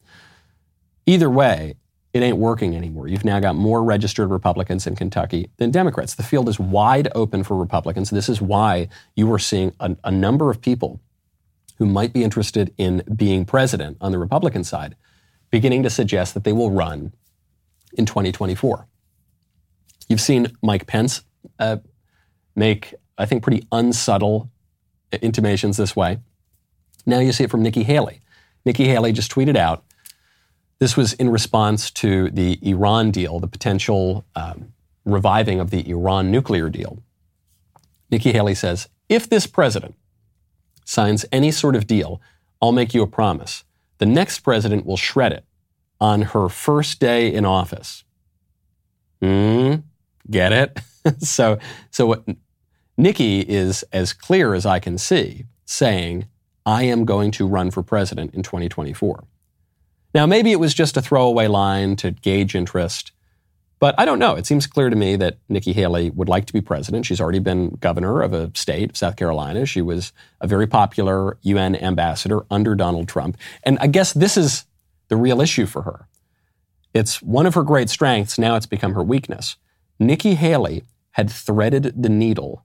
Either 1.06 1.30
way, 1.30 1.74
it 2.12 2.22
ain't 2.22 2.36
working 2.36 2.76
anymore. 2.76 3.08
You've 3.08 3.24
now 3.24 3.40
got 3.40 3.56
more 3.56 3.82
registered 3.82 4.30
Republicans 4.30 4.86
in 4.86 4.94
Kentucky 4.94 5.50
than 5.56 5.72
Democrats. 5.72 6.14
The 6.14 6.22
field 6.22 6.48
is 6.48 6.60
wide 6.60 7.08
open 7.14 7.42
for 7.42 7.56
Republicans. 7.56 8.10
This 8.10 8.28
is 8.28 8.40
why 8.40 8.88
you 9.16 9.32
are 9.32 9.38
seeing 9.40 9.74
a, 9.80 9.96
a 10.04 10.12
number 10.12 10.48
of 10.50 10.60
people 10.60 11.00
who 11.78 11.86
might 11.86 12.12
be 12.12 12.24
interested 12.24 12.72
in 12.78 13.02
being 13.14 13.44
president 13.44 13.96
on 14.00 14.12
the 14.12 14.18
Republican 14.18 14.64
side 14.64 14.96
beginning 15.50 15.82
to 15.82 15.90
suggest 15.90 16.34
that 16.34 16.44
they 16.44 16.52
will 16.52 16.70
run 16.70 17.12
in 17.94 18.06
2024. 18.06 18.86
You've 20.08 20.20
seen 20.20 20.48
Mike 20.62 20.86
Pence 20.86 21.22
uh, 21.58 21.76
make, 22.56 22.94
I 23.18 23.26
think, 23.26 23.42
pretty 23.42 23.66
unsubtle 23.70 24.50
intimations 25.20 25.76
this 25.76 25.94
way. 25.94 26.18
Now 27.04 27.18
you 27.18 27.32
see 27.32 27.44
it 27.44 27.50
from 27.50 27.62
Nikki 27.62 27.82
Haley. 27.82 28.20
Nikki 28.64 28.86
Haley 28.86 29.12
just 29.12 29.30
tweeted 29.30 29.56
out 29.56 29.84
this 30.78 30.96
was 30.96 31.12
in 31.14 31.30
response 31.30 31.90
to 31.92 32.30
the 32.30 32.58
Iran 32.62 33.10
deal, 33.10 33.38
the 33.38 33.46
potential 33.46 34.24
um, 34.34 34.72
reviving 35.04 35.60
of 35.60 35.70
the 35.70 35.88
Iran 35.88 36.30
nuclear 36.30 36.68
deal. 36.68 37.02
Nikki 38.10 38.32
Haley 38.32 38.54
says, 38.54 38.88
if 39.08 39.28
this 39.28 39.46
president 39.46 39.94
signs 40.84 41.24
any 41.32 41.50
sort 41.50 41.76
of 41.76 41.86
deal, 41.86 42.20
I'll 42.60 42.72
make 42.72 42.94
you 42.94 43.02
a 43.02 43.06
promise. 43.06 43.64
The 43.98 44.06
next 44.06 44.40
president 44.40 44.86
will 44.86 44.96
shred 44.96 45.32
it 45.32 45.44
on 46.00 46.22
her 46.22 46.48
first 46.48 46.98
day 46.98 47.32
in 47.32 47.44
office. 47.44 48.04
Hmm, 49.20 49.76
get 50.30 50.52
it? 50.52 50.80
so, 51.18 51.58
so 51.90 52.06
what 52.06 52.24
Nikki 52.96 53.40
is 53.40 53.84
as 53.92 54.12
clear 54.12 54.54
as 54.54 54.66
I 54.66 54.78
can 54.78 54.98
see 54.98 55.46
saying, 55.64 56.26
I 56.66 56.84
am 56.84 57.04
going 57.04 57.30
to 57.32 57.46
run 57.46 57.70
for 57.70 57.82
president 57.82 58.34
in 58.34 58.42
2024. 58.42 59.24
Now, 60.14 60.26
maybe 60.26 60.52
it 60.52 60.60
was 60.60 60.74
just 60.74 60.96
a 60.96 61.02
throwaway 61.02 61.46
line 61.46 61.96
to 61.96 62.10
gauge 62.10 62.54
interest, 62.54 63.12
but 63.82 63.96
I 63.98 64.04
don't 64.04 64.20
know. 64.20 64.36
It 64.36 64.46
seems 64.46 64.68
clear 64.68 64.90
to 64.90 64.94
me 64.94 65.16
that 65.16 65.38
Nikki 65.48 65.72
Haley 65.72 66.10
would 66.10 66.28
like 66.28 66.46
to 66.46 66.52
be 66.52 66.60
president. 66.60 67.04
She's 67.04 67.20
already 67.20 67.40
been 67.40 67.70
governor 67.80 68.22
of 68.22 68.32
a 68.32 68.52
state, 68.54 68.96
South 68.96 69.16
Carolina. 69.16 69.66
She 69.66 69.82
was 69.82 70.12
a 70.40 70.46
very 70.46 70.68
popular 70.68 71.36
UN 71.42 71.74
ambassador 71.74 72.46
under 72.48 72.76
Donald 72.76 73.08
Trump. 73.08 73.36
And 73.64 73.78
I 73.80 73.88
guess 73.88 74.12
this 74.12 74.36
is 74.36 74.66
the 75.08 75.16
real 75.16 75.40
issue 75.40 75.66
for 75.66 75.82
her. 75.82 76.06
It's 76.94 77.20
one 77.20 77.44
of 77.44 77.54
her 77.54 77.64
great 77.64 77.90
strengths. 77.90 78.38
Now 78.38 78.54
it's 78.54 78.66
become 78.66 78.94
her 78.94 79.02
weakness. 79.02 79.56
Nikki 79.98 80.36
Haley 80.36 80.84
had 81.10 81.28
threaded 81.28 82.00
the 82.00 82.08
needle 82.08 82.64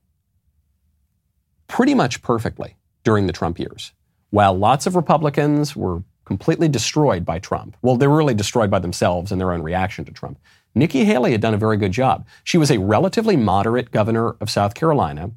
pretty 1.66 1.96
much 1.96 2.22
perfectly 2.22 2.76
during 3.02 3.26
the 3.26 3.32
Trump 3.32 3.58
years. 3.58 3.92
While 4.30 4.56
lots 4.56 4.86
of 4.86 4.94
Republicans 4.94 5.74
were 5.74 6.04
completely 6.24 6.68
destroyed 6.68 7.24
by 7.24 7.40
Trump, 7.40 7.76
well, 7.82 7.96
they 7.96 8.06
were 8.06 8.18
really 8.18 8.34
destroyed 8.34 8.70
by 8.70 8.78
themselves 8.78 9.32
and 9.32 9.40
their 9.40 9.50
own 9.50 9.62
reaction 9.62 10.04
to 10.04 10.12
Trump. 10.12 10.38
Nikki 10.74 11.04
Haley 11.04 11.32
had 11.32 11.40
done 11.40 11.54
a 11.54 11.58
very 11.58 11.76
good 11.76 11.92
job. 11.92 12.26
She 12.44 12.58
was 12.58 12.70
a 12.70 12.78
relatively 12.78 13.36
moderate 13.36 13.90
governor 13.90 14.36
of 14.40 14.50
South 14.50 14.74
Carolina, 14.74 15.30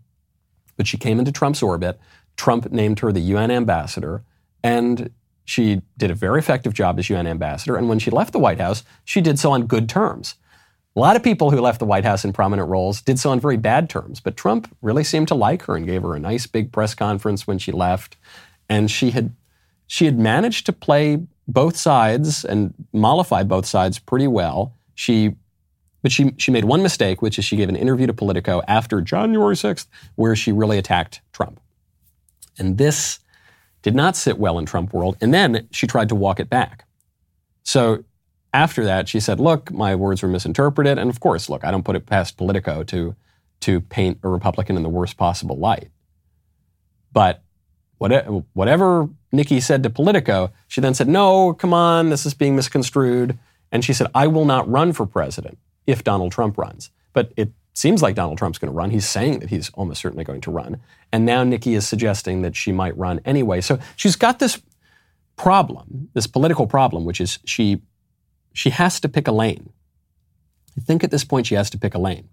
but 0.78 0.88
she 0.88 0.98
came 0.98 1.20
into 1.20 1.32
Trump's 1.32 1.64
orbit. 1.64 2.00
Trump 2.38 2.72
named 2.72 3.00
her 3.00 3.12
the 3.12 3.20
UN 3.22 3.52
ambassador, 3.52 4.24
and 4.64 5.12
she 5.46 5.82
did 5.98 6.12
a 6.12 6.16
very 6.16 6.40
effective 6.40 6.74
job 6.74 7.00
as 7.00 7.10
UN 7.10 7.28
ambassador. 7.28 7.76
And 7.76 7.90
when 7.90 8.00
she 8.00 8.12
left 8.12 8.34
the 8.34 8.40
White 8.40 8.60
House, 8.60 8.84
she 9.04 9.22
did 9.22 9.40
so 9.40 9.52
on 9.52 9.66
good 9.66 9.90
terms. 9.90 10.36
A 10.96 11.00
lot 11.00 11.16
of 11.16 11.24
people 11.24 11.52
who 11.52 11.62
left 11.62 11.80
the 11.80 11.86
White 11.86 12.04
House 12.04 12.26
in 12.26 12.34
prominent 12.34 12.68
roles 12.68 13.02
did 13.02 13.18
so 13.18 13.32
on 13.32 13.40
very 13.40 13.58
bad 13.58 13.90
terms, 13.90 14.20
but 14.20 14.36
Trump 14.36 14.76
really 14.82 15.06
seemed 15.06 15.30
to 15.30 15.36
like 15.36 15.64
her 15.64 15.76
and 15.76 15.86
gave 15.86 16.02
her 16.02 16.16
a 16.16 16.20
nice 16.20 16.48
big 16.48 16.72
press 16.72 16.94
conference 16.94 17.48
when 17.48 17.58
she 17.58 17.72
left. 17.72 18.18
And 18.68 18.92
she 18.92 19.12
had 19.12 19.34
she 19.88 20.06
had 20.06 20.18
managed 20.18 20.66
to 20.68 20.74
play 20.74 21.20
both 21.48 21.76
sides 21.76 22.46
and 22.46 22.74
mollify 22.94 23.44
both 23.44 23.66
sides 23.66 24.00
pretty 24.00 24.28
well. 24.28 24.74
She 24.96 25.36
but 26.02 26.12
she 26.12 26.34
she 26.38 26.52
made 26.52 26.66
one 26.66 26.82
mistake, 26.82 27.22
which 27.22 27.38
is 27.38 27.46
she 27.46 27.58
gave 27.58 27.70
an 27.70 27.76
interview 27.76 28.08
to 28.08 28.14
Politico 28.14 28.62
after 28.68 29.02
January 29.02 29.56
6th, 29.56 29.88
where 30.16 30.36
she 30.36 30.52
really 30.52 30.78
attacked 30.78 31.22
Trump. 31.32 31.60
And 32.58 32.78
this 32.78 33.20
did 33.82 33.96
not 33.96 34.16
sit 34.16 34.38
well 34.38 34.60
in 34.60 34.66
Trump 34.66 34.94
world. 34.94 35.18
And 35.22 35.34
then 35.34 35.68
she 35.72 35.88
tried 35.88 36.10
to 36.10 36.16
walk 36.16 36.40
it 36.40 36.50
back. 36.50 36.86
So 37.64 38.04
after 38.54 38.84
that, 38.86 39.08
she 39.08 39.20
said, 39.20 39.40
look, 39.40 39.72
my 39.72 39.96
words 39.96 40.22
were 40.22 40.30
misinterpreted. 40.30 40.98
And 40.98 41.10
of 41.10 41.20
course, 41.20 41.50
look, 41.50 41.64
I 41.64 41.72
don't 41.72 41.84
put 41.84 41.96
it 41.96 42.06
past 42.06 42.38
Politico 42.38 42.84
to, 42.84 43.16
to 43.62 43.82
paint 43.82 44.20
a 44.24 44.28
Republican 44.28 44.78
in 44.78 44.84
the 44.84 44.90
worst 44.90 45.18
possible 45.18 45.58
light. 45.58 45.90
But 47.14 47.44
whatever, 47.98 48.44
whatever 48.54 49.10
Nikki 49.32 49.60
said 49.60 49.84
to 49.84 49.90
Politico, 49.90 50.52
she 50.68 50.82
then 50.82 50.94
said, 50.94 51.08
no, 51.08 51.54
come 51.54 51.74
on, 51.74 52.10
this 52.10 52.26
is 52.26 52.34
being 52.34 52.56
misconstrued. 52.56 53.38
And 53.72 53.84
she 53.86 53.94
said, 53.94 54.08
I 54.14 54.28
will 54.28 54.46
not 54.46 54.70
run 54.70 54.94
for 54.94 55.06
president 55.06 55.58
if 55.88 56.04
Donald 56.04 56.32
Trump 56.32 56.58
runs. 56.58 56.90
But 57.14 57.32
it 57.38 57.52
seems 57.74 58.02
like 58.02 58.16
Donald 58.16 58.38
Trump's 58.38 58.58
going 58.58 58.72
to 58.72 58.76
run. 58.76 58.90
He's 58.90 59.08
saying 59.08 59.40
that 59.40 59.50
he's 59.50 59.70
almost 59.74 60.02
certainly 60.02 60.24
going 60.24 60.42
to 60.42 60.52
run. 60.52 60.82
And 61.12 61.26
now 61.26 61.44
Nikki 61.44 61.74
is 61.74 61.88
suggesting 61.88 62.42
that 62.42 62.56
she 62.56 62.72
might 62.72 62.98
run 62.98 63.22
anyway. 63.26 63.62
So 63.62 63.80
she's 63.96 64.16
got 64.16 64.40
this 64.40 64.62
problem, 65.38 66.10
this 66.14 66.28
political 66.28 66.68
problem, 66.68 67.06
which 67.06 67.22
is 67.22 67.40
she 67.46 67.82
she 68.54 68.70
has 68.70 69.00
to 69.00 69.08
pick 69.08 69.28
a 69.28 69.32
lane. 69.32 69.70
I 70.78 70.82
think 70.82 71.04
at 71.04 71.12
this 71.12 71.24
point 71.24 71.48
she 71.48 71.56
has 71.56 71.70
to 71.70 71.78
pick 71.78 71.96
a 71.96 72.00
lane. 72.00 72.28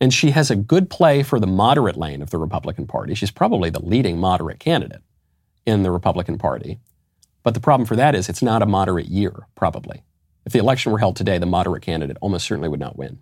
And 0.00 0.12
she 0.12 0.32
has 0.32 0.50
a 0.50 0.56
good 0.56 0.90
play 0.90 1.22
for 1.22 1.38
the 1.38 1.46
moderate 1.46 1.96
lane 1.96 2.20
of 2.20 2.30
the 2.30 2.38
Republican 2.38 2.86
Party. 2.86 3.14
She's 3.14 3.30
probably 3.30 3.70
the 3.70 3.84
leading 3.84 4.18
moderate 4.18 4.58
candidate 4.58 5.02
in 5.64 5.84
the 5.84 5.92
Republican 5.92 6.36
Party. 6.36 6.80
But 7.44 7.54
the 7.54 7.60
problem 7.60 7.86
for 7.86 7.94
that 7.96 8.14
is 8.14 8.28
it's 8.28 8.42
not 8.42 8.60
a 8.60 8.66
moderate 8.66 9.06
year, 9.06 9.46
probably. 9.54 10.02
If 10.46 10.52
the 10.52 10.58
election 10.58 10.92
were 10.92 10.98
held 10.98 11.16
today, 11.16 11.38
the 11.38 11.46
moderate 11.46 11.82
candidate 11.82 12.16
almost 12.20 12.46
certainly 12.46 12.68
would 12.68 12.80
not 12.80 12.96
win. 12.96 13.18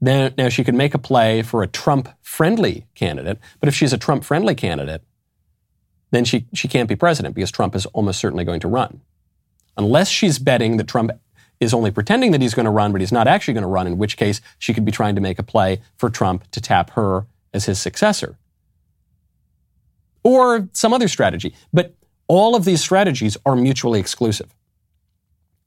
Then, 0.00 0.34
now, 0.38 0.48
she 0.48 0.62
could 0.62 0.74
make 0.74 0.94
a 0.94 0.98
play 0.98 1.42
for 1.42 1.62
a 1.62 1.66
Trump 1.66 2.08
friendly 2.22 2.86
candidate, 2.94 3.38
but 3.58 3.68
if 3.68 3.74
she's 3.74 3.92
a 3.92 3.98
Trump 3.98 4.24
friendly 4.24 4.54
candidate, 4.54 5.02
then 6.10 6.24
she, 6.24 6.46
she 6.54 6.68
can't 6.68 6.88
be 6.88 6.94
president 6.96 7.34
because 7.34 7.50
Trump 7.50 7.74
is 7.74 7.86
almost 7.86 8.20
certainly 8.20 8.44
going 8.44 8.60
to 8.60 8.68
run 8.68 9.00
unless 9.78 10.08
she's 10.08 10.38
betting 10.38 10.76
that 10.76 10.88
Trump 10.88 11.12
is 11.60 11.72
only 11.72 11.90
pretending 11.90 12.32
that 12.32 12.42
he's 12.42 12.54
going 12.54 12.64
to 12.64 12.70
run, 12.70 12.92
but 12.92 13.00
he's 13.00 13.12
not 13.12 13.26
actually 13.26 13.54
going 13.54 13.62
to 13.62 13.68
run, 13.68 13.86
in 13.86 13.96
which 13.96 14.16
case 14.16 14.40
she 14.58 14.74
could 14.74 14.84
be 14.84 14.92
trying 14.92 15.14
to 15.14 15.20
make 15.20 15.38
a 15.38 15.42
play 15.42 15.80
for 15.96 16.10
Trump 16.10 16.48
to 16.50 16.60
tap 16.60 16.90
her 16.90 17.26
as 17.54 17.64
his 17.64 17.80
successor. 17.80 18.36
Or 20.22 20.68
some 20.72 20.92
other 20.92 21.08
strategy. 21.08 21.54
But 21.72 21.94
all 22.26 22.54
of 22.54 22.64
these 22.64 22.80
strategies 22.80 23.36
are 23.46 23.56
mutually 23.56 23.98
exclusive. 23.98 24.54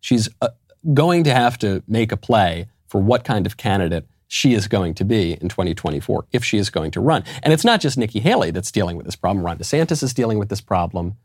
She's 0.01 0.27
uh, 0.41 0.49
going 0.93 1.23
to 1.23 1.33
have 1.33 1.57
to 1.59 1.83
make 1.87 2.11
a 2.11 2.17
play 2.17 2.67
for 2.87 3.01
what 3.01 3.23
kind 3.23 3.45
of 3.45 3.55
candidate 3.55 4.05
she 4.27 4.53
is 4.53 4.67
going 4.67 4.93
to 4.95 5.05
be 5.05 5.33
in 5.33 5.49
2024 5.49 6.25
if 6.31 6.43
she 6.43 6.57
is 6.57 6.69
going 6.69 6.91
to 6.91 7.01
run. 7.01 7.23
And 7.43 7.53
it's 7.53 7.65
not 7.65 7.81
just 7.81 7.97
Nikki 7.97 8.19
Haley 8.19 8.51
that's 8.51 8.71
dealing 8.71 8.97
with 8.97 9.05
this 9.05 9.15
problem. 9.15 9.45
Ron 9.45 9.57
DeSantis 9.57 10.01
is 10.03 10.13
dealing 10.13 10.39
with 10.39 10.49
this 10.49 10.61
problem. 10.61 11.17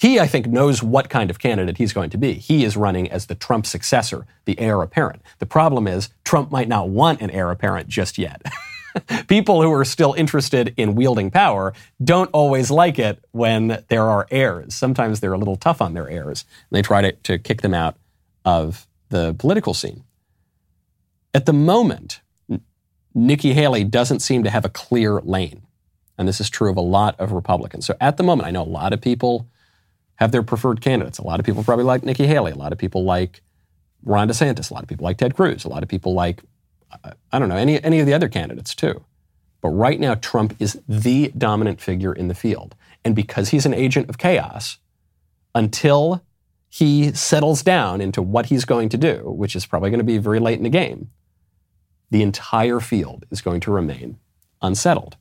He, 0.00 0.20
I 0.20 0.28
think, 0.28 0.46
knows 0.46 0.80
what 0.80 1.08
kind 1.08 1.28
of 1.28 1.40
candidate 1.40 1.76
he's 1.78 1.92
going 1.92 2.10
to 2.10 2.18
be. 2.18 2.34
He 2.34 2.64
is 2.64 2.76
running 2.76 3.10
as 3.10 3.26
the 3.26 3.34
Trump 3.34 3.66
successor, 3.66 4.26
the 4.44 4.58
heir 4.60 4.80
apparent. 4.80 5.22
The 5.40 5.46
problem 5.46 5.88
is 5.88 6.10
Trump 6.24 6.52
might 6.52 6.68
not 6.68 6.88
want 6.88 7.20
an 7.20 7.30
heir 7.30 7.50
apparent 7.50 7.88
just 7.88 8.16
yet. 8.16 8.42
People 9.28 9.62
who 9.62 9.72
are 9.72 9.84
still 9.84 10.14
interested 10.14 10.74
in 10.76 10.94
wielding 10.94 11.30
power 11.30 11.74
don't 12.02 12.30
always 12.32 12.70
like 12.70 12.98
it 12.98 13.24
when 13.32 13.84
there 13.88 14.08
are 14.08 14.26
heirs. 14.30 14.74
Sometimes 14.74 15.20
they're 15.20 15.32
a 15.32 15.38
little 15.38 15.56
tough 15.56 15.80
on 15.80 15.94
their 15.94 16.08
heirs, 16.08 16.44
and 16.70 16.76
they 16.76 16.82
try 16.82 17.02
to, 17.02 17.12
to 17.12 17.38
kick 17.38 17.62
them 17.62 17.74
out 17.74 17.96
of 18.44 18.86
the 19.08 19.34
political 19.34 19.74
scene. 19.74 20.04
At 21.34 21.46
the 21.46 21.52
moment, 21.52 22.20
Nikki 23.14 23.52
Haley 23.52 23.84
doesn't 23.84 24.20
seem 24.20 24.44
to 24.44 24.50
have 24.50 24.64
a 24.64 24.68
clear 24.68 25.20
lane. 25.20 25.62
And 26.16 26.26
this 26.26 26.40
is 26.40 26.50
true 26.50 26.70
of 26.70 26.76
a 26.76 26.82
lot 26.82 27.18
of 27.20 27.32
Republicans. 27.32 27.86
So 27.86 27.94
at 28.00 28.16
the 28.16 28.22
moment, 28.22 28.48
I 28.48 28.50
know 28.50 28.62
a 28.62 28.64
lot 28.64 28.92
of 28.92 29.00
people 29.00 29.48
have 30.16 30.32
their 30.32 30.42
preferred 30.42 30.80
candidates. 30.80 31.18
A 31.18 31.24
lot 31.24 31.38
of 31.38 31.46
people 31.46 31.62
probably 31.62 31.84
like 31.84 32.04
Nikki 32.04 32.26
Haley. 32.26 32.50
A 32.50 32.56
lot 32.56 32.72
of 32.72 32.78
people 32.78 33.04
like 33.04 33.40
Ron 34.02 34.28
DeSantis. 34.28 34.70
A 34.70 34.74
lot 34.74 34.82
of 34.82 34.88
people 34.88 35.04
like 35.04 35.16
Ted 35.16 35.36
Cruz. 35.36 35.64
A 35.64 35.68
lot 35.68 35.82
of 35.82 35.88
people 35.88 36.14
like, 36.14 36.42
I 37.32 37.38
don't 37.38 37.48
know, 37.48 37.56
any, 37.56 37.82
any 37.82 38.00
of 38.00 38.06
the 38.06 38.14
other 38.14 38.28
candidates 38.28 38.74
too. 38.74 39.04
But 39.60 39.70
right 39.70 39.98
now, 39.98 40.14
Trump 40.14 40.54
is 40.60 40.80
the 40.88 41.32
dominant 41.36 41.80
figure 41.80 42.12
in 42.12 42.28
the 42.28 42.34
field. 42.34 42.74
And 43.04 43.14
because 43.14 43.50
he's 43.50 43.66
an 43.66 43.74
agent 43.74 44.08
of 44.08 44.18
chaos, 44.18 44.78
until 45.54 46.22
he 46.68 47.12
settles 47.12 47.62
down 47.62 48.00
into 48.00 48.22
what 48.22 48.46
he's 48.46 48.64
going 48.64 48.88
to 48.90 48.96
do, 48.96 49.30
which 49.30 49.56
is 49.56 49.66
probably 49.66 49.90
going 49.90 49.98
to 49.98 50.04
be 50.04 50.18
very 50.18 50.38
late 50.38 50.58
in 50.58 50.64
the 50.64 50.70
game, 50.70 51.10
the 52.10 52.22
entire 52.22 52.80
field 52.80 53.24
is 53.30 53.40
going 53.40 53.60
to 53.60 53.72
remain 53.72 54.18
unsettled. 54.62 55.16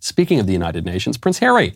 Speaking 0.00 0.40
of 0.40 0.46
the 0.46 0.52
United 0.52 0.84
Nations, 0.84 1.16
Prince 1.16 1.38
Harry 1.38 1.74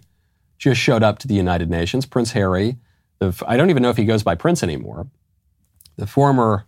just 0.58 0.80
showed 0.80 1.02
up 1.02 1.18
to 1.20 1.28
the 1.28 1.34
United 1.34 1.70
Nations. 1.70 2.04
Prince 2.04 2.32
Harry, 2.32 2.76
the, 3.20 3.32
I 3.46 3.56
don't 3.56 3.70
even 3.70 3.82
know 3.82 3.90
if 3.90 3.96
he 3.96 4.04
goes 4.04 4.22
by 4.22 4.34
Prince 4.34 4.62
anymore. 4.62 5.06
The 5.96 6.06
former, 6.06 6.66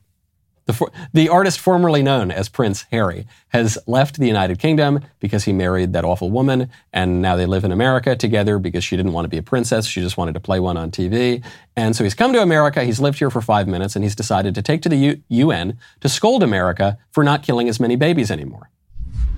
the, 0.66 0.72
for, 0.72 0.90
the 1.12 1.28
artist 1.28 1.58
formerly 1.58 2.02
known 2.02 2.30
as 2.30 2.48
Prince 2.48 2.82
Harry 2.90 3.26
has 3.48 3.78
left 3.86 4.18
the 4.18 4.26
United 4.26 4.58
Kingdom 4.58 5.00
because 5.18 5.44
he 5.44 5.52
married 5.52 5.92
that 5.92 6.04
awful 6.04 6.30
woman, 6.30 6.70
and 6.92 7.20
now 7.20 7.36
they 7.36 7.46
live 7.46 7.64
in 7.64 7.72
America 7.72 8.14
together 8.14 8.58
because 8.58 8.84
she 8.84 8.96
didn't 8.96 9.12
want 9.12 9.24
to 9.24 9.28
be 9.28 9.38
a 9.38 9.42
princess. 9.42 9.86
She 9.86 10.00
just 10.00 10.16
wanted 10.16 10.34
to 10.34 10.40
play 10.40 10.60
one 10.60 10.76
on 10.76 10.90
TV. 10.90 11.44
And 11.76 11.96
so 11.96 12.04
he's 12.04 12.14
come 12.14 12.32
to 12.32 12.42
America. 12.42 12.84
He's 12.84 13.00
lived 13.00 13.18
here 13.18 13.30
for 13.30 13.40
five 13.40 13.66
minutes, 13.66 13.96
and 13.96 14.04
he's 14.04 14.14
decided 14.14 14.54
to 14.54 14.62
take 14.62 14.82
to 14.82 14.88
the 14.88 14.96
U- 14.96 15.22
UN 15.28 15.78
to 16.00 16.08
scold 16.08 16.42
America 16.42 16.98
for 17.10 17.24
not 17.24 17.42
killing 17.42 17.68
as 17.68 17.80
many 17.80 17.96
babies 17.96 18.30
anymore. 18.30 18.70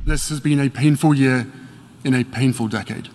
This 0.04 0.28
has 0.28 0.40
been 0.40 0.60
a 0.60 0.68
painful 0.68 1.14
year 1.14 1.46
in 2.04 2.14
a 2.14 2.24
painful 2.24 2.68
decade. 2.68 3.08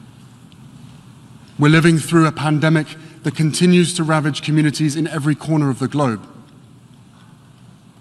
We're 1.59 1.69
living 1.69 1.97
through 1.97 2.27
a 2.27 2.31
pandemic 2.31 2.87
that 3.23 3.35
continues 3.35 3.93
to 3.95 4.03
ravage 4.03 4.41
communities 4.41 4.95
in 4.95 5.07
every 5.07 5.35
corner 5.35 5.69
of 5.69 5.79
the 5.79 5.87
globe. 5.87 6.27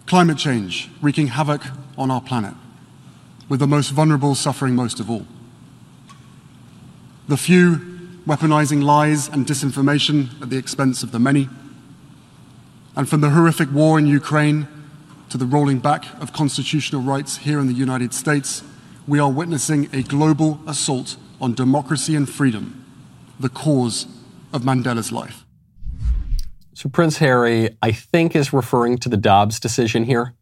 Climate 0.07 0.39
change 0.39 0.89
wreaking 1.03 1.29
havoc 1.29 1.63
on 1.99 2.11
our 2.11 2.21
planet, 2.21 2.55
with 3.49 3.61
the 3.61 3.67
most 3.67 3.91
vulnerable 3.91 4.35
suffering 4.35 4.75
most 4.75 5.01
of 5.01 5.11
all. 5.11 5.27
The 7.29 7.37
few 7.37 7.97
weaponizing 8.27 8.83
lies 8.83 9.29
and 9.29 9.47
disinformation 9.47 10.41
at 10.43 10.51
the 10.51 10.57
expense 10.57 11.03
of 11.03 11.13
the 11.13 11.19
many. 11.19 11.49
And 12.97 13.09
from 13.09 13.21
the 13.21 13.31
horrific 13.31 13.73
war 13.73 13.99
in 13.99 14.07
Ukraine 14.07 14.67
to 15.29 15.39
the 15.39 15.47
rolling 15.47 15.79
back 15.79 16.07
of 16.21 16.33
constitutional 16.33 17.03
rights 17.03 17.39
here 17.39 17.61
in 17.61 17.67
the 17.67 17.73
United 17.73 18.13
States, 18.15 18.63
we 19.07 19.19
are 19.19 19.31
witnessing 19.31 19.89
a 19.93 20.03
global 20.03 20.61
assault 20.67 21.17
on 21.41 21.55
democracy 21.55 22.17
and 22.17 22.29
freedom, 22.29 22.85
the 23.39 23.49
cause 23.49 24.07
of 24.53 24.63
Mandela's 24.63 25.13
life. 25.13 25.46
So 26.77 26.91
Prince 26.91 27.16
Harry, 27.18 27.70
I 27.81 27.91
think, 27.91 28.37
is 28.37 28.53
referring 28.53 28.99
to 28.99 29.09
the 29.09 29.16
Dobbs 29.16 29.59
decision 29.59 30.05
here. 30.05 30.35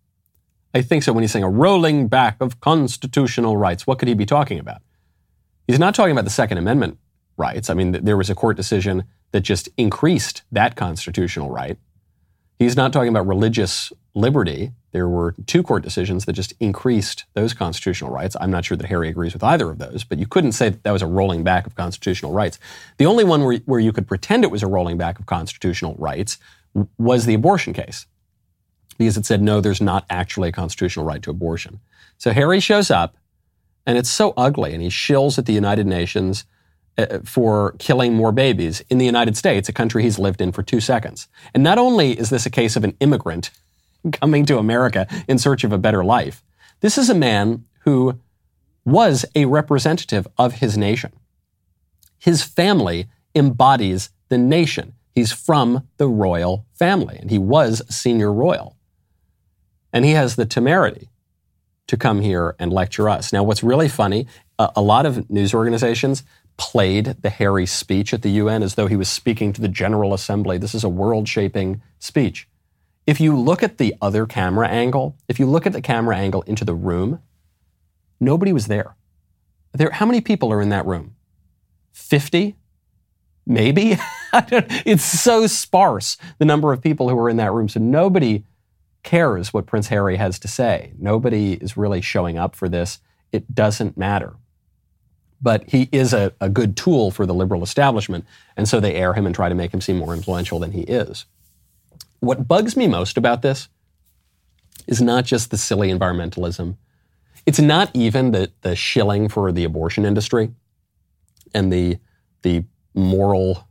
I 0.75 0.83
think 0.83 1.05
so 1.05 1.13
when 1.13 1.23
he's 1.23 1.31
saying 1.31 1.45
a 1.45 1.49
rolling 1.49 2.09
back 2.09 2.39
of 2.41 2.59
constitutional 2.59 3.57
rights. 3.57 3.87
What 3.87 4.01
could 4.01 4.09
he 4.09 4.15
be 4.15 4.27
talking 4.27 4.59
about? 4.59 4.83
He's 5.69 5.79
not 5.79 5.95
talking 5.95 6.11
about 6.11 6.25
the 6.25 6.31
Second 6.31 6.59
Amendment 6.59 6.99
rights. 7.37 7.71
I 7.71 7.75
mean, 7.75 7.93
there 7.93 8.17
was 8.17 8.31
a 8.31 8.35
court 8.35 8.57
decision 8.57 9.05
that 9.31 9.43
just 9.43 9.69
increased 9.77 10.43
that 10.51 10.75
constitutional 10.75 11.51
right. 11.51 11.79
He's 12.59 12.77
not 12.77 12.93
talking 12.93 13.11
about 13.11 13.29
religious 13.29 13.93
liberty. 14.13 14.73
There 14.95 15.09
were 15.09 15.35
two 15.47 15.65
court 15.65 15.83
decisions 15.83 16.25
that 16.25 16.35
just 16.35 16.55
increased 16.61 17.25
those 17.35 17.53
constitutional 17.53 18.13
rights. 18.13 18.37
I'm 18.41 18.53
not 18.53 18.65
sure 18.65 18.77
that 18.77 18.87
Harry 18.87 19.09
agrees 19.09 19.33
with 19.33 19.43
either 19.43 19.69
of 19.69 19.79
those, 19.79 20.05
but 20.05 20.19
you 20.19 20.27
couldn't 20.27 20.53
say 20.53 20.69
that 20.69 20.85
that 20.85 20.93
was 20.93 21.03
a 21.03 21.07
rolling 21.09 21.43
back 21.43 21.67
of 21.67 21.75
constitutional 21.75 22.33
rights. 22.33 22.61
The 22.99 23.07
only 23.07 23.25
one 23.25 23.43
where, 23.43 23.59
where 23.67 23.81
you 23.81 23.93
could 23.93 24.07
pretend 24.07 24.45
it 24.45 24.53
was 24.53 24.63
a 24.63 24.69
rolling 24.69 24.97
back 24.97 25.19
of 25.19 25.27
constitutional 25.27 25.97
rights 25.99 26.39
was 26.97 27.27
the 27.27 27.35
abortion 27.35 27.73
case, 27.73 28.07
because 28.97 29.17
it 29.17 29.27
said, 29.27 29.43
no, 29.43 29.61
there's 29.61 29.81
not 29.81 30.07
actually 30.09 30.51
a 30.51 30.53
constitutional 30.53 31.05
right 31.05 31.23
to 31.23 31.31
abortion. 31.31 31.81
So 32.17 32.31
Harry 32.31 32.61
shows 32.61 32.89
up, 32.89 33.17
and 33.87 33.99
it's 33.99 34.11
so 34.11 34.33
ugly, 34.37 34.75
and 34.75 34.81
he 34.81 34.91
shills 34.91 35.39
at 35.39 35.47
the 35.47 35.53
United 35.53 35.89
Nations 35.89 36.45
uh, 36.97 37.19
for 37.25 37.75
killing 37.81 38.15
more 38.15 38.31
babies 38.31 38.85
in 38.91 38.99
the 38.99 39.07
United 39.07 39.37
States, 39.37 39.69
a 39.69 39.73
country 39.73 40.05
he's 40.05 40.21
lived 40.21 40.41
in 40.41 40.53
for 40.53 40.63
two 40.63 40.81
seconds. 40.81 41.27
And 41.53 41.65
not 41.65 41.79
only 41.79 42.17
is 42.17 42.31
this 42.31 42.47
a 42.47 42.51
case 42.51 42.77
of 42.77 42.85
an 42.85 42.97
immigrant 43.01 43.51
coming 44.13 44.47
to 44.47 44.59
America 44.59 45.07
in 45.29 45.39
search 45.39 45.65
of 45.65 45.73
a 45.73 45.79
better 45.79 46.05
life, 46.05 46.43
this 46.81 46.99
is 46.99 47.09
a 47.09 47.15
man 47.15 47.65
who 47.81 48.19
was 48.85 49.25
a 49.35 49.47
representative 49.47 50.27
of 50.37 50.55
his 50.55 50.77
nation. 50.77 51.13
His 52.19 52.43
family 52.43 53.07
embodies 53.35 54.11
the 54.29 54.39
nation. 54.39 54.95
He's 55.15 55.33
from 55.33 55.89
the 55.97 56.09
royal 56.09 56.67
family, 56.73 57.17
and 57.21 57.31
he 57.31 57.39
was 57.39 57.83
a 57.89 57.93
senior 57.93 58.33
royal. 58.33 58.77
And 59.93 60.05
he 60.05 60.13
has 60.13 60.37
the 60.37 60.45
temerity 60.45 61.09
to 61.87 61.97
come 61.97 62.21
here 62.21 62.57
and 62.59 62.73
lecture 62.73 63.09
us. 63.09 63.33
Now, 63.33 63.43
what's 63.43 63.63
really 63.63 63.89
funny, 63.89 64.27
a, 64.59 64.71
a 64.77 64.83
lot 64.83 65.07
of 65.07 65.31
news 65.31 65.55
organizations, 65.55 66.25
played 66.57 67.17
the 67.21 67.31
Harry 67.31 67.67
speech 67.67 68.15
at 68.15 68.23
the 68.23 68.31
UN 68.31 68.63
as 68.63 68.75
though 68.75 68.87
he 68.87 68.97
was 68.97 69.09
speaking 69.09 69.53
to 69.53 69.61
the 69.61 69.69
General 69.69 70.15
Assembly. 70.15 70.59
This 70.59 70.75
is 70.75 70.85
a 70.85 70.89
world 70.89 71.29
shaping 71.29 71.83
speech. 71.99 72.49
If 73.07 73.21
you 73.21 73.37
look 73.37 73.63
at 73.63 73.79
the 73.79 73.95
other 74.01 74.27
camera 74.27 74.69
angle, 74.69 75.17
if 75.29 75.39
you 75.39 75.47
look 75.47 75.67
at 75.67 75.73
the 75.73 75.83
camera 75.83 76.17
angle 76.17 76.43
into 76.43 76.65
the 76.65 76.75
room, 76.75 77.21
nobody 78.19 78.53
was 78.53 78.67
there. 78.67 78.97
there 79.73 79.91
how 79.91 80.07
many 80.07 80.21
people 80.21 80.53
are 80.53 80.63
in 80.63 80.71
that 80.71 80.87
room? 80.87 81.15
50? 81.93 82.57
Maybe? 83.47 83.99
it's 84.33 85.05
so 85.05 85.47
sparse, 85.47 86.17
the 86.39 86.47
number 86.47 86.73
of 86.73 86.81
people 86.81 87.09
who 87.09 87.19
are 87.19 87.29
in 87.29 87.37
that 87.37 87.53
room. 87.53 87.69
So 87.69 87.79
nobody 87.79 88.45
cares 89.03 89.53
what 89.53 89.67
Prince 89.67 89.89
Harry 89.89 90.17
has 90.17 90.39
to 90.39 90.49
say. 90.49 90.95
Nobody 90.99 91.55
is 91.55 91.77
really 91.77 92.01
showing 92.01 92.39
up 92.39 92.57
for 92.57 92.71
this. 92.71 93.01
It 93.33 93.55
doesn't 93.55 93.99
matter 93.99 94.37
but 95.45 95.69
he 95.69 95.91
is 95.93 96.15
a, 96.15 96.33
a 96.41 96.49
good 96.49 96.75
tool 96.75 97.11
for 97.11 97.27
the 97.27 97.35
liberal 97.35 97.63
establishment, 97.63 98.25
and 98.57 98.67
so 98.67 98.81
they 98.81 98.95
air 98.95 99.13
him 99.13 99.27
and 99.27 99.35
try 99.35 99.51
to 99.51 99.55
make 99.55 99.75
him 99.75 99.81
seem 99.81 99.99
more 99.99 100.15
influential 100.15 100.59
than 100.59 100.73
he 100.73 100.81
is. 100.81 101.27
What 102.25 102.49
bugs 102.49 102.77
me 102.77 102.87
most 102.89 103.17
about 103.19 103.43
this 103.43 103.69
is 104.87 105.01
not 105.01 105.25
just 105.25 105.51
the 105.51 105.59
silly 105.59 105.91
environmentalism. 105.91 106.77
It's 107.47 107.61
not 107.61 107.91
even 107.95 108.33
the, 108.33 108.51
the 108.63 108.75
shilling 108.75 109.29
for 109.29 109.53
the 109.53 109.65
abortion 109.65 110.05
industry 110.05 110.51
and 111.53 111.73
the, 111.73 111.99
the 112.43 112.65
moral, 112.95 113.69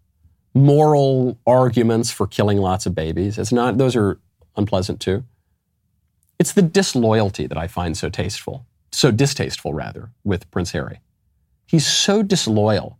moral 0.53 1.39
arguments 1.47 2.11
for 2.11 2.27
killing 2.27 2.59
lots 2.59 2.85
of 2.85 2.93
babies. 2.93 3.37
It's 3.37 3.51
not, 3.51 3.77
those 3.77 3.95
are 3.95 4.19
unpleasant 4.55 4.99
too. 4.99 5.23
It's 6.37 6.53
the 6.53 6.61
disloyalty 6.61 7.47
that 7.47 7.57
I 7.57 7.67
find 7.67 7.97
so 7.97 8.09
tasteful, 8.09 8.65
so 8.91 9.11
distasteful 9.11 9.73
rather, 9.73 10.11
with 10.23 10.49
Prince 10.51 10.71
Harry. 10.71 10.99
He's 11.65 11.87
so 11.87 12.21
disloyal. 12.21 12.99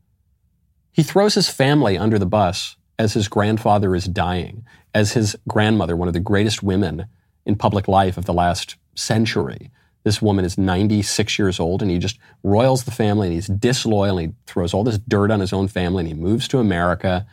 He 0.91 1.04
throws 1.04 1.36
his 1.36 1.49
family 1.49 1.97
under 1.97 2.18
the 2.18 2.26
bus 2.26 2.76
as 3.00 3.14
his 3.14 3.28
grandfather 3.28 3.96
is 3.96 4.06
dying, 4.06 4.66
as 4.94 5.14
his 5.14 5.36
grandmother, 5.48 5.96
one 5.96 6.08
of 6.08 6.14
the 6.14 6.20
greatest 6.20 6.64
women 6.64 7.06
in 7.46 7.56
public 7.56 7.88
life 7.88 8.18
of 8.18 8.26
the 8.26 8.34
last 8.34 8.76
century. 8.96 9.72
This 10.04 10.22
woman 10.22 10.46
is 10.46 10.58
96 10.58 11.39
years 11.39 11.60
old 11.60 11.82
and 11.82 11.89
he 11.89 11.98
just 11.98 12.20
roils 12.44 12.84
the 12.84 12.91
family 12.91 13.28
and 13.28 13.34
he's 13.34 13.48
disloyal 13.48 14.18
and 14.18 14.30
he 14.30 14.36
throws 14.46 14.74
all 14.74 14.84
this 14.84 14.98
dirt 14.98 15.32
on 15.32 15.39
his 15.39 15.54
own 15.54 15.68
family 15.68 16.02
and 16.02 16.08
he 16.10 16.14
moves 16.14 16.48
to 16.50 16.60
America. 16.60 17.26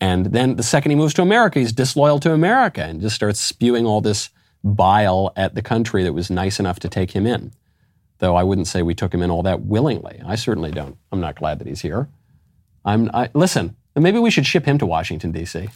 And 0.00 0.26
then 0.26 0.56
the 0.56 0.62
second 0.62 0.90
he 0.90 0.96
moves 0.96 1.14
to 1.14 1.22
America, 1.22 1.58
he's 1.58 1.72
disloyal 1.72 2.20
to 2.20 2.32
America 2.32 2.82
and 2.82 3.00
just 3.00 3.16
starts 3.16 3.40
spewing 3.40 3.86
all 3.86 4.00
this 4.00 4.30
bile 4.64 5.32
at 5.36 5.54
the 5.54 5.62
country 5.62 6.04
that 6.04 6.12
was 6.12 6.30
nice 6.30 6.60
enough 6.60 6.78
to 6.80 6.88
take 6.88 7.10
him 7.10 7.26
in 7.26 7.52
though 8.22 8.36
I 8.36 8.44
wouldn't 8.44 8.68
say 8.68 8.82
we 8.82 8.94
took 8.94 9.12
him 9.12 9.20
in 9.20 9.32
all 9.32 9.42
that 9.42 9.62
willingly. 9.62 10.22
I 10.24 10.36
certainly 10.36 10.70
don't. 10.70 10.96
I'm 11.10 11.18
not 11.18 11.34
glad 11.34 11.58
that 11.58 11.66
he's 11.66 11.80
here. 11.80 12.08
I'm, 12.84 13.10
I, 13.12 13.28
listen, 13.34 13.76
maybe 13.96 14.18
we 14.18 14.30
should 14.30 14.46
ship 14.46 14.64
him 14.64 14.78
to 14.78 14.86
Washington, 14.86 15.32
D.C. 15.32 15.68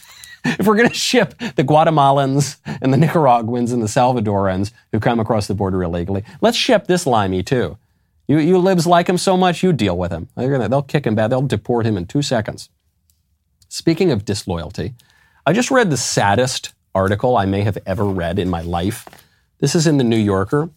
if 0.45 0.65
we're 0.65 0.75
going 0.75 0.89
to 0.89 0.95
ship 0.95 1.37
the 1.37 1.63
Guatemalans 1.63 2.57
and 2.81 2.93
the 2.93 2.97
Nicaraguans 2.97 3.71
and 3.71 3.81
the 3.81 3.87
Salvadorans 3.87 4.71
who 4.91 4.99
come 4.99 5.19
across 5.19 5.47
the 5.47 5.53
border 5.53 5.83
illegally, 5.83 6.23
let's 6.41 6.57
ship 6.57 6.87
this 6.87 7.05
limey 7.05 7.43
too. 7.43 7.77
You, 8.27 8.39
you 8.39 8.57
libs 8.57 8.85
like 8.85 9.07
him 9.07 9.17
so 9.17 9.37
much, 9.37 9.63
you 9.63 9.71
deal 9.71 9.97
with 9.97 10.11
him. 10.11 10.27
They're 10.35 10.51
gonna, 10.51 10.67
they'll 10.67 10.81
kick 10.81 11.07
him 11.07 11.15
bad. 11.15 11.29
They'll 11.29 11.41
deport 11.41 11.85
him 11.85 11.97
in 11.97 12.05
two 12.05 12.21
seconds. 12.21 12.69
Speaking 13.69 14.11
of 14.11 14.25
disloyalty, 14.25 14.95
I 15.45 15.53
just 15.53 15.71
read 15.71 15.89
the 15.89 15.97
saddest 15.97 16.73
article 16.93 17.37
I 17.37 17.45
may 17.45 17.61
have 17.61 17.77
ever 17.85 18.05
read 18.05 18.39
in 18.39 18.49
my 18.49 18.61
life. 18.61 19.07
This 19.59 19.75
is 19.75 19.87
in 19.87 19.97
the 19.97 20.03
New 20.03 20.17
Yorker. 20.17 20.69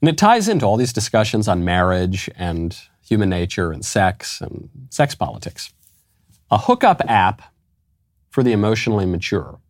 And 0.00 0.08
it 0.08 0.18
ties 0.18 0.48
into 0.48 0.66
all 0.66 0.76
these 0.76 0.92
discussions 0.92 1.48
on 1.48 1.64
marriage 1.64 2.28
and 2.36 2.76
human 3.06 3.30
nature 3.30 3.72
and 3.72 3.84
sex 3.84 4.40
and 4.40 4.68
sex 4.90 5.14
politics. 5.14 5.72
A 6.50 6.58
hookup 6.58 7.00
app 7.08 7.42
for 8.30 8.42
the 8.42 8.52
emotionally 8.52 9.06
mature. 9.06 9.60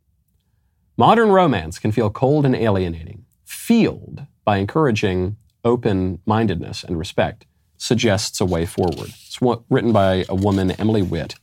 Modern 0.97 1.31
romance 1.31 1.79
can 1.79 1.93
feel 1.93 2.11
cold 2.11 2.47
and 2.47 2.55
alienating. 2.55 3.25
Feeld, 3.47 4.27
by 4.45 4.59
encouraging 4.59 5.37
open 5.65 6.21
mindedness 6.27 6.85
and 6.85 6.99
respect, 6.99 7.47
suggests 7.77 8.41
a 8.41 8.45
way 8.45 8.67
forward. 8.67 9.11
It's 9.27 9.39
written 9.71 9.93
by 9.93 10.25
a 10.29 10.35
woman, 10.35 10.73
Emily 10.73 11.03
Witt. 11.03 11.37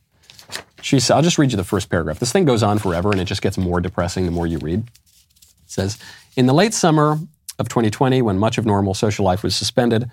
She 0.80 0.98
I'll 1.10 1.22
just 1.22 1.38
read 1.38 1.52
you 1.52 1.56
the 1.56 1.64
first 1.64 1.90
paragraph. 1.90 2.18
This 2.18 2.32
thing 2.32 2.44
goes 2.44 2.62
on 2.62 2.78
forever 2.78 3.10
and 3.10 3.20
it 3.20 3.26
just 3.26 3.42
gets 3.42 3.56
more 3.56 3.80
depressing 3.80 4.26
the 4.26 4.32
more 4.32 4.46
you 4.46 4.58
read. 4.58 4.80
It 4.80 5.70
says, 5.70 5.98
In 6.36 6.46
the 6.46 6.54
late 6.54 6.74
summer 6.74 7.18
of 7.58 7.68
2020, 7.68 8.20
when 8.22 8.38
much 8.38 8.58
of 8.58 8.66
normal 8.66 8.94
social 8.94 9.24
life 9.24 9.42
was 9.42 9.54
suspended, 9.54 10.10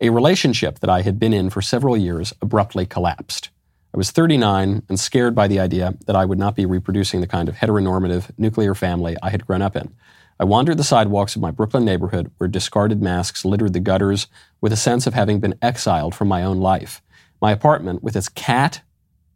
a 0.00 0.10
relationship 0.10 0.78
that 0.80 0.90
I 0.90 1.02
had 1.02 1.18
been 1.18 1.32
in 1.32 1.50
for 1.50 1.62
several 1.62 1.96
years 1.96 2.32
abruptly 2.40 2.86
collapsed. 2.86 3.50
I 3.94 3.98
was 3.98 4.10
39 4.10 4.84
and 4.88 4.98
scared 4.98 5.34
by 5.34 5.48
the 5.48 5.60
idea 5.60 5.94
that 6.06 6.16
I 6.16 6.24
would 6.24 6.38
not 6.38 6.56
be 6.56 6.64
reproducing 6.64 7.20
the 7.20 7.26
kind 7.26 7.46
of 7.46 7.56
heteronormative 7.56 8.30
nuclear 8.38 8.74
family 8.74 9.16
I 9.22 9.28
had 9.28 9.46
grown 9.46 9.60
up 9.60 9.76
in. 9.76 9.94
I 10.40 10.44
wandered 10.44 10.78
the 10.78 10.84
sidewalks 10.84 11.36
of 11.36 11.42
my 11.42 11.50
Brooklyn 11.50 11.84
neighborhood 11.84 12.30
where 12.38 12.48
discarded 12.48 13.02
masks 13.02 13.44
littered 13.44 13.74
the 13.74 13.80
gutters 13.80 14.28
with 14.62 14.72
a 14.72 14.78
sense 14.78 15.06
of 15.06 15.12
having 15.12 15.40
been 15.40 15.58
exiled 15.60 16.14
from 16.14 16.28
my 16.28 16.42
own 16.42 16.58
life. 16.58 17.02
My 17.42 17.52
apartment, 17.52 18.02
with 18.02 18.16
its 18.16 18.30
cat 18.30 18.80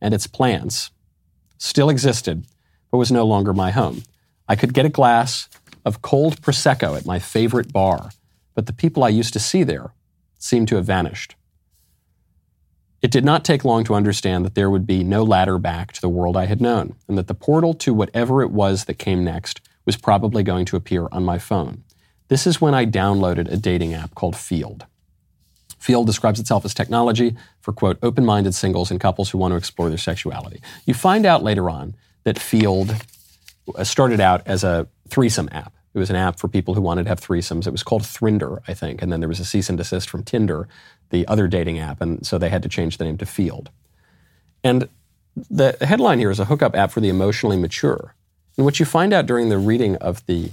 and 0.01 0.15
its 0.15 0.27
plants, 0.27 0.91
still 1.59 1.91
existed, 1.91 2.47
but 2.91 2.97
was 2.97 3.13
no 3.13 3.27
longer 3.27 3.53
my 3.53 3.73
home. 3.73 4.05
I 4.49 4.57
could 4.57 4.73
get 4.73 4.87
a 4.87 4.91
glass 4.91 5.51
of 5.85 6.01
cold 6.01 6.41
Prosecco 6.41 6.97
at 6.97 7.05
my 7.05 7.19
favorite 7.19 7.75
bar, 7.75 8.11
but 8.55 8.65
the 8.65 8.73
people 8.73 9.05
I 9.05 9.11
used 9.11 9.35
to 9.35 9.39
see 9.39 9.65
there 9.65 9.93
seemed 10.39 10.69
to 10.69 10.77
have 10.77 10.87
vanished. 10.87 11.37
It 13.03 13.11
did 13.11 13.25
not 13.25 13.45
take 13.45 13.65
long 13.65 13.85
to 13.85 13.95
understand 13.95 14.45
that 14.45 14.55
there 14.55 14.71
would 14.71 14.87
be 14.87 15.05
no 15.05 15.23
ladder 15.23 15.59
back 15.59 15.93
to 15.93 16.01
the 16.01 16.09
world 16.09 16.37
I 16.37 16.47
had 16.47 16.61
known, 16.61 16.97
and 17.07 17.17
that 17.19 17.27
the 17.27 17.35
portal 17.35 17.75
to 17.75 17.95
whatever 17.95 18.43
it 18.43 18.51
was 18.51 18.87
that 18.87 18.95
came 18.95 19.23
next 19.23 19.61
was 19.85 19.97
probably 19.97 20.43
going 20.43 20.65
to 20.67 20.77
appear 20.77 21.09
on 21.13 21.25
my 21.25 21.39
phone. 21.39 21.85
This 22.29 22.47
is 22.47 22.61
when 22.61 22.75
I 22.75 22.87
downloaded 22.87 23.51
a 23.51 23.57
dating 23.57 23.95
app 23.95 24.15
called 24.15 24.35
Feeld. 24.35 24.83
Feeld 25.81 26.07
describes 26.07 26.41
itself 26.41 26.65
as 26.65 26.75
technology 26.75 27.37
for, 27.61 27.73
quote, 27.73 27.99
open 28.03 28.25
minded 28.25 28.55
singles 28.55 28.91
and 28.91 28.99
couples 28.99 29.31
who 29.31 29.39
want 29.39 29.53
to 29.53 29.57
explore 29.57 29.89
their 29.89 29.99
sexuality. 29.99 30.61
You 30.85 30.95
find 30.95 31.25
out 31.25 31.45
later 31.45 31.71
on 31.71 31.95
that 32.25 32.37
Feeld 32.37 33.01
uh, 33.77 33.85
started 33.85 34.21
out 34.21 34.43
as 34.47 34.65
a 34.65 34.89
threesome 35.09 35.49
app. 35.53 35.76
It 35.97 35.99
was 35.99 36.11
an 36.11 36.17
app 36.17 36.39
for 36.39 36.47
people 36.47 36.75
who 36.75 36.83
wanted 36.83 37.05
to 37.05 37.09
have 37.09 37.23
threesomes. 37.23 37.67
It 37.67 37.71
was 37.71 37.83
called 37.83 38.03
Thrinder, 38.03 38.61
I 38.69 38.75
think. 38.75 39.01
And 39.01 39.11
then 39.11 39.21
there 39.21 39.31
was 39.31 39.41
a 39.41 39.47
cease 39.47 39.71
and 39.71 39.79
desist 39.79 40.11
from 40.11 40.23
Tinder, 40.23 40.69
the 41.09 41.27
other 41.27 41.49
dating 41.49 41.79
app. 41.79 42.03
And 42.03 42.25
so 42.27 42.37
they 42.37 42.51
had 42.51 42.63
to 42.65 42.69
change 42.69 42.99
the 42.99 43.05
name 43.05 43.17
to 43.17 43.25
Feeld. 43.25 43.69
And 44.63 44.91
the 45.35 45.75
headline 45.81 46.19
here 46.19 46.31
is 46.31 46.39
a 46.39 46.45
hookup 46.45 46.77
app 46.77 46.91
for 46.91 47.01
the 47.01 47.09
emotionally 47.09 47.57
mature. 47.57 48.15
And 48.59 48.67
what 48.67 48.79
you 48.79 48.85
find 48.85 49.15
out 49.15 49.25
during 49.25 49.49
the 49.49 49.57
reading 49.57 49.97
of 49.97 50.25
the 50.27 50.51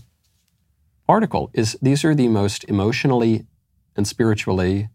article 1.10 1.52
is 1.54 1.78
these 1.82 2.06
are 2.06 2.16
the 2.16 2.30
most 2.30 2.64
emotionally 2.66 3.46
and 3.98 4.08
spiritually 4.08 4.88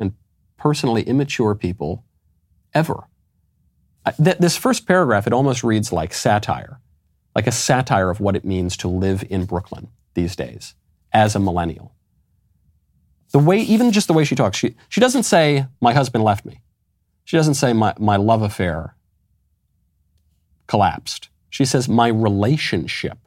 and 0.00 0.12
personally 0.56 1.02
immature 1.04 1.54
people 1.54 2.04
ever. 2.74 3.04
This 4.18 4.56
first 4.56 4.88
paragraph, 4.88 5.28
it 5.28 5.32
almost 5.32 5.62
reads 5.62 5.92
like 5.92 6.12
satire, 6.12 6.80
like 7.34 7.46
a 7.46 7.52
satire 7.52 8.10
of 8.10 8.20
what 8.20 8.36
it 8.36 8.44
means 8.44 8.76
to 8.78 8.88
live 8.88 9.24
in 9.28 9.44
Brooklyn 9.44 9.88
these 10.14 10.36
days 10.36 10.74
as 11.12 11.34
a 11.34 11.40
millennial. 11.40 11.94
The 13.32 13.38
way, 13.38 13.58
even 13.58 13.90
just 13.90 14.06
the 14.06 14.12
way 14.12 14.24
she 14.24 14.36
talks, 14.36 14.56
she, 14.56 14.76
she 14.88 15.00
doesn't 15.00 15.24
say, 15.24 15.66
My 15.80 15.92
husband 15.92 16.22
left 16.22 16.44
me. 16.44 16.60
She 17.24 17.36
doesn't 17.36 17.54
say, 17.54 17.72
My, 17.72 17.94
my 17.98 18.16
love 18.16 18.42
affair 18.42 18.94
collapsed. 20.66 21.28
She 21.50 21.64
says, 21.64 21.88
My 21.88 22.08
relationship, 22.08 23.18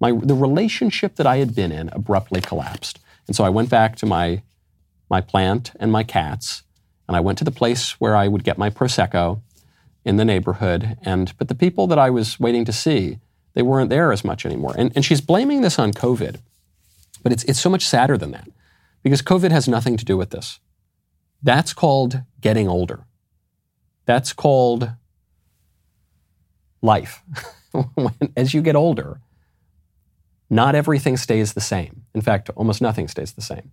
my, 0.00 0.12
the 0.12 0.34
relationship 0.34 1.16
that 1.16 1.26
I 1.26 1.36
had 1.36 1.54
been 1.54 1.72
in 1.72 1.90
abruptly 1.92 2.40
collapsed. 2.40 2.98
And 3.26 3.36
so 3.36 3.44
I 3.44 3.50
went 3.50 3.68
back 3.68 3.96
to 3.96 4.06
my, 4.06 4.42
my 5.10 5.20
plant 5.20 5.72
and 5.78 5.92
my 5.92 6.02
cats, 6.02 6.62
and 7.06 7.16
I 7.16 7.20
went 7.20 7.38
to 7.38 7.44
the 7.44 7.50
place 7.50 8.00
where 8.00 8.16
I 8.16 8.28
would 8.28 8.44
get 8.44 8.58
my 8.58 8.70
Prosecco 8.70 9.42
in 10.04 10.16
the 10.16 10.24
neighborhood. 10.24 10.96
And, 11.02 11.36
but 11.36 11.48
the 11.48 11.54
people 11.54 11.86
that 11.88 11.98
I 11.98 12.08
was 12.10 12.40
waiting 12.40 12.64
to 12.64 12.72
see, 12.72 13.18
they 13.56 13.62
weren't 13.62 13.88
there 13.88 14.12
as 14.12 14.22
much 14.22 14.44
anymore. 14.44 14.74
And, 14.76 14.92
and 14.94 15.02
she's 15.02 15.22
blaming 15.22 15.62
this 15.62 15.78
on 15.78 15.92
COVID. 15.92 16.40
But 17.22 17.32
it's, 17.32 17.42
it's 17.44 17.58
so 17.58 17.70
much 17.70 17.86
sadder 17.86 18.18
than 18.18 18.30
that 18.32 18.46
because 19.02 19.22
COVID 19.22 19.50
has 19.50 19.66
nothing 19.66 19.96
to 19.96 20.04
do 20.04 20.16
with 20.16 20.30
this. 20.30 20.60
That's 21.42 21.72
called 21.72 22.20
getting 22.42 22.68
older. 22.68 23.06
That's 24.04 24.34
called 24.34 24.90
life. 26.82 27.22
when, 27.94 28.14
as 28.36 28.52
you 28.52 28.60
get 28.60 28.76
older, 28.76 29.20
not 30.50 30.74
everything 30.74 31.16
stays 31.16 31.54
the 31.54 31.60
same. 31.62 32.04
In 32.14 32.20
fact, 32.20 32.50
almost 32.56 32.82
nothing 32.82 33.08
stays 33.08 33.32
the 33.32 33.42
same. 33.42 33.72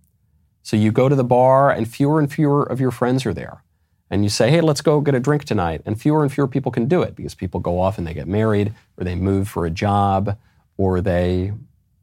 So 0.62 0.78
you 0.78 0.92
go 0.92 1.10
to 1.10 1.14
the 1.14 1.24
bar, 1.24 1.70
and 1.70 1.86
fewer 1.86 2.18
and 2.18 2.32
fewer 2.32 2.62
of 2.62 2.80
your 2.80 2.90
friends 2.90 3.26
are 3.26 3.34
there. 3.34 3.62
And 4.10 4.22
you 4.22 4.28
say, 4.28 4.50
hey, 4.50 4.60
let's 4.60 4.80
go 4.80 5.00
get 5.00 5.14
a 5.14 5.20
drink 5.20 5.44
tonight. 5.44 5.82
And 5.86 6.00
fewer 6.00 6.22
and 6.22 6.32
fewer 6.32 6.46
people 6.46 6.70
can 6.70 6.86
do 6.86 7.02
it 7.02 7.16
because 7.16 7.34
people 7.34 7.60
go 7.60 7.80
off 7.80 7.98
and 7.98 8.06
they 8.06 8.14
get 8.14 8.28
married, 8.28 8.74
or 8.96 9.04
they 9.04 9.14
move 9.14 9.48
for 9.48 9.66
a 9.66 9.70
job, 9.70 10.36
or 10.76 11.00
they, 11.00 11.52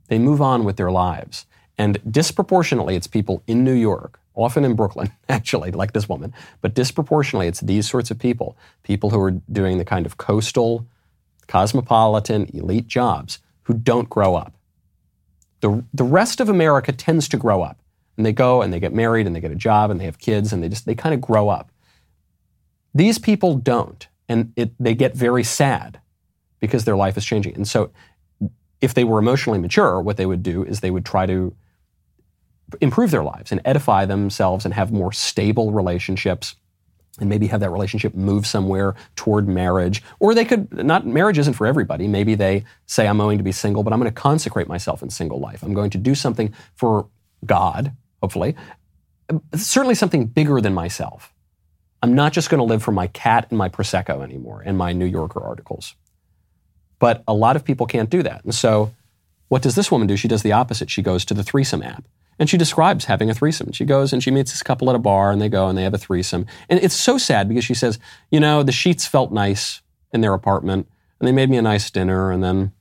they 0.08 0.20
move 0.20 0.42
on 0.42 0.64
with 0.64 0.78
their 0.78 0.92
lives. 0.92 1.46
And 1.78 2.00
disproportionately, 2.10 2.96
it's 2.96 3.08
people 3.08 3.44
in 3.48 3.64
New 3.64 3.74
York, 3.74 4.20
often 4.36 4.66
in 4.66 4.76
Brooklyn, 4.76 5.12
actually, 5.30 5.72
like 5.72 5.94
this 5.94 6.10
woman, 6.10 6.34
but 6.62 6.74
disproportionately, 6.74 7.48
it's 7.48 7.62
these 7.62 7.90
sorts 7.90 8.12
of 8.12 8.20
people, 8.20 8.58
people 8.84 9.10
who 9.10 9.20
are 9.20 9.32
doing 9.52 9.78
the 9.78 9.86
kind 9.86 10.06
of 10.06 10.18
coastal, 10.18 10.86
cosmopolitan, 11.48 12.50
elite 12.54 12.88
jobs 12.88 13.40
who 13.64 13.74
don't 13.74 14.10
grow 14.10 14.36
up. 14.36 14.54
The, 15.62 15.84
the 15.94 16.04
rest 16.04 16.40
of 16.40 16.50
America 16.50 16.92
tends 16.92 17.28
to 17.30 17.38
grow 17.38 17.62
up. 17.62 17.78
And 18.18 18.26
they 18.26 18.34
go 18.34 18.62
and 18.62 18.72
they 18.72 18.80
get 18.80 18.94
married 18.94 19.26
and 19.26 19.36
they 19.36 19.40
get 19.40 19.52
a 19.52 19.56
job 19.56 19.90
and 19.90 20.00
they 20.00 20.06
have 20.06 20.20
kids 20.20 20.54
and 20.54 20.62
they 20.62 20.70
just, 20.70 20.86
they 20.86 20.96
kind 20.96 21.16
of 21.16 21.22
grow 21.22 21.50
up. 21.50 21.71
These 22.94 23.20
people 23.20 23.56
don't. 23.56 24.08
And 24.28 24.54
it, 24.56 24.72
they 24.80 24.96
get 24.96 25.16
very 25.16 25.44
sad 25.44 26.00
because 26.60 26.86
their 26.86 26.96
life 26.96 27.18
is 27.18 27.26
changing. 27.26 27.56
And 27.56 27.68
so 27.68 27.92
if 28.80 28.94
they 28.94 29.04
were 29.04 29.20
emotionally 29.20 29.60
mature, 29.60 30.02
what 30.02 30.18
they 30.18 30.26
would 30.26 30.44
do 30.44 30.64
is 30.64 30.80
they 30.80 30.92
would 30.92 31.06
try 31.06 31.26
to 31.26 31.56
improve 32.80 33.12
their 33.12 33.24
lives 33.24 33.52
and 33.52 33.60
edify 33.66 34.06
themselves 34.06 34.64
and 34.64 34.74
have 34.74 34.92
more 34.92 35.12
stable 35.12 35.72
relationships 35.72 36.56
and 37.20 37.28
maybe 37.28 37.48
have 37.48 37.60
that 37.60 37.70
relationship 37.70 38.16
move 38.16 38.48
somewhere 38.48 38.96
toward 39.18 39.48
marriage. 39.48 40.02
Or 40.20 40.34
they 40.34 40.46
could, 40.46 40.72
not, 40.74 41.06
marriage 41.06 41.38
isn't 41.38 41.54
for 41.54 41.68
everybody. 41.68 42.08
Maybe 42.08 42.36
they 42.36 42.64
say, 42.86 43.08
I'm 43.08 43.18
going 43.18 43.38
to 43.38 43.44
be 43.44 43.52
single, 43.52 43.84
but 43.84 43.92
I'm 43.92 44.00
going 44.00 44.12
to 44.12 44.22
consecrate 44.22 44.68
myself 44.68 45.04
in 45.04 45.10
single 45.10 45.40
life. 45.40 45.62
I'm 45.62 45.74
going 45.74 45.90
to 45.90 45.98
do 45.98 46.16
something 46.16 46.54
for 46.74 47.10
God, 47.46 47.92
hopefully. 48.22 48.56
Certainly 49.54 49.96
something 49.96 50.26
bigger 50.26 50.62
than 50.62 50.74
myself. 50.74 51.34
I'm 52.02 52.16
not 52.16 52.34
just 52.34 52.50
going 52.50 52.60
to 52.60 52.66
live 52.66 52.82
for 52.82 52.92
my 52.92 53.08
cat 53.08 53.48
and 53.50 53.58
my 53.58 53.70
Prosecco 53.70 54.24
anymore 54.24 54.64
and 54.66 54.78
my 54.78 54.92
New 54.92 55.06
Yorker 55.06 55.42
articles. 55.42 55.96
But 57.00 57.24
a 57.28 57.34
lot 57.34 57.56
of 57.56 57.64
people 57.64 57.86
can't 57.86 58.10
do 58.10 58.24
that. 58.24 58.44
And 58.44 58.54
so, 58.54 58.94
what 59.50 59.62
does 59.62 59.76
this 59.76 59.92
woman 59.92 60.08
do? 60.08 60.16
She 60.16 60.28
does 60.28 60.44
the 60.44 60.54
opposite. 60.54 60.90
She 60.90 61.02
goes 61.02 61.26
to 61.26 61.34
the 61.34 61.44
threesome 61.44 61.84
app. 61.84 62.06
And 62.40 62.50
she 62.50 62.58
describes 62.58 63.06
having 63.06 63.30
a 63.30 63.34
threesome. 63.34 63.72
She 63.72 63.86
goes 63.86 64.14
and 64.14 64.24
she 64.24 64.32
meets 64.32 64.52
this 64.52 64.64
couple 64.64 64.90
at 64.90 64.96
a 64.96 65.00
bar 65.00 65.32
and 65.32 65.42
they 65.42 65.50
go 65.50 65.68
and 65.68 65.78
they 65.78 65.84
have 65.84 65.94
a 65.94 66.00
threesome. 66.00 66.48
And 66.70 66.80
it's 66.82 66.96
so 66.96 67.18
sad 67.18 67.48
because 67.48 67.66
she 67.66 67.76
says, 67.76 68.00
you 68.32 68.40
know, 68.40 68.64
the 68.64 68.72
sheets 68.72 69.06
felt 69.06 69.32
nice 69.32 69.82
in 70.12 70.22
their 70.22 70.34
apartment 70.34 70.88
and 71.20 71.28
they 71.28 71.32
made 71.32 71.50
me 71.50 71.58
a 71.58 71.62
nice 71.62 71.92
dinner 71.92 72.32
and 72.32 72.44
then 72.44 72.72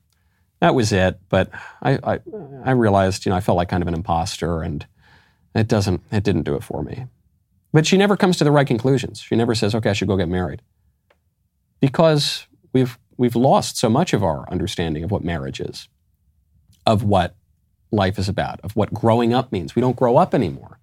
that 0.61 0.75
was 0.75 0.93
it. 0.93 1.19
But 1.29 1.51
I, 1.83 1.99
I, 2.03 2.21
I 2.65 2.71
realized, 2.71 3.27
you 3.27 3.31
know, 3.31 3.37
I 3.37 3.41
felt 3.41 3.57
like 3.57 3.69
kind 3.69 3.83
of 3.83 3.89
an 3.89 3.95
imposter 3.95 4.63
and 4.63 4.87
it 5.55 5.69
doesn't, 5.69 6.01
it 6.11 6.23
didn't 6.23 6.45
do 6.45 6.55
it 6.55 6.65
for 6.65 6.83
me. 6.83 7.07
But 7.73 7.87
she 7.87 7.97
never 7.97 8.17
comes 8.17 8.37
to 8.39 8.45
the 8.45 8.51
right 8.51 8.67
conclusions. 8.67 9.21
She 9.21 9.37
never 9.37 9.55
says, 9.55 9.75
okay, 9.75 9.91
I 9.91 9.93
should 9.93 10.09
go 10.09 10.17
get 10.17 10.29
married. 10.29 10.63
Because 11.81 12.47
we've, 12.73 12.99
we've 13.17 13.37
lost 13.37 13.77
so 13.77 13.89
much 13.89 14.13
of 14.13 14.25
our 14.25 14.51
understanding 14.51 15.05
of 15.05 15.11
what 15.11 15.25
marriage 15.25 15.61
is, 15.61 15.89
of 16.85 17.03
what 17.05 17.37
life 17.93 18.19
is 18.19 18.29
about, 18.29 18.61
of 18.63 18.75
what 18.77 18.93
growing 18.93 19.33
up 19.33 19.53
means. 19.53 19.75
We 19.75 19.81
don't 19.81 19.97
grow 19.97 20.17
up 20.17 20.35
anymore. 20.35 20.79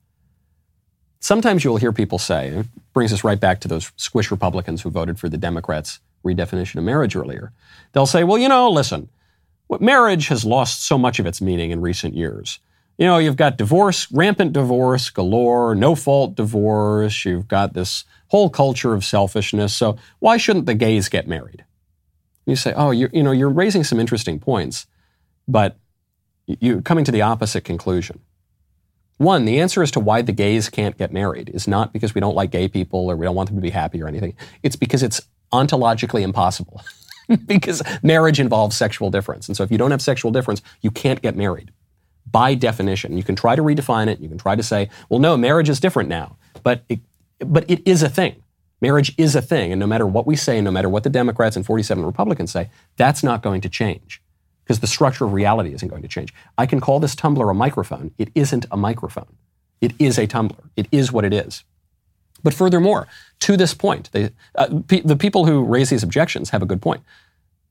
Sometimes 1.20 1.64
you'll 1.64 1.78
hear 1.78 1.92
people 1.92 2.20
say, 2.20 2.50
it 2.50 2.68
brings 2.94 3.12
us 3.12 3.24
right 3.24 3.40
back 3.40 3.60
to 3.62 3.68
those 3.68 3.92
squish 3.98 4.32
Republicans 4.32 4.82
who 4.82 4.90
voted 4.90 5.20
for 5.20 5.30
the 5.30 5.38
Democrats' 5.38 6.00
redefinition 6.26 6.76
of 6.76 6.84
marriage 6.84 7.16
earlier. 7.16 7.52
They'll 7.92 8.06
say, 8.06 8.24
well, 8.24 8.38
you 8.38 8.48
know, 8.48 8.70
listen, 8.70 9.10
marriage 9.80 10.28
has 10.28 10.46
lost 10.46 10.86
so 10.86 10.98
much 10.98 11.20
of 11.20 11.26
its 11.26 11.42
meaning 11.42 11.72
in 11.72 11.82
recent 11.82 12.16
years. 12.16 12.60
You 12.98 13.06
know, 13.06 13.18
you've 13.20 13.36
got 13.36 13.58
divorce, 13.58 14.12
rampant 14.12 14.54
divorce 14.54 15.10
galore, 15.10 15.76
no 15.76 15.94
fault 15.94 16.36
divorce. 16.36 17.26
You've 17.26 17.48
got 17.48 17.74
this 17.74 18.06
whole 18.30 18.50
culture 18.50 18.94
of 18.94 19.06
selfishness. 19.06 19.76
So 19.76 19.98
why 20.20 20.38
shouldn't 20.38 20.66
the 20.66 20.74
gays 20.74 21.08
get 21.08 21.28
married? 21.28 21.64
you 22.48 22.56
say, 22.56 22.74
oh, 22.76 22.92
you 22.92 23.10
you 23.14 23.22
know, 23.22 23.32
you're 23.32 23.50
raising 23.50 23.84
some 23.84 24.00
interesting 24.00 24.40
points, 24.40 24.88
but 25.48 25.78
you're 26.48 26.82
coming 26.82 27.04
to 27.06 27.12
the 27.12 27.22
opposite 27.22 27.66
conclusion. 27.66 28.22
One, 29.18 29.46
the 29.46 29.60
answer 29.60 29.84
as 29.84 29.92
to 29.92 30.00
why 30.00 30.22
the 30.22 30.32
gays 30.32 30.70
can't 30.70 30.98
get 30.98 31.12
married 31.12 31.50
is 31.50 31.68
not 31.68 31.92
because 31.92 32.16
we 32.16 32.22
don't 32.22 32.36
like 32.36 32.52
gay 32.52 32.68
people 32.68 33.12
or 33.12 33.16
we 33.16 33.26
don't 33.26 33.36
want 33.36 33.50
them 33.50 33.58
to 33.58 33.62
be 33.62 33.72
happy 33.72 34.02
or 34.02 34.08
anything. 34.08 34.36
It's 34.64 34.76
because 34.76 35.04
it's 35.04 35.22
ontologically 35.52 36.22
impossible. 36.22 36.82
because 37.46 37.82
marriage 38.02 38.40
involves 38.40 38.78
sexual 38.78 39.10
difference. 39.12 39.50
And 39.50 39.58
so 39.58 39.64
if 39.64 39.72
you 39.72 39.78
don't 39.78 39.92
have 39.92 40.02
sexual 40.02 40.32
difference, 40.32 40.62
you 40.82 40.92
can't 40.92 41.22
get 41.22 41.36
married. 41.36 41.72
By 42.30 42.56
definition, 42.56 43.18
you 43.18 43.24
can 43.24 43.36
try 43.36 43.56
to 43.56 43.62
redefine 43.62 44.08
it. 44.08 44.20
You 44.20 44.30
can 44.30 44.38
try 44.38 44.56
to 44.56 44.64
say, 44.64 44.90
well, 45.10 45.20
no, 45.20 45.38
marriage 45.38 45.70
is 45.70 45.80
different 45.80 46.10
now. 46.10 46.38
But 46.64 46.84
it, 46.90 47.00
but 47.40 47.70
it 47.70 47.88
is 47.88 48.04
a 48.04 48.10
thing. 48.10 48.44
Marriage 48.82 49.14
is 49.18 49.36
a 49.36 49.42
thing. 49.42 49.72
And 49.72 49.80
no 49.80 49.88
matter 49.88 50.06
what 50.06 50.28
we 50.28 50.36
say, 50.36 50.62
no 50.62 50.72
matter 50.72 50.90
what 50.90 51.04
the 51.04 51.10
Democrats 51.10 51.56
and 51.56 51.66
47 51.66 52.06
Republicans 52.06 52.52
say, 52.52 52.70
that's 52.96 53.24
not 53.24 53.42
going 53.42 53.62
to 53.62 53.70
change 53.70 54.22
because 54.64 54.80
the 54.82 54.88
structure 54.88 55.26
of 55.26 55.34
reality 55.34 55.74
isn't 55.74 55.88
going 55.88 56.02
to 56.02 56.08
change. 56.08 56.34
I 56.58 56.66
can 56.66 56.82
call 56.82 57.00
this 57.00 57.16
tumbler 57.16 57.50
a 57.50 57.56
microphone. 57.56 58.12
It 58.18 58.30
isn't 58.36 58.66
a 58.70 58.78
microphone. 58.78 59.38
It 59.80 59.94
is 59.98 60.20
a 60.20 60.28
tumbler. 60.28 60.66
It 60.76 60.88
is 60.92 61.12
what 61.12 61.24
it 61.24 61.34
is. 61.34 61.64
But 62.44 62.54
furthermore, 62.54 63.08
to 63.40 63.58
this 63.58 63.74
point, 63.74 64.10
they, 64.12 64.32
uh, 64.56 64.68
the 64.70 65.16
people 65.18 65.46
who 65.46 65.64
raise 65.64 65.90
these 65.90 66.04
objections 66.04 66.50
have 66.52 66.62
a 66.62 66.66
good 66.66 66.82
point. 66.82 67.02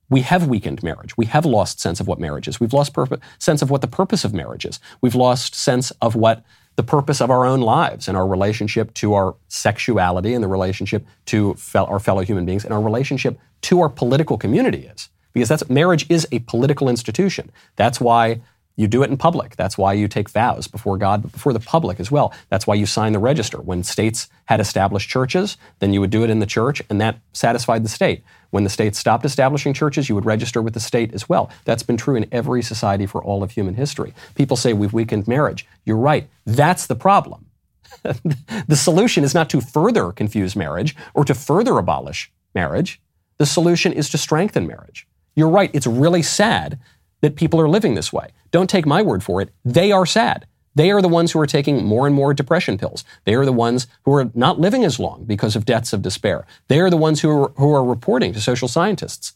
We 0.08 0.20
have 0.20 0.46
weakened 0.46 0.82
marriage. 0.82 1.16
We 1.16 1.26
have 1.26 1.44
lost 1.44 1.80
sense 1.80 2.00
of 2.00 2.06
what 2.06 2.20
marriage 2.20 2.46
is. 2.48 2.60
We've 2.60 2.72
lost 2.72 2.94
sense 3.38 3.62
of 3.62 3.70
what 3.70 3.80
the 3.80 3.88
purpose 3.88 4.24
of 4.24 4.32
marriage 4.32 4.64
is. 4.64 4.78
We've 5.00 5.14
lost 5.14 5.54
sense 5.54 5.90
of 6.02 6.14
what 6.14 6.44
the 6.76 6.82
purpose 6.82 7.20
of 7.20 7.30
our 7.30 7.44
own 7.44 7.60
lives 7.60 8.06
and 8.06 8.16
our 8.16 8.26
relationship 8.26 8.92
to 8.94 9.14
our 9.14 9.34
sexuality 9.48 10.34
and 10.34 10.44
the 10.44 10.48
relationship 10.48 11.06
to 11.26 11.56
our 11.74 11.98
fellow 11.98 12.22
human 12.22 12.44
beings 12.44 12.64
and 12.64 12.72
our 12.72 12.82
relationship 12.82 13.38
to 13.62 13.80
our 13.80 13.88
political 13.88 14.36
community 14.36 14.86
is 14.86 15.08
because 15.32 15.48
that's 15.48 15.68
marriage 15.68 16.08
is 16.10 16.26
a 16.32 16.38
political 16.40 16.88
institution. 16.88 17.50
That's 17.76 18.00
why 18.00 18.40
you 18.76 18.86
do 18.86 19.02
it 19.02 19.10
in 19.10 19.16
public. 19.16 19.56
That's 19.56 19.78
why 19.78 19.94
you 19.94 20.06
take 20.06 20.28
vows 20.28 20.66
before 20.68 20.98
God, 20.98 21.22
but 21.22 21.32
before 21.32 21.52
the 21.54 21.60
public 21.60 21.98
as 21.98 22.10
well. 22.10 22.32
That's 22.50 22.66
why 22.66 22.74
you 22.74 22.84
sign 22.84 23.12
the 23.12 23.18
register. 23.18 23.58
When 23.58 23.82
states 23.82 24.28
had 24.44 24.60
established 24.60 25.08
churches, 25.08 25.56
then 25.78 25.92
you 25.92 26.00
would 26.00 26.10
do 26.10 26.22
it 26.22 26.30
in 26.30 26.38
the 26.38 26.46
church, 26.46 26.82
and 26.90 27.00
that 27.00 27.18
satisfied 27.32 27.84
the 27.84 27.88
state. 27.88 28.22
When 28.50 28.64
the 28.64 28.70
state 28.70 28.94
stopped 28.94 29.24
establishing 29.24 29.72
churches, 29.72 30.08
you 30.08 30.14
would 30.14 30.26
register 30.26 30.62
with 30.62 30.74
the 30.74 30.80
state 30.80 31.14
as 31.14 31.28
well. 31.28 31.50
That's 31.64 31.82
been 31.82 31.96
true 31.96 32.16
in 32.16 32.26
every 32.30 32.62
society 32.62 33.06
for 33.06 33.24
all 33.24 33.42
of 33.42 33.50
human 33.50 33.74
history. 33.74 34.14
People 34.34 34.56
say 34.56 34.72
we've 34.72 34.92
weakened 34.92 35.26
marriage. 35.26 35.66
You're 35.84 35.96
right. 35.96 36.28
That's 36.44 36.86
the 36.86 36.96
problem. 36.96 37.46
the 38.02 38.76
solution 38.76 39.24
is 39.24 39.34
not 39.34 39.48
to 39.50 39.60
further 39.60 40.12
confuse 40.12 40.54
marriage 40.54 40.94
or 41.14 41.24
to 41.24 41.34
further 41.34 41.78
abolish 41.78 42.30
marriage. 42.54 43.00
The 43.38 43.46
solution 43.46 43.92
is 43.92 44.10
to 44.10 44.18
strengthen 44.18 44.66
marriage. 44.66 45.06
You're 45.34 45.50
right, 45.50 45.70
it's 45.74 45.86
really 45.86 46.22
sad 46.22 46.78
that 47.26 47.34
people 47.34 47.60
are 47.60 47.68
living 47.68 47.96
this 47.96 48.12
way. 48.12 48.28
Don't 48.52 48.70
take 48.70 48.86
my 48.86 49.02
word 49.02 49.24
for 49.24 49.40
it. 49.42 49.50
They 49.64 49.90
are 49.90 50.06
sad. 50.06 50.46
They 50.76 50.92
are 50.92 51.02
the 51.02 51.08
ones 51.08 51.32
who 51.32 51.40
are 51.40 51.46
taking 51.46 51.84
more 51.84 52.06
and 52.06 52.14
more 52.14 52.32
depression 52.32 52.78
pills. 52.78 53.02
They 53.24 53.34
are 53.34 53.44
the 53.44 53.52
ones 53.52 53.88
who 54.04 54.14
are 54.14 54.30
not 54.34 54.60
living 54.60 54.84
as 54.84 55.00
long 55.00 55.24
because 55.24 55.56
of 55.56 55.64
deaths 55.64 55.92
of 55.92 56.02
despair. 56.02 56.46
They 56.68 56.78
are 56.78 56.90
the 56.90 56.96
ones 56.96 57.20
who 57.20 57.30
are, 57.30 57.48
who 57.56 57.74
are 57.74 57.84
reporting 57.84 58.32
to 58.34 58.40
social 58.40 58.68
scientists 58.68 59.32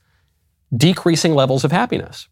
decreasing 0.77 1.35
levels 1.35 1.65
of 1.65 1.73
happiness. 1.73 2.29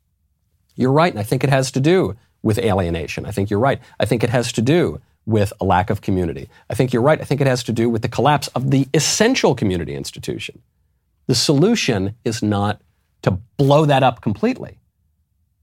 You're 0.77 0.93
right, 0.93 1.13
and 1.13 1.19
I 1.19 1.25
think 1.25 1.43
it 1.43 1.51
has 1.51 1.73
to 1.73 1.81
do 1.81 2.17
with 2.41 2.59
alienation. 2.59 3.27
I 3.27 3.33
think 3.33 3.51
you're 3.51 3.59
right. 3.59 3.81
I 3.99 4.05
think 4.05 4.23
it 4.23 4.31
has 4.31 4.53
to 4.53 4.63
do 4.63 5.01
with 5.27 5.53
a 5.61 5.65
lack 5.65 5.91
of 5.91 6.03
community. 6.03 6.49
I 6.71 6.75
think 6.75 6.93
you're 6.93 7.03
right. 7.03 7.21
I 7.21 7.25
think 7.25 7.41
it 7.41 7.49
has 7.49 7.65
to 7.65 7.73
do 7.73 7.91
with 7.91 8.03
the 8.03 8.09
collapse 8.09 8.47
of 8.55 8.71
the 8.71 8.87
essential 8.95 9.57
community 9.57 9.97
institution. 9.97 10.63
The 11.27 11.35
solution 11.35 12.15
is 12.25 12.43
not 12.43 12.81
to 13.23 13.33
blow 13.33 13.85
that 13.87 14.03
up 14.03 14.21
completely. 14.21 14.78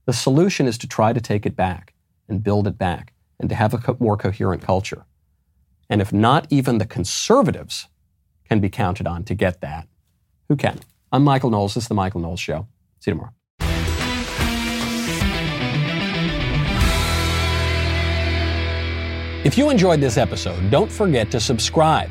The 0.06 0.12
solution 0.12 0.68
is 0.68 0.78
to 0.78 0.86
try 0.86 1.12
to 1.12 1.20
take 1.20 1.44
it 1.46 1.56
back 1.56 1.92
and 2.28 2.42
build 2.42 2.68
it 2.68 2.78
back 2.78 3.12
and 3.40 3.48
to 3.48 3.56
have 3.56 3.74
a 3.74 3.78
co- 3.78 3.96
more 3.98 4.16
coherent 4.16 4.62
culture. 4.62 5.04
And 5.90 6.00
if 6.00 6.12
not 6.12 6.46
even 6.48 6.78
the 6.78 6.86
conservatives 6.86 7.88
can 8.48 8.60
be 8.60 8.68
counted 8.68 9.08
on 9.08 9.24
to 9.24 9.34
get 9.34 9.60
that, 9.62 9.88
who 10.48 10.54
can? 10.54 10.78
I'm 11.10 11.24
Michael 11.24 11.50
Knowles. 11.50 11.74
This 11.74 11.84
is 11.84 11.88
The 11.88 11.94
Michael 11.94 12.20
Knowles 12.20 12.38
Show. 12.38 12.68
See 13.00 13.10
you 13.10 13.14
tomorrow. 13.14 13.32
If 19.44 19.58
you 19.58 19.70
enjoyed 19.70 20.00
this 20.00 20.16
episode, 20.16 20.70
don't 20.70 20.90
forget 20.90 21.32
to 21.32 21.40
subscribe. 21.40 22.10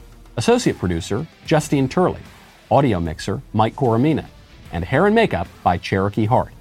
associate 0.37 0.77
producer 0.77 1.27
Justine 1.45 1.89
Turley, 1.89 2.21
audio 2.69 2.99
mixer 2.99 3.41
Mike 3.53 3.75
Coromina, 3.75 4.25
and 4.71 4.85
hair 4.85 5.05
and 5.05 5.15
makeup 5.15 5.47
by 5.63 5.77
Cherokee 5.77 6.25
Hart. 6.25 6.53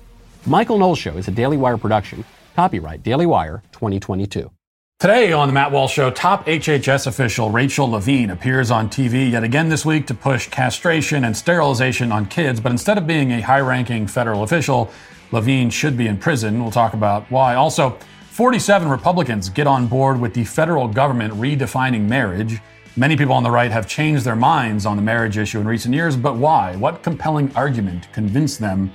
Michael 0.47 0.79
Knowles 0.79 0.99
Show 0.99 1.16
is 1.16 1.29
a 1.29 1.31
Daily 1.31 1.57
Wire 1.57 1.79
production, 1.79 2.25
copyright 2.57 3.03
Daily 3.03 3.27
Wire 3.27 3.62
2022. 3.73 4.51
Today 4.99 5.33
on 5.33 5.49
the 5.49 5.55
Matt 5.55 5.73
Walsh 5.73 5.95
Show, 5.95 6.11
top 6.11 6.45
HHS 6.45 7.07
official 7.07 7.51
Rachel 7.51 7.91
Levine 7.91 8.29
appears 8.29 8.71
on 8.71 8.91
TV 8.91 9.31
yet 9.33 9.43
again 9.43 9.71
this 9.71 9.87
week 9.87 10.07
to 10.09 10.14
push 10.14 10.49
castration 10.51 11.25
and 11.25 11.35
sterilization 11.35 12.12
on 12.12 12.27
kids. 12.27 12.61
But 12.61 12.73
instead 12.73 12.99
of 12.99 13.07
being 13.07 13.33
a 13.33 13.41
high 13.41 13.61
ranking 13.61 14.07
federal 14.07 14.43
official, 14.43 14.91
Levine 15.33 15.71
should 15.71 15.97
be 15.97 16.07
in 16.07 16.18
prison. 16.18 16.61
We'll 16.61 16.71
talk 16.71 16.93
about 16.93 17.31
why. 17.31 17.55
Also, 17.55 17.99
47 18.33 18.89
Republicans 18.89 19.49
get 19.49 19.66
on 19.66 19.87
board 19.87 20.21
with 20.21 20.35
the 20.35 20.45
federal 20.45 20.87
government 20.87 21.33
redefining 21.35 22.09
marriage. 22.09 22.61
Many 23.01 23.16
people 23.16 23.32
on 23.32 23.42
the 23.42 23.51
right 23.51 23.70
have 23.70 23.88
changed 23.88 24.26
their 24.26 24.36
minds 24.36 24.84
on 24.84 24.94
the 24.94 25.03
marriage 25.03 25.38
issue 25.38 25.59
in 25.59 25.66
recent 25.66 25.94
years, 25.94 26.18
but 26.18 26.36
why? 26.36 26.76
What 26.76 27.03
compelling 27.03 27.51
argument 27.57 28.12
convinced 28.12 28.61
them? 28.61 28.92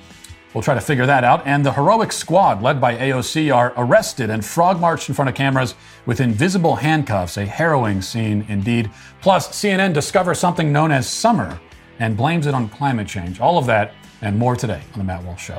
We'll 0.53 0.61
try 0.61 0.75
to 0.75 0.79
figure 0.79 1.07
that 1.07 1.23
out. 1.23 1.41
And 1.47 1.65
the 1.65 1.73
heroic 1.73 2.11
squad 2.11 2.61
led 2.61 2.79
by 2.79 2.97
AOC 2.97 3.51
are 3.51 3.73
arrested 3.77 4.29
and 4.29 4.45
frog 4.45 4.79
marched 4.79 5.09
in 5.09 5.15
front 5.15 5.29
of 5.29 5.33
cameras 5.33 5.73
with 6.05 6.19
invisible 6.19 6.75
handcuffs. 6.75 7.37
A 7.37 7.47
harrowing 7.47 7.99
scene 7.99 8.45
indeed. 8.47 8.91
Plus, 9.21 9.47
CNN 9.49 9.95
discovers 9.95 10.37
something 10.37 10.71
known 10.71 10.91
as 10.91 11.09
summer 11.09 11.59
and 11.97 12.15
blames 12.15 12.45
it 12.45 12.53
on 12.53 12.69
climate 12.69 13.07
change. 13.07 13.39
All 13.39 13.57
of 13.57 13.65
that 13.65 13.95
and 14.21 14.37
more 14.37 14.55
today 14.55 14.83
on 14.93 14.99
The 14.99 15.03
Matt 15.03 15.23
Walsh 15.23 15.45
Show. 15.45 15.57